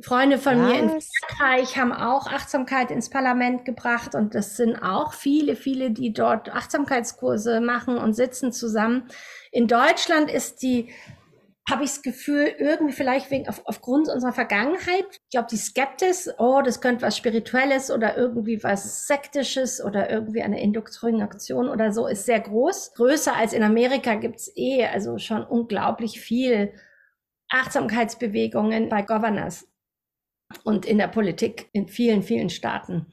Freunde 0.00 0.38
von 0.38 0.58
Was? 0.60 0.68
mir 0.68 0.78
in 0.78 0.88
Frankreich 0.88 1.78
haben 1.78 1.92
auch 1.92 2.26
Achtsamkeit 2.26 2.90
ins 2.90 3.10
Parlament 3.10 3.64
gebracht 3.64 4.14
und 4.14 4.34
das 4.34 4.56
sind 4.56 4.76
auch 4.76 5.14
viele, 5.14 5.54
viele, 5.54 5.92
die 5.92 6.12
dort 6.12 6.52
Achtsamkeitskurse 6.52 7.60
machen 7.60 7.96
und 7.96 8.14
sitzen 8.14 8.52
zusammen. 8.52 9.08
In 9.52 9.68
Deutschland 9.68 10.32
ist 10.32 10.62
die, 10.62 10.92
habe 11.70 11.84
ich 11.84 11.90
das 11.90 12.02
Gefühl, 12.02 12.52
irgendwie 12.58 12.92
vielleicht 12.92 13.30
wegen 13.30 13.48
auf, 13.48 13.62
aufgrund 13.66 14.08
unserer 14.08 14.32
Vergangenheit, 14.32 15.06
ich 15.10 15.30
glaube, 15.30 15.46
die 15.50 15.56
Skeptis, 15.56 16.28
oh, 16.38 16.60
das 16.62 16.80
könnte 16.80 17.02
was 17.02 17.16
Spirituelles 17.16 17.92
oder 17.92 18.16
irgendwie 18.16 18.64
was 18.64 19.06
Sektisches 19.06 19.82
oder 19.82 20.10
irgendwie 20.10 20.42
eine 20.42 20.60
Indoktrination 20.60 21.68
oder 21.68 21.92
so, 21.92 22.08
ist 22.08 22.26
sehr 22.26 22.40
groß. 22.40 22.94
Größer 22.94 23.36
als 23.36 23.52
in 23.52 23.62
Amerika 23.62 24.16
gibt's 24.16 24.50
eh, 24.56 24.84
also 24.86 25.18
schon 25.18 25.44
unglaublich 25.44 26.20
viel 26.20 26.74
Achtsamkeitsbewegungen 27.48 28.88
bei 28.88 29.02
Governors 29.02 29.68
und 30.64 30.86
in 30.86 30.98
der 30.98 31.08
Politik 31.08 31.68
in 31.72 31.88
vielen, 31.88 32.22
vielen 32.22 32.50
Staaten. 32.50 33.06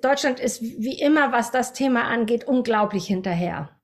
Deutschland 0.00 0.38
ist 0.38 0.62
wie 0.62 1.00
immer, 1.00 1.32
was 1.32 1.50
das 1.50 1.72
Thema 1.72 2.04
angeht, 2.04 2.44
unglaublich 2.44 3.06
hinterher. 3.06 3.78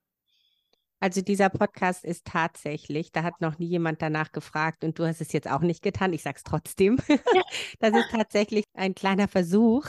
Also 1.05 1.21
dieser 1.21 1.51
Podcast 1.51 2.03
ist 2.03 2.25
tatsächlich, 2.25 3.13
da 3.13 3.25
hat 3.25 3.43
noch 3.43 3.59
nie 3.59 3.67
jemand 3.67 4.01
danach 4.01 4.33
gefragt 4.33 4.85
und 4.85 4.99
du 4.99 5.05
hast 5.05 5.21
es 5.21 5.33
jetzt 5.33 5.51
auch 5.51 5.61
nicht 5.61 5.83
getan, 5.83 6.15
ich 6.15 6.23
sage 6.23 6.37
es 6.39 6.45
trotzdem. 6.45 6.97
Das 7.79 7.95
ist 7.95 8.11
tatsächlich 8.11 8.65
ein 8.73 8.95
kleiner 8.95 9.29
Versuch, 9.29 9.87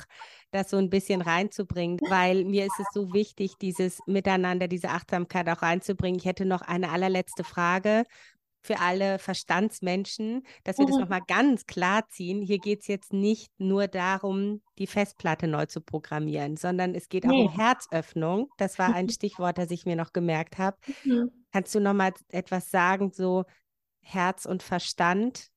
das 0.51 0.69
so 0.69 0.77
ein 0.77 0.89
bisschen 0.89 1.21
reinzubringen, 1.21 1.99
weil 2.09 2.43
mir 2.43 2.65
ist 2.65 2.79
es 2.79 2.87
so 2.93 3.13
wichtig, 3.13 3.53
dieses 3.61 3.99
Miteinander, 4.07 4.67
diese 4.67 4.89
Achtsamkeit 4.89 5.47
auch 5.47 5.61
reinzubringen. 5.61 6.19
Ich 6.19 6.25
hätte 6.25 6.45
noch 6.45 6.61
eine 6.61 6.89
allerletzte 6.89 7.45
Frage 7.45 8.03
für 8.65 8.79
alle 8.79 9.19
Verstandsmenschen, 9.19 10.43
dass 10.63 10.77
wir 10.77 10.85
mhm. 10.85 10.89
das 10.89 10.99
nochmal 10.99 11.21
ganz 11.27 11.65
klar 11.65 12.07
ziehen. 12.09 12.41
Hier 12.41 12.59
geht 12.59 12.81
es 12.81 12.87
jetzt 12.87 13.13
nicht 13.13 13.51
nur 13.57 13.87
darum, 13.87 14.61
die 14.77 14.87
Festplatte 14.87 15.47
neu 15.47 15.65
zu 15.67 15.81
programmieren, 15.81 16.57
sondern 16.57 16.95
es 16.95 17.07
geht 17.09 17.25
nee. 17.25 17.45
auch 17.45 17.51
um 17.51 17.57
Herzöffnung. 17.57 18.49
Das 18.57 18.79
war 18.79 18.93
ein 18.93 19.09
Stichwort, 19.09 19.57
das 19.57 19.71
ich 19.71 19.85
mir 19.85 19.95
noch 19.95 20.13
gemerkt 20.13 20.57
habe. 20.57 20.77
Mhm. 21.03 21.31
Kannst 21.51 21.73
du 21.75 21.79
nochmal 21.79 22.13
etwas 22.29 22.71
sagen, 22.71 23.11
so 23.11 23.45
Herz 24.01 24.45
und 24.45 24.63
Verstand? 24.63 25.49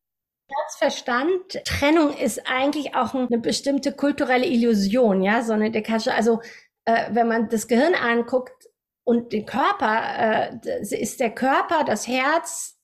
Herzverstand, 0.49 1.64
Trennung 1.64 2.16
ist 2.16 2.49
eigentlich 2.49 2.94
auch 2.94 3.14
eine 3.14 3.38
bestimmte 3.38 3.92
kulturelle 3.92 4.47
Illusion, 4.47 5.23
ja, 5.23 5.42
so 5.42 5.53
eine 5.53 5.71
Dekasche. 5.71 6.14
Also 6.14 6.40
äh, 6.87 7.09
wenn 7.11 7.29
man 7.29 7.49
das 7.51 7.68
Gehirn 7.68 7.94
anguckt 7.94 8.68
und 9.05 9.33
den 9.33 9.44
Körper, 9.44 10.51
äh, 10.53 10.81
ist 10.81 11.21
der 11.21 11.35
Körper, 11.35 11.85
das 11.85 12.09
Herz, 12.09 12.78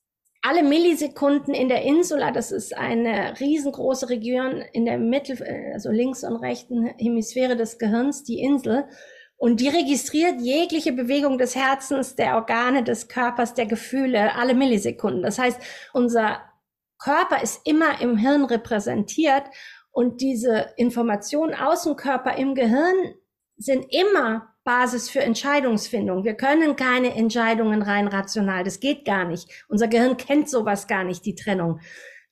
alle 0.45 0.61
Millisekunden 0.61 1.55
in 1.55 1.69
der 1.69 1.81
Insula, 1.81 2.29
das 2.29 2.51
ist 2.51 2.77
eine 2.77 3.33
riesengroße 3.39 4.09
Region 4.09 4.61
in 4.73 4.85
der 4.85 4.99
Mittel, 4.99 5.41
also 5.73 5.89
links 5.89 6.23
und 6.23 6.35
rechten 6.35 6.85
Hemisphäre 6.99 7.55
des 7.55 7.79
Gehirns, 7.79 8.23
die 8.23 8.41
Insel. 8.41 8.87
Und 9.37 9.59
die 9.59 9.69
registriert 9.69 10.39
jegliche 10.41 10.93
Bewegung 10.93 11.39
des 11.39 11.55
Herzens, 11.55 12.15
der 12.15 12.35
Organe, 12.35 12.83
des 12.83 13.07
Körpers, 13.07 13.55
der 13.55 13.65
Gefühle, 13.65 14.35
alle 14.35 14.53
Millisekunden. 14.53 15.23
Das 15.23 15.39
heißt, 15.39 15.59
unser 15.93 16.41
Körper 16.99 17.41
ist 17.41 17.61
immer 17.65 17.99
im 17.99 18.15
Hirn 18.15 18.45
repräsentiert 18.45 19.43
und 19.91 20.21
diese 20.21 20.73
Informationen 20.77 21.55
aus 21.55 21.83
dem 21.83 21.95
Körper 21.95 22.37
im 22.37 22.53
Gehirn 22.53 23.15
sind 23.57 23.87
immer 23.89 24.54
Basis 24.65 25.09
für 25.09 25.21
Entscheidungsfindung. 25.21 26.25
Wir 26.25 26.33
können 26.33 26.75
keine 26.75 27.13
Entscheidungen 27.13 27.81
rein 27.81 28.07
rational. 28.07 28.63
Das 28.63 28.81
geht 28.81 29.05
gar 29.05 29.23
nicht. 29.23 29.47
Unser 29.69 29.87
Gehirn 29.87 30.17
kennt 30.17 30.49
sowas 30.49 30.87
gar 30.87 31.05
nicht, 31.05 31.25
die 31.25 31.35
Trennung. 31.35 31.79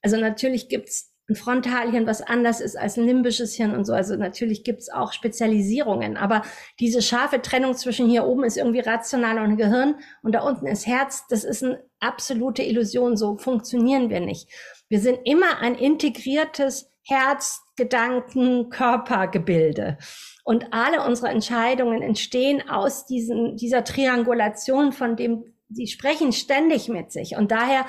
Also 0.02 0.18
natürlich 0.18 0.68
gibt's 0.68 1.14
ein 1.30 1.36
Frontalhirn, 1.36 2.06
was 2.06 2.22
anders 2.22 2.60
ist 2.60 2.76
als 2.76 2.98
ein 2.98 3.06
limbisches 3.06 3.54
Hirn 3.54 3.76
und 3.76 3.86
so. 3.86 3.94
Also 3.94 4.16
natürlich 4.18 4.64
gibt's 4.64 4.90
auch 4.90 5.14
Spezialisierungen, 5.14 6.18
aber 6.18 6.42
diese 6.80 7.02
scharfe 7.02 7.42
Trennung 7.42 7.76
zwischen 7.76 8.10
hier 8.10 8.26
oben 8.26 8.44
ist 8.44 8.58
irgendwie 8.58 8.82
rational 8.82 9.38
und 9.40 9.56
Gehirn 9.56 9.96
und 10.22 10.34
da 10.34 10.42
unten 10.42 10.68
ist 10.68 10.86
Herz, 10.86 11.26
das 11.30 11.46
ist 11.46 11.64
eine 11.64 11.82
absolute 12.02 12.64
Illusion. 12.64 13.16
So 13.16 13.38
funktionieren 13.38 14.10
wir 14.10 14.20
nicht. 14.20 14.50
Wir 14.90 15.00
sind 15.00 15.20
immer 15.24 15.60
ein 15.62 15.76
integriertes 15.76 16.92
Herz, 17.04 17.62
Gedanken, 17.78 18.70
Körpergebilde. 18.70 19.98
Und 20.44 20.74
alle 20.74 21.06
unsere 21.06 21.30
Entscheidungen 21.30 22.02
entstehen 22.02 22.70
aus 22.70 23.06
diesen, 23.06 23.56
dieser 23.56 23.84
Triangulation, 23.84 24.92
von 24.92 25.16
dem 25.16 25.46
sie 25.70 25.88
sprechen 25.88 26.34
ständig 26.34 26.90
mit 26.90 27.12
sich. 27.12 27.36
Und 27.36 27.52
daher 27.52 27.86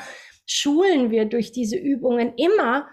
schulen 0.47 1.11
wir 1.11 1.25
durch 1.25 1.53
diese 1.53 1.77
Übungen 1.77 2.35
immer 2.37 2.89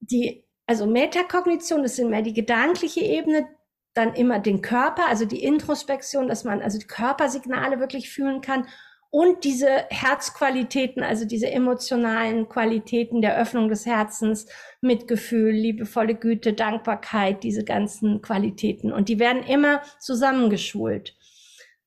die, 0.00 0.44
also 0.66 0.86
Metakognition, 0.86 1.82
das 1.82 1.96
sind 1.96 2.10
mehr 2.10 2.22
die 2.22 2.34
gedankliche 2.34 3.00
Ebene, 3.00 3.48
dann 3.94 4.14
immer 4.14 4.38
den 4.40 4.60
Körper, 4.60 5.06
also 5.06 5.24
die 5.24 5.42
Introspektion, 5.42 6.28
dass 6.28 6.44
man 6.44 6.60
also 6.60 6.78
die 6.78 6.86
Körpersignale 6.86 7.80
wirklich 7.80 8.10
fühlen 8.10 8.40
kann 8.42 8.66
und 9.10 9.44
diese 9.44 9.86
Herzqualitäten, 9.90 11.02
also 11.02 11.24
diese 11.24 11.50
emotionalen 11.50 12.48
Qualitäten 12.48 13.22
der 13.22 13.38
Öffnung 13.38 13.68
des 13.68 13.86
Herzens, 13.86 14.46
Mitgefühl, 14.80 15.52
liebevolle 15.52 16.14
Güte, 16.14 16.52
Dankbarkeit, 16.52 17.42
diese 17.42 17.64
ganzen 17.64 18.20
Qualitäten. 18.20 18.92
Und 18.92 19.08
die 19.08 19.18
werden 19.18 19.42
immer 19.42 19.82
zusammengeschult, 20.00 21.16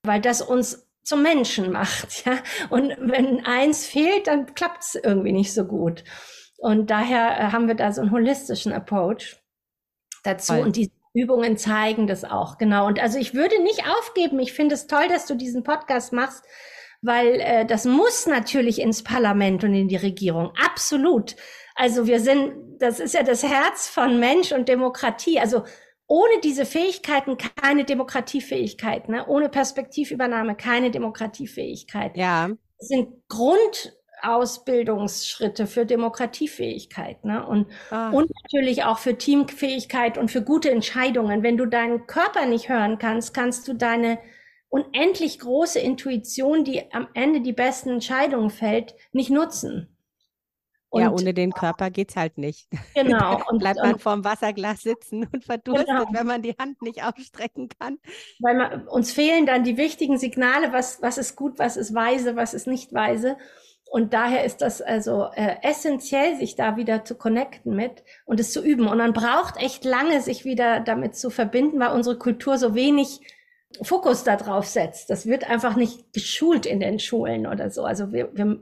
weil 0.03 0.21
das 0.21 0.41
uns 0.41 0.87
zum 1.03 1.21
Menschen 1.21 1.71
macht, 1.73 2.25
ja. 2.25 2.37
Und 2.69 2.95
wenn 2.99 3.45
eins 3.45 3.85
fehlt, 3.85 4.27
dann 4.27 4.53
klappt 4.53 4.83
es 4.83 4.95
irgendwie 4.95 5.33
nicht 5.33 5.53
so 5.53 5.65
gut. 5.65 6.03
Und 6.57 6.89
daher 6.89 7.39
äh, 7.39 7.51
haben 7.51 7.67
wir 7.67 7.75
da 7.75 7.91
so 7.91 8.01
einen 8.01 8.11
holistischen 8.11 8.73
Approach 8.73 9.37
dazu. 10.23 10.53
Weil. 10.53 10.63
Und 10.63 10.75
die 10.75 10.91
Übungen 11.13 11.57
zeigen 11.57 12.07
das 12.07 12.23
auch, 12.23 12.57
genau. 12.57 12.87
Und 12.87 12.99
also 12.99 13.17
ich 13.17 13.33
würde 13.33 13.61
nicht 13.63 13.83
aufgeben. 13.87 14.39
Ich 14.39 14.53
finde 14.53 14.75
es 14.75 14.87
toll, 14.87 15.07
dass 15.09 15.25
du 15.25 15.35
diesen 15.35 15.63
Podcast 15.63 16.13
machst, 16.13 16.43
weil 17.01 17.39
äh, 17.39 17.65
das 17.65 17.85
muss 17.85 18.27
natürlich 18.27 18.79
ins 18.79 19.03
Parlament 19.03 19.63
und 19.63 19.73
in 19.73 19.87
die 19.87 19.95
Regierung. 19.95 20.51
Absolut. 20.63 21.35
Also 21.75 22.07
wir 22.07 22.19
sind, 22.19 22.53
das 22.79 22.99
ist 22.99 23.13
ja 23.13 23.23
das 23.23 23.43
Herz 23.43 23.87
von 23.87 24.19
Mensch 24.19 24.51
und 24.51 24.67
Demokratie. 24.67 25.39
Also 25.39 25.63
ohne 26.07 26.41
diese 26.43 26.65
Fähigkeiten 26.65 27.37
keine 27.37 27.85
Demokratiefähigkeit, 27.85 29.09
ne? 29.09 29.27
ohne 29.27 29.47
Perspektivübernahme 29.47 30.55
keine 30.55 30.91
Demokratiefähigkeit. 30.91 32.17
Ja. 32.17 32.49
Das 32.79 32.87
sind 32.87 33.09
Grund, 33.29 33.95
Ausbildungsschritte 34.21 35.67
für 35.67 35.85
Demokratiefähigkeit 35.85 37.23
ne? 37.23 37.45
und, 37.45 37.67
ah. 37.91 38.09
und 38.09 38.29
natürlich 38.43 38.83
auch 38.83 38.97
für 38.97 39.17
Teamfähigkeit 39.17 40.17
und 40.17 40.31
für 40.31 40.41
gute 40.41 40.71
Entscheidungen. 40.71 41.43
Wenn 41.43 41.57
du 41.57 41.65
deinen 41.65 42.07
Körper 42.07 42.45
nicht 42.45 42.69
hören 42.69 42.97
kannst, 42.97 43.33
kannst 43.33 43.67
du 43.67 43.73
deine 43.73 44.17
unendlich 44.69 45.39
große 45.39 45.79
Intuition, 45.79 46.63
die 46.63 46.91
am 46.93 47.07
Ende 47.13 47.41
die 47.41 47.53
besten 47.53 47.89
Entscheidungen 47.89 48.49
fällt, 48.49 48.95
nicht 49.11 49.29
nutzen. 49.29 49.95
Und, 50.91 51.01
ja, 51.03 51.11
ohne 51.11 51.35
den 51.35 51.51
Körper 51.51 51.91
geht's 51.91 52.15
halt 52.15 52.39
nicht. 52.39 52.67
Genau. 52.95 53.39
Und 53.49 53.59
bleibt 53.59 53.79
man 53.79 53.99
vorm 53.99 54.23
Wasserglas 54.23 54.81
sitzen 54.81 55.27
und 55.31 55.45
verdurstet, 55.45 55.87
genau. 55.87 56.07
wenn 56.11 56.25
man 56.25 56.41
die 56.41 56.55
Hand 56.59 56.81
nicht 56.81 57.03
ausstrecken 57.03 57.69
kann. 57.79 57.99
Weil 58.39 58.55
man, 58.55 58.87
uns 58.87 59.11
fehlen 59.11 59.45
dann 59.45 59.63
die 59.63 59.77
wichtigen 59.77 60.17
Signale, 60.17 60.73
was, 60.73 60.99
was 61.03 61.19
ist 61.19 61.35
gut, 61.35 61.59
was 61.59 61.77
ist 61.77 61.93
weise, 61.93 62.35
was 62.35 62.55
ist 62.55 62.65
nicht 62.65 62.91
weise. 62.91 63.37
Und 63.91 64.13
daher 64.13 64.43
ist 64.43 64.61
das 64.61 64.81
also 64.81 65.27
äh, 65.35 65.57
essentiell, 65.61 66.37
sich 66.37 66.55
da 66.55 66.75
wieder 66.75 67.05
zu 67.05 67.15
connecten 67.15 67.75
mit 67.75 68.03
und 68.25 68.39
es 68.39 68.51
zu 68.51 68.63
üben. 68.63 68.87
Und 68.87 68.97
man 68.97 69.13
braucht 69.13 69.57
echt 69.57 69.85
lange, 69.85 70.21
sich 70.21 70.43
wieder 70.43 70.79
damit 70.79 71.15
zu 71.15 71.29
verbinden, 71.29 71.79
weil 71.79 71.93
unsere 71.93 72.17
Kultur 72.17 72.57
so 72.57 72.73
wenig 72.73 73.21
Fokus 73.81 74.23
darauf 74.23 74.65
setzt. 74.65 75.09
Das 75.09 75.25
wird 75.25 75.49
einfach 75.49 75.75
nicht 75.75 76.13
geschult 76.13 76.65
in 76.65 76.79
den 76.79 76.99
Schulen 76.99 77.45
oder 77.45 77.69
so. 77.69 77.83
Also 77.83 78.11
wir, 78.11 78.29
wir, 78.35 78.59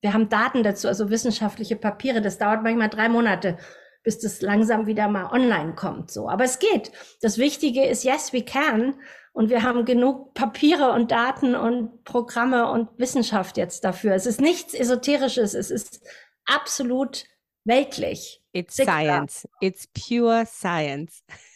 wir 0.00 0.12
haben 0.12 0.28
Daten 0.28 0.62
dazu, 0.62 0.88
also 0.88 1.10
wissenschaftliche 1.10 1.76
Papiere. 1.76 2.22
Das 2.22 2.38
dauert 2.38 2.62
manchmal 2.62 2.88
drei 2.88 3.08
Monate, 3.08 3.58
bis 4.02 4.18
das 4.18 4.40
langsam 4.40 4.86
wieder 4.86 5.08
mal 5.08 5.30
online 5.30 5.74
kommt. 5.74 6.10
So, 6.10 6.28
aber 6.28 6.44
es 6.44 6.58
geht. 6.58 6.90
Das 7.20 7.38
Wichtige 7.38 7.84
ist, 7.84 8.04
yes, 8.04 8.32
we 8.32 8.42
can. 8.42 8.94
Und 9.32 9.50
wir 9.50 9.62
haben 9.62 9.84
genug 9.84 10.34
Papiere 10.34 10.92
und 10.92 11.10
Daten 11.10 11.54
und 11.54 12.02
Programme 12.04 12.70
und 12.70 12.88
Wissenschaft 12.98 13.56
jetzt 13.56 13.84
dafür. 13.84 14.14
Es 14.14 14.26
ist 14.26 14.40
nichts 14.40 14.74
Esoterisches, 14.74 15.54
es 15.54 15.70
ist 15.70 16.00
absolut 16.46 17.24
weltlich. 17.64 18.42
It's 18.52 18.76
Sichtbar. 18.76 19.02
science. 19.02 19.48
It's 19.60 19.86
pure 19.86 20.44
science. 20.46 21.22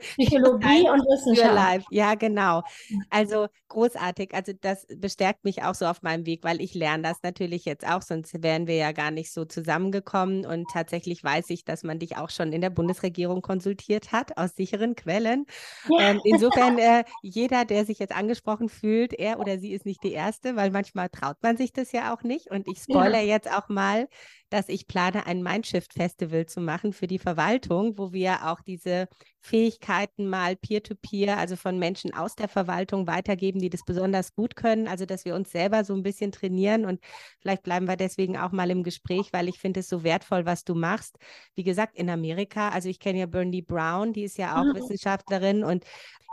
Psychologie 0.00 0.88
und 0.88 1.00
Wissenschaft. 1.02 1.86
Ja, 1.90 2.14
genau. 2.14 2.62
Also 3.10 3.46
großartig. 3.68 4.34
Also 4.34 4.52
das 4.60 4.86
bestärkt 4.96 5.44
mich 5.44 5.62
auch 5.62 5.74
so 5.74 5.86
auf 5.86 6.02
meinem 6.02 6.26
Weg, 6.26 6.44
weil 6.44 6.60
ich 6.60 6.74
lerne 6.74 7.02
das 7.02 7.18
natürlich 7.22 7.64
jetzt 7.64 7.86
auch, 7.86 8.02
sonst 8.02 8.42
wären 8.42 8.66
wir 8.66 8.76
ja 8.76 8.92
gar 8.92 9.10
nicht 9.10 9.32
so 9.32 9.44
zusammengekommen. 9.44 10.46
Und 10.46 10.66
tatsächlich 10.72 11.22
weiß 11.22 11.50
ich, 11.50 11.64
dass 11.64 11.82
man 11.82 11.98
dich 11.98 12.16
auch 12.16 12.30
schon 12.30 12.52
in 12.52 12.60
der 12.60 12.70
Bundesregierung 12.70 13.42
konsultiert 13.42 14.12
hat, 14.12 14.36
aus 14.36 14.56
sicheren 14.56 14.94
Quellen. 14.94 15.46
Ja. 15.88 16.10
Ähm, 16.10 16.20
insofern, 16.24 16.78
äh, 16.78 17.04
jeder, 17.22 17.64
der 17.64 17.84
sich 17.84 17.98
jetzt 17.98 18.14
angesprochen 18.14 18.68
fühlt, 18.68 19.12
er 19.12 19.40
oder 19.40 19.58
sie 19.58 19.72
ist 19.72 19.86
nicht 19.86 20.02
die 20.02 20.12
Erste, 20.12 20.56
weil 20.56 20.70
manchmal 20.70 21.08
traut 21.08 21.36
man 21.42 21.56
sich 21.56 21.72
das 21.72 21.92
ja 21.92 22.14
auch 22.14 22.22
nicht. 22.22 22.50
Und 22.50 22.66
ich 22.68 22.78
spoilere 22.78 23.22
ja. 23.22 23.34
jetzt 23.34 23.50
auch 23.50 23.68
mal, 23.68 24.08
dass 24.50 24.68
ich 24.68 24.86
plane, 24.86 25.26
ein 25.26 25.42
Mindshift 25.42 25.92
Festival 25.92 26.46
zu 26.46 26.60
machen 26.60 26.92
für 26.92 27.06
die 27.06 27.18
Verwaltung, 27.18 27.98
wo 27.98 28.12
wir 28.12 28.48
auch 28.48 28.60
diese 28.60 29.08
Fähigkeiten 29.40 30.28
mal 30.28 30.56
peer-to-peer, 30.56 31.34
-peer, 31.34 31.38
also 31.38 31.56
von 31.56 31.78
Menschen 31.78 32.14
aus 32.14 32.34
der 32.34 32.48
Verwaltung 32.48 33.06
weitergeben, 33.06 33.60
die 33.60 33.70
das 33.70 33.82
besonders 33.84 34.34
gut 34.34 34.56
können. 34.56 34.88
Also, 34.88 35.06
dass 35.06 35.24
wir 35.24 35.34
uns 35.34 35.50
selber 35.50 35.84
so 35.84 35.94
ein 35.94 36.02
bisschen 36.02 36.32
trainieren 36.32 36.84
und 36.84 37.00
vielleicht 37.40 37.62
bleiben 37.62 37.86
wir 37.86 37.96
deswegen 37.96 38.36
auch 38.36 38.52
mal 38.52 38.70
im 38.70 38.82
Gespräch, 38.82 39.32
weil 39.32 39.48
ich 39.48 39.58
finde 39.58 39.80
es 39.80 39.88
so 39.88 40.02
wertvoll, 40.02 40.46
was 40.46 40.64
du 40.64 40.74
machst. 40.74 41.18
Wie 41.54 41.64
gesagt, 41.64 41.96
in 41.96 42.10
Amerika, 42.10 42.70
also 42.70 42.88
ich 42.88 42.98
kenne 42.98 43.20
ja 43.20 43.26
Bernie 43.26 43.62
Brown, 43.62 44.12
die 44.12 44.24
ist 44.24 44.38
ja 44.38 44.60
auch 44.60 44.64
mhm. 44.64 44.76
Wissenschaftlerin 44.76 45.64
und 45.64 45.84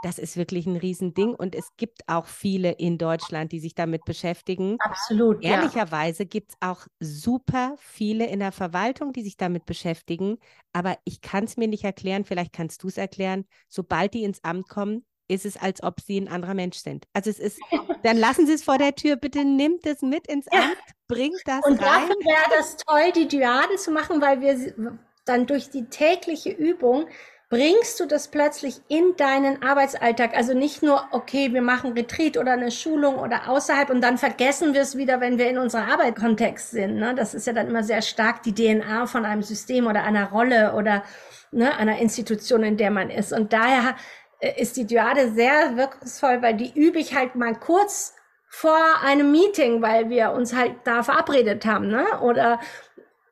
das 0.04 0.20
ist 0.20 0.38
wirklich 0.38 0.68
ein 0.68 0.76
Riesending 0.76 1.34
und 1.34 1.56
es 1.56 1.70
gibt 1.78 2.08
auch 2.08 2.28
viele 2.28 2.74
in 2.74 3.00
Deutschland, 3.00 3.52
die 3.52 3.60
sich 3.60 3.74
damit 3.74 4.06
beschäftigen. 4.06 4.78
Absolut. 4.80 5.44
Ehrlicherweise 5.44 6.24
ja. 6.24 6.30
gibt 6.30 6.52
es 6.52 6.58
auch 6.60 6.86
super 7.00 7.74
viele 7.80 8.05
in 8.12 8.40
der 8.40 8.52
Verwaltung, 8.52 9.14
die 9.14 9.24
sich 9.24 9.38
damit 9.38 9.66
beschäftigen, 9.66 10.38
aber 10.74 10.98
ich 11.04 11.22
kann 11.22 11.46
es 11.46 11.58
mir 11.58 11.68
nicht 11.68 11.84
erklären, 11.84 12.26
vielleicht 12.26 12.54
kannst 12.54 12.84
du 12.84 12.88
es 12.88 12.98
erklären, 12.98 13.46
sobald 13.68 14.14
die 14.14 14.24
ins 14.24 14.44
Amt 14.44 14.70
kommen, 14.70 15.06
ist 15.28 15.46
es, 15.46 15.58
als 15.58 15.82
ob 15.82 16.00
sie 16.02 16.20
ein 16.20 16.28
anderer 16.28 16.54
Mensch 16.54 16.78
sind. 16.78 17.06
Also 17.14 17.30
es 17.30 17.40
ist, 17.40 17.60
dann 18.04 18.18
lassen 18.18 18.46
Sie 18.46 18.54
es 18.54 18.64
vor 18.64 18.78
der 18.78 18.94
Tür, 18.96 19.16
bitte 19.16 19.44
nimmt 19.44 19.86
es 19.86 20.02
mit 20.02 20.28
ins 20.28 20.48
Amt, 20.50 20.78
bringt 21.08 21.42
das 21.46 21.66
Und 21.66 21.82
rein. 21.82 22.08
dafür 22.08 22.16
wäre 22.24 22.58
das 22.58 22.78
toll, 22.78 23.12
die 23.16 23.28
Dyaden 23.28 23.78
zu 23.78 23.92
machen, 23.92 24.22
weil 24.22 24.42
wir 24.42 25.00
dann 25.26 25.48
durch 25.48 25.70
die 25.72 25.86
tägliche 25.86 26.52
Übung 26.52 27.08
bringst 27.50 28.00
du 28.00 28.06
das 28.06 28.28
plötzlich 28.28 28.82
in 28.88 29.16
deinen 29.18 29.62
Arbeitsalltag. 29.62 30.36
Also 30.36 30.54
nicht 30.54 30.82
nur, 30.82 31.08
okay, 31.12 31.54
wir 31.54 31.62
machen 31.62 31.94
Retreat 31.94 32.38
oder 32.38 32.54
eine 32.54 32.72
Schulung 32.72 33.18
oder 33.18 33.50
außerhalb 33.50 33.90
und 33.90 34.02
dann 34.02 34.18
vergessen 34.18 34.74
wir 34.74 34.82
es 34.82 34.98
wieder, 34.98 35.22
wenn 35.22 35.38
wir 35.38 35.50
in 35.50 35.58
unserem 35.58 35.90
Arbeitskontext 35.90 36.72
sind. 36.72 36.96
Ne? 36.98 37.14
Das 37.16 37.34
ist 37.34 37.48
ja 37.48 37.54
dann 37.54 37.68
immer 37.68 37.84
sehr 37.84 38.02
stark 38.02 38.44
die 38.44 38.54
DNA 38.54 39.06
von 39.08 39.26
einem 39.26 39.44
System 39.44 39.88
oder 39.88 40.04
einer 40.04 40.32
Rolle 40.32 40.74
oder 40.74 41.04
ne, 41.52 41.76
einer 41.78 42.00
Institution, 42.00 42.64
in 42.64 42.78
der 42.78 42.92
man 42.92 43.10
ist. 43.10 43.32
Und 43.32 43.54
daher 43.54 43.96
äh, 44.40 44.62
ist 44.62 44.78
die 44.78 44.88
Dyade 44.88 45.32
sehr 45.32 45.78
wirkungsvoll, 45.78 46.42
weil 46.42 46.56
die 46.56 46.72
übe 46.74 47.00
ich 47.00 47.16
halt 47.16 47.36
mal 47.36 47.56
kurz 47.56 48.14
vor 48.48 48.80
einem 49.04 49.32
Meeting, 49.32 49.82
weil 49.82 50.10
wir 50.10 50.32
uns 50.32 50.56
halt 50.56 50.76
da 50.86 51.04
verabredet 51.04 51.66
haben, 51.66 51.88
ne? 51.88 52.06
Oder 52.22 52.60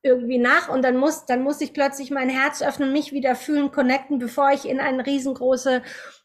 irgendwie 0.04 0.38
nach 0.38 0.70
und 0.70 0.84
dann 0.84 0.98
muss, 0.98 1.26
dann 1.26 1.42
muss 1.42 1.62
ich 1.62 1.74
plötzlich 1.74 2.12
mein 2.12 2.30
Herz 2.30 2.62
öffnen, 2.62 2.92
mich 2.92 3.14
wieder 3.14 3.36
fühlen, 3.36 3.72
connecten, 3.72 4.20
bevor 4.20 4.52
ich 4.52 4.68
in 4.68 4.80
ein 4.80 5.00
riesengroße, 5.00 5.82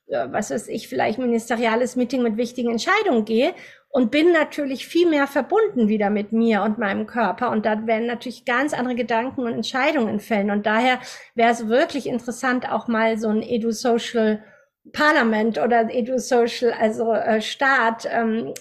was 0.09 0.51
weiß 0.51 0.69
ich, 0.69 0.89
vielleicht 0.89 1.19
ministeriales 1.19 1.95
Meeting 1.95 2.23
mit 2.23 2.37
wichtigen 2.37 2.71
Entscheidungen 2.71 3.25
gehe 3.25 3.55
und 3.91 4.11
bin 4.11 4.33
natürlich 4.33 4.87
viel 4.87 5.09
mehr 5.09 5.27
verbunden 5.27 5.89
wieder 5.89 6.11
mit 6.11 6.33
mir 6.33 6.63
und 6.63 6.79
meinem 6.79 7.07
Körper. 7.07 7.51
Und 7.51 7.65
da 7.65 7.87
werden 7.87 8.07
natürlich 8.07 8.45
ganz 8.45 8.75
andere 8.75 8.95
Gedanken 8.95 9.43
und 9.43 9.53
Entscheidungen 9.53 10.21
fällen. 10.21 10.51
Und 10.51 10.67
daher 10.67 10.99
wäre 11.35 11.51
es 11.51 11.69
wirklich 11.69 12.07
interessant, 12.07 12.71
auch 12.71 12.89
mal 12.89 13.19
so 13.19 13.29
ein 13.29 13.43
Edu-Social 13.43 14.43
Parlament 14.93 15.59
oder 15.59 15.91
Edu-Social, 15.91 16.73
also 16.73 17.13
äh, 17.13 17.41
Staat, 17.41 18.09
ähm, 18.11 18.55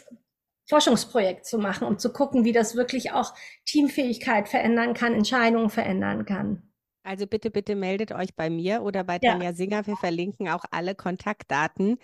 Forschungsprojekt 0.70 1.46
zu 1.46 1.58
machen, 1.58 1.88
um 1.88 1.98
zu 1.98 2.12
gucken, 2.12 2.44
wie 2.44 2.52
das 2.52 2.76
wirklich 2.76 3.12
auch 3.12 3.34
Teamfähigkeit 3.66 4.50
verändern 4.50 4.94
kann, 4.94 5.14
Entscheidungen 5.14 5.70
verändern 5.70 6.26
kann. 6.26 6.64
Also 7.04 7.26
bitte, 7.26 7.50
bitte 7.52 7.76
meldet 7.76 8.12
euch 8.12 8.36
bei 8.36 8.50
mir 8.50 8.82
oder 8.82 9.06
bei 9.06 9.18
ja. 9.22 9.32
Tanja 9.32 9.54
Singer. 9.54 9.88
Wir 9.88 9.96
verlinken 9.96 10.50
auch 10.50 10.66
alle 10.72 10.94
Kontaktdaten. 10.94 12.00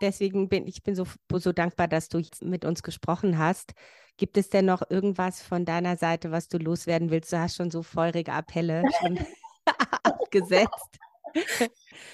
Deswegen 0.00 0.48
bin 0.48 0.66
ich 0.66 0.82
bin 0.82 0.96
so, 0.96 1.06
so 1.32 1.52
dankbar, 1.52 1.86
dass 1.86 2.08
du 2.08 2.20
mit 2.40 2.64
uns 2.64 2.82
gesprochen 2.82 3.38
hast. 3.38 3.74
Gibt 4.16 4.36
es 4.36 4.50
denn 4.50 4.64
noch 4.64 4.82
irgendwas 4.90 5.42
von 5.42 5.64
deiner 5.64 5.96
Seite, 5.96 6.32
was 6.32 6.48
du 6.48 6.58
loswerden 6.58 7.10
willst? 7.10 7.32
Du 7.32 7.38
hast 7.38 7.54
schon 7.54 7.70
so 7.70 7.84
feurige 7.84 8.32
Appelle 8.32 8.82
schon 9.00 9.18
abgesetzt. 10.02 10.98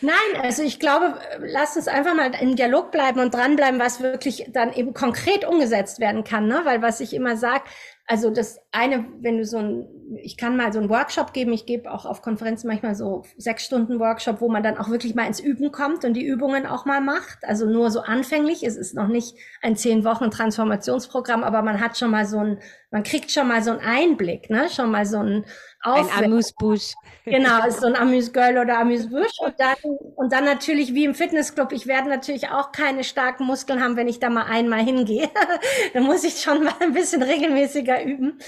Nein, 0.01 0.43
also 0.43 0.63
ich 0.63 0.81
glaube, 0.81 1.19
lass 1.39 1.77
uns 1.77 1.89
einfach 1.89 2.15
mal 2.15 2.33
im 2.41 2.57
Dialog 2.57 2.91
bleiben 2.91 3.21
und 3.21 3.33
dranbleiben, 3.33 3.81
was 3.81 4.03
wirklich 4.03 4.47
dann 4.53 4.73
eben 4.73 4.93
konkret 4.93 5.47
umgesetzt 5.47 5.99
werden 6.01 6.25
kann. 6.25 6.47
Ne? 6.47 6.61
Weil 6.65 6.83
was 6.83 7.01
ich 7.01 7.15
immer 7.15 7.37
sage, 7.37 7.65
also 8.07 8.29
das 8.29 8.59
eine, 8.71 9.07
wenn 9.21 9.39
du 9.39 9.47
so 9.47 9.57
ein, 9.57 9.89
ich 10.23 10.37
kann 10.37 10.59
mal 10.59 10.75
so 10.75 10.79
einen 10.79 10.91
Workshop 10.91 11.33
geben, 11.33 11.55
ich 11.55 11.65
gebe 11.65 11.91
auch 11.91 12.05
auf 12.05 12.21
Konferenzen 12.21 12.67
manchmal 12.67 12.95
so 12.95 13.25
sechs 13.39 13.65
Stunden 13.65 13.99
Workshop, 13.99 14.43
wo 14.43 14.51
man 14.51 14.63
dann 14.63 14.77
auch 14.77 14.91
wirklich 14.91 15.15
mal 15.15 15.27
ins 15.27 15.41
Üben 15.41 15.73
kommt 15.73 16.05
und 16.05 16.13
die 16.13 16.27
Übungen 16.27 16.67
auch 16.67 16.85
mal 16.85 17.01
macht. 17.01 17.39
Also 17.43 17.65
nur 17.65 17.91
so 17.91 18.01
anfänglich, 18.01 18.63
es 18.63 18.77
ist 18.77 18.95
noch 18.95 19.09
nicht 19.09 19.35
ein 19.63 19.77
zehn 19.77 20.05
Wochen 20.05 20.31
Transformationsprogramm, 20.31 21.43
aber 21.43 21.63
man 21.63 21.81
hat 21.81 21.97
schon 21.97 22.11
mal 22.11 22.27
so 22.27 22.41
ein, 22.41 22.59
man 22.91 23.05
kriegt 23.05 23.31
schon 23.31 23.49
mal 23.49 23.63
so 23.63 23.71
einen 23.71 23.81
Einblick, 23.81 24.51
ne? 24.51 24.69
Schon 24.69 24.91
mal 24.91 25.07
so 25.07 25.19
ein 25.21 25.47
Aufwärts. 25.85 26.19
Ein 26.19 26.25
Amuse-Busch. 26.25 26.95
Genau, 27.27 27.71
so 27.71 27.87
ein 27.87 27.97
Amuse-Girl 27.97 28.59
oder 28.59 28.81
Amuse-Busch. 28.81 29.39
Und 29.39 29.55
dann, 29.59 29.77
und 30.17 30.31
dann 30.31 30.45
natürlich 30.45 30.93
wie 30.93 31.05
im 31.05 31.15
Fitnessclub, 31.15 31.73
ich 31.73 31.87
werde 31.87 32.11
natürlich 32.11 32.51
auch 32.51 32.71
keine 32.71 33.03
starken 33.03 33.47
Muskeln 33.47 33.83
haben, 33.83 33.97
wenn 33.97 34.09
ich 34.09 34.21
da 34.21 34.29
mal 34.29 34.45
einmal 34.45 34.81
hingehe. 34.81 35.31
dann 35.95 36.03
muss 36.03 36.23
ich 36.25 36.43
schon 36.43 36.65
mal 36.65 36.75
ein 36.81 36.93
bisschen 36.93 37.23
regelmäßiger 37.23 38.05
üben 38.05 38.39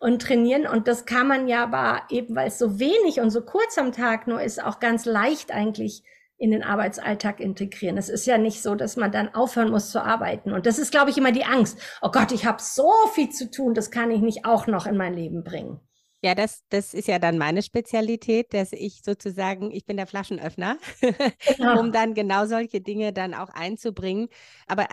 und 0.00 0.20
trainieren. 0.20 0.66
Und 0.66 0.86
das 0.86 1.06
kann 1.06 1.28
man 1.28 1.48
ja 1.48 1.62
aber 1.62 2.02
eben, 2.10 2.36
weil 2.36 2.48
es 2.48 2.58
so 2.58 2.78
wenig 2.78 3.20
und 3.20 3.30
so 3.30 3.40
kurz 3.40 3.78
am 3.78 3.92
Tag 3.92 4.26
nur 4.26 4.42
ist, 4.42 4.62
auch 4.62 4.80
ganz 4.80 5.06
leicht 5.06 5.50
eigentlich 5.50 6.02
in 6.38 6.50
den 6.50 6.62
Arbeitsalltag 6.62 7.40
integrieren. 7.40 7.96
Es 7.96 8.10
ist 8.10 8.26
ja 8.26 8.36
nicht 8.36 8.62
so, 8.62 8.74
dass 8.74 8.96
man 8.96 9.10
dann 9.10 9.34
aufhören 9.34 9.70
muss 9.70 9.90
zu 9.90 10.02
arbeiten. 10.02 10.52
Und 10.52 10.66
das 10.66 10.78
ist, 10.78 10.90
glaube 10.90 11.10
ich, 11.10 11.16
immer 11.16 11.32
die 11.32 11.46
Angst. 11.46 11.78
Oh 12.02 12.10
Gott, 12.10 12.32
ich 12.32 12.44
habe 12.44 12.60
so 12.60 12.90
viel 13.14 13.30
zu 13.30 13.50
tun, 13.50 13.72
das 13.72 13.90
kann 13.90 14.10
ich 14.10 14.20
nicht 14.20 14.44
auch 14.44 14.66
noch 14.66 14.86
in 14.86 14.98
mein 14.98 15.14
Leben 15.14 15.42
bringen. 15.42 15.80
Ja, 16.26 16.34
das, 16.34 16.64
das 16.70 16.92
ist 16.92 17.06
ja 17.06 17.20
dann 17.20 17.38
meine 17.38 17.62
Spezialität, 17.62 18.52
dass 18.52 18.72
ich 18.72 19.02
sozusagen, 19.04 19.70
ich 19.70 19.86
bin 19.86 19.96
der 19.96 20.08
Flaschenöffner, 20.08 20.76
genau. 21.56 21.78
um 21.78 21.92
dann 21.92 22.14
genau 22.14 22.46
solche 22.46 22.80
Dinge 22.80 23.12
dann 23.12 23.32
auch 23.32 23.48
einzubringen. 23.50 24.26
Aber 24.66 24.88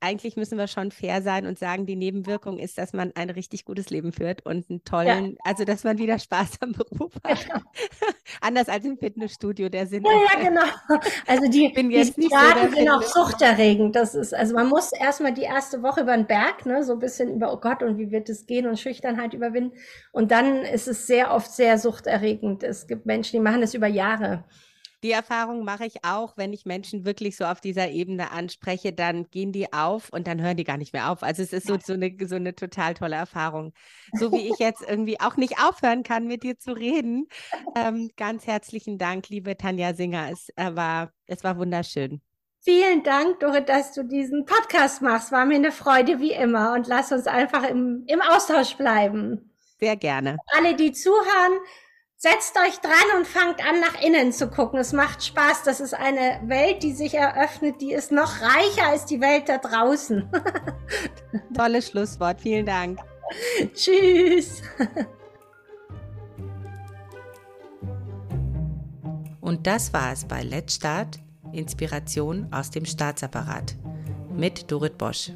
eigentlich 0.00 0.36
müssen 0.36 0.56
wir 0.56 0.66
schon 0.66 0.90
fair 0.90 1.20
sein 1.20 1.44
und 1.44 1.58
sagen, 1.58 1.84
die 1.84 1.94
Nebenwirkung 1.94 2.58
ist, 2.58 2.78
dass 2.78 2.94
man 2.94 3.12
ein 3.16 3.28
richtig 3.28 3.66
gutes 3.66 3.90
Leben 3.90 4.12
führt 4.12 4.46
und 4.46 4.70
einen 4.70 4.82
tollen, 4.82 5.32
ja. 5.32 5.36
also 5.44 5.66
dass 5.66 5.84
man 5.84 5.98
wieder 5.98 6.18
Spaß 6.18 6.52
am 6.60 6.72
Beruf 6.72 7.12
hat. 7.22 7.46
Genau. 7.46 7.60
Anders 8.40 8.70
als 8.70 8.86
im 8.86 8.96
Fitnessstudio, 8.96 9.68
der 9.68 9.86
Sinn. 9.86 10.06
Ja, 10.06 10.12
ja, 10.12 10.42
genau. 10.48 11.02
Also 11.26 11.50
die, 11.50 11.68
bin 11.68 11.90
die 11.90 11.98
nicht 11.98 12.14
so 12.16 12.74
sind 12.74 12.88
auch 12.88 13.02
suchterregend. 13.02 13.94
Das 13.94 14.14
ist, 14.14 14.32
also 14.32 14.54
man 14.54 14.68
muss 14.68 14.92
erstmal 14.92 15.34
die 15.34 15.42
erste 15.42 15.82
Woche 15.82 16.00
über 16.00 16.16
den 16.16 16.26
Berg, 16.26 16.64
ne, 16.64 16.82
so 16.82 16.94
ein 16.94 16.98
bisschen 16.98 17.34
über, 17.34 17.52
oh 17.52 17.58
Gott, 17.58 17.82
und 17.82 17.98
wie 17.98 18.10
wird 18.10 18.30
es 18.30 18.46
gehen 18.46 18.66
und 18.66 18.80
Schüchternheit 18.80 19.34
überwinden. 19.34 19.76
Und 20.12 20.30
dann 20.30 20.62
ist 20.62 20.77
es 20.86 21.06
sehr 21.06 21.32
oft 21.32 21.50
sehr 21.50 21.78
suchterregend. 21.78 22.62
Es 22.62 22.86
gibt 22.86 23.06
Menschen, 23.06 23.32
die 23.32 23.42
machen 23.42 23.62
es 23.62 23.74
über 23.74 23.88
Jahre. 23.88 24.44
Die 25.04 25.12
Erfahrung 25.12 25.64
mache 25.64 25.86
ich 25.86 26.04
auch, 26.04 26.36
wenn 26.36 26.52
ich 26.52 26.66
Menschen 26.66 27.04
wirklich 27.04 27.36
so 27.36 27.44
auf 27.44 27.60
dieser 27.60 27.88
Ebene 27.88 28.32
anspreche, 28.32 28.92
dann 28.92 29.30
gehen 29.30 29.52
die 29.52 29.72
auf 29.72 30.08
und 30.12 30.26
dann 30.26 30.42
hören 30.42 30.56
die 30.56 30.64
gar 30.64 30.76
nicht 30.76 30.92
mehr 30.92 31.12
auf. 31.12 31.22
Also 31.22 31.40
es 31.40 31.52
ist 31.52 31.68
so, 31.68 31.78
so, 31.78 31.92
eine, 31.92 32.16
so 32.26 32.34
eine 32.34 32.52
total 32.56 32.94
tolle 32.94 33.14
Erfahrung. 33.14 33.72
So 34.12 34.32
wie 34.32 34.48
ich 34.48 34.58
jetzt 34.58 34.82
irgendwie 34.82 35.20
auch 35.20 35.36
nicht 35.36 35.62
aufhören 35.62 36.02
kann, 36.02 36.26
mit 36.26 36.42
dir 36.42 36.58
zu 36.58 36.72
reden. 36.72 37.28
Ähm, 37.76 38.10
ganz 38.16 38.48
herzlichen 38.48 38.98
Dank, 38.98 39.28
liebe 39.28 39.56
Tanja 39.56 39.94
Singer. 39.94 40.30
Es 40.32 40.48
äh, 40.56 40.74
war, 40.74 41.12
es 41.26 41.44
war 41.44 41.58
wunderschön. 41.58 42.20
Vielen 42.60 43.04
Dank, 43.04 43.38
Dorit, 43.38 43.68
dass 43.68 43.92
du 43.92 44.02
diesen 44.02 44.46
Podcast 44.46 45.00
machst. 45.00 45.30
War 45.30 45.46
mir 45.46 45.54
eine 45.54 45.70
Freude 45.70 46.18
wie 46.18 46.32
immer 46.32 46.74
und 46.74 46.88
lass 46.88 47.12
uns 47.12 47.28
einfach 47.28 47.62
im, 47.62 48.02
im 48.08 48.20
Austausch 48.20 48.76
bleiben. 48.76 49.47
Sehr 49.80 49.96
gerne. 49.96 50.38
Alle, 50.56 50.74
die 50.74 50.92
zuhören, 50.92 51.60
setzt 52.16 52.56
euch 52.56 52.78
dran 52.80 53.16
und 53.16 53.26
fangt 53.26 53.64
an, 53.64 53.80
nach 53.80 54.02
innen 54.02 54.32
zu 54.32 54.48
gucken. 54.48 54.80
Es 54.80 54.92
macht 54.92 55.24
Spaß. 55.24 55.62
Das 55.62 55.80
ist 55.80 55.94
eine 55.94 56.40
Welt, 56.44 56.82
die 56.82 56.92
sich 56.92 57.14
eröffnet, 57.14 57.80
die 57.80 57.92
ist 57.92 58.10
noch 58.10 58.40
reicher 58.40 58.88
als 58.88 59.06
die 59.06 59.20
Welt 59.20 59.48
da 59.48 59.58
draußen. 59.58 60.28
Tolles 61.56 61.88
Schlusswort. 61.88 62.40
Vielen 62.40 62.66
Dank. 62.66 62.98
Tschüss. 63.74 64.62
Und 69.40 69.66
das 69.66 69.92
war 69.92 70.12
es 70.12 70.24
bei 70.24 70.42
Let's 70.42 70.74
Start 70.74 71.20
Inspiration 71.52 72.48
aus 72.50 72.70
dem 72.70 72.84
Staatsapparat 72.84 73.76
mit 74.30 74.70
Dorit 74.70 74.98
Bosch. 74.98 75.30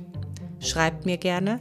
Schreibt 0.61 1.07
mir 1.07 1.17
gerne 1.17 1.61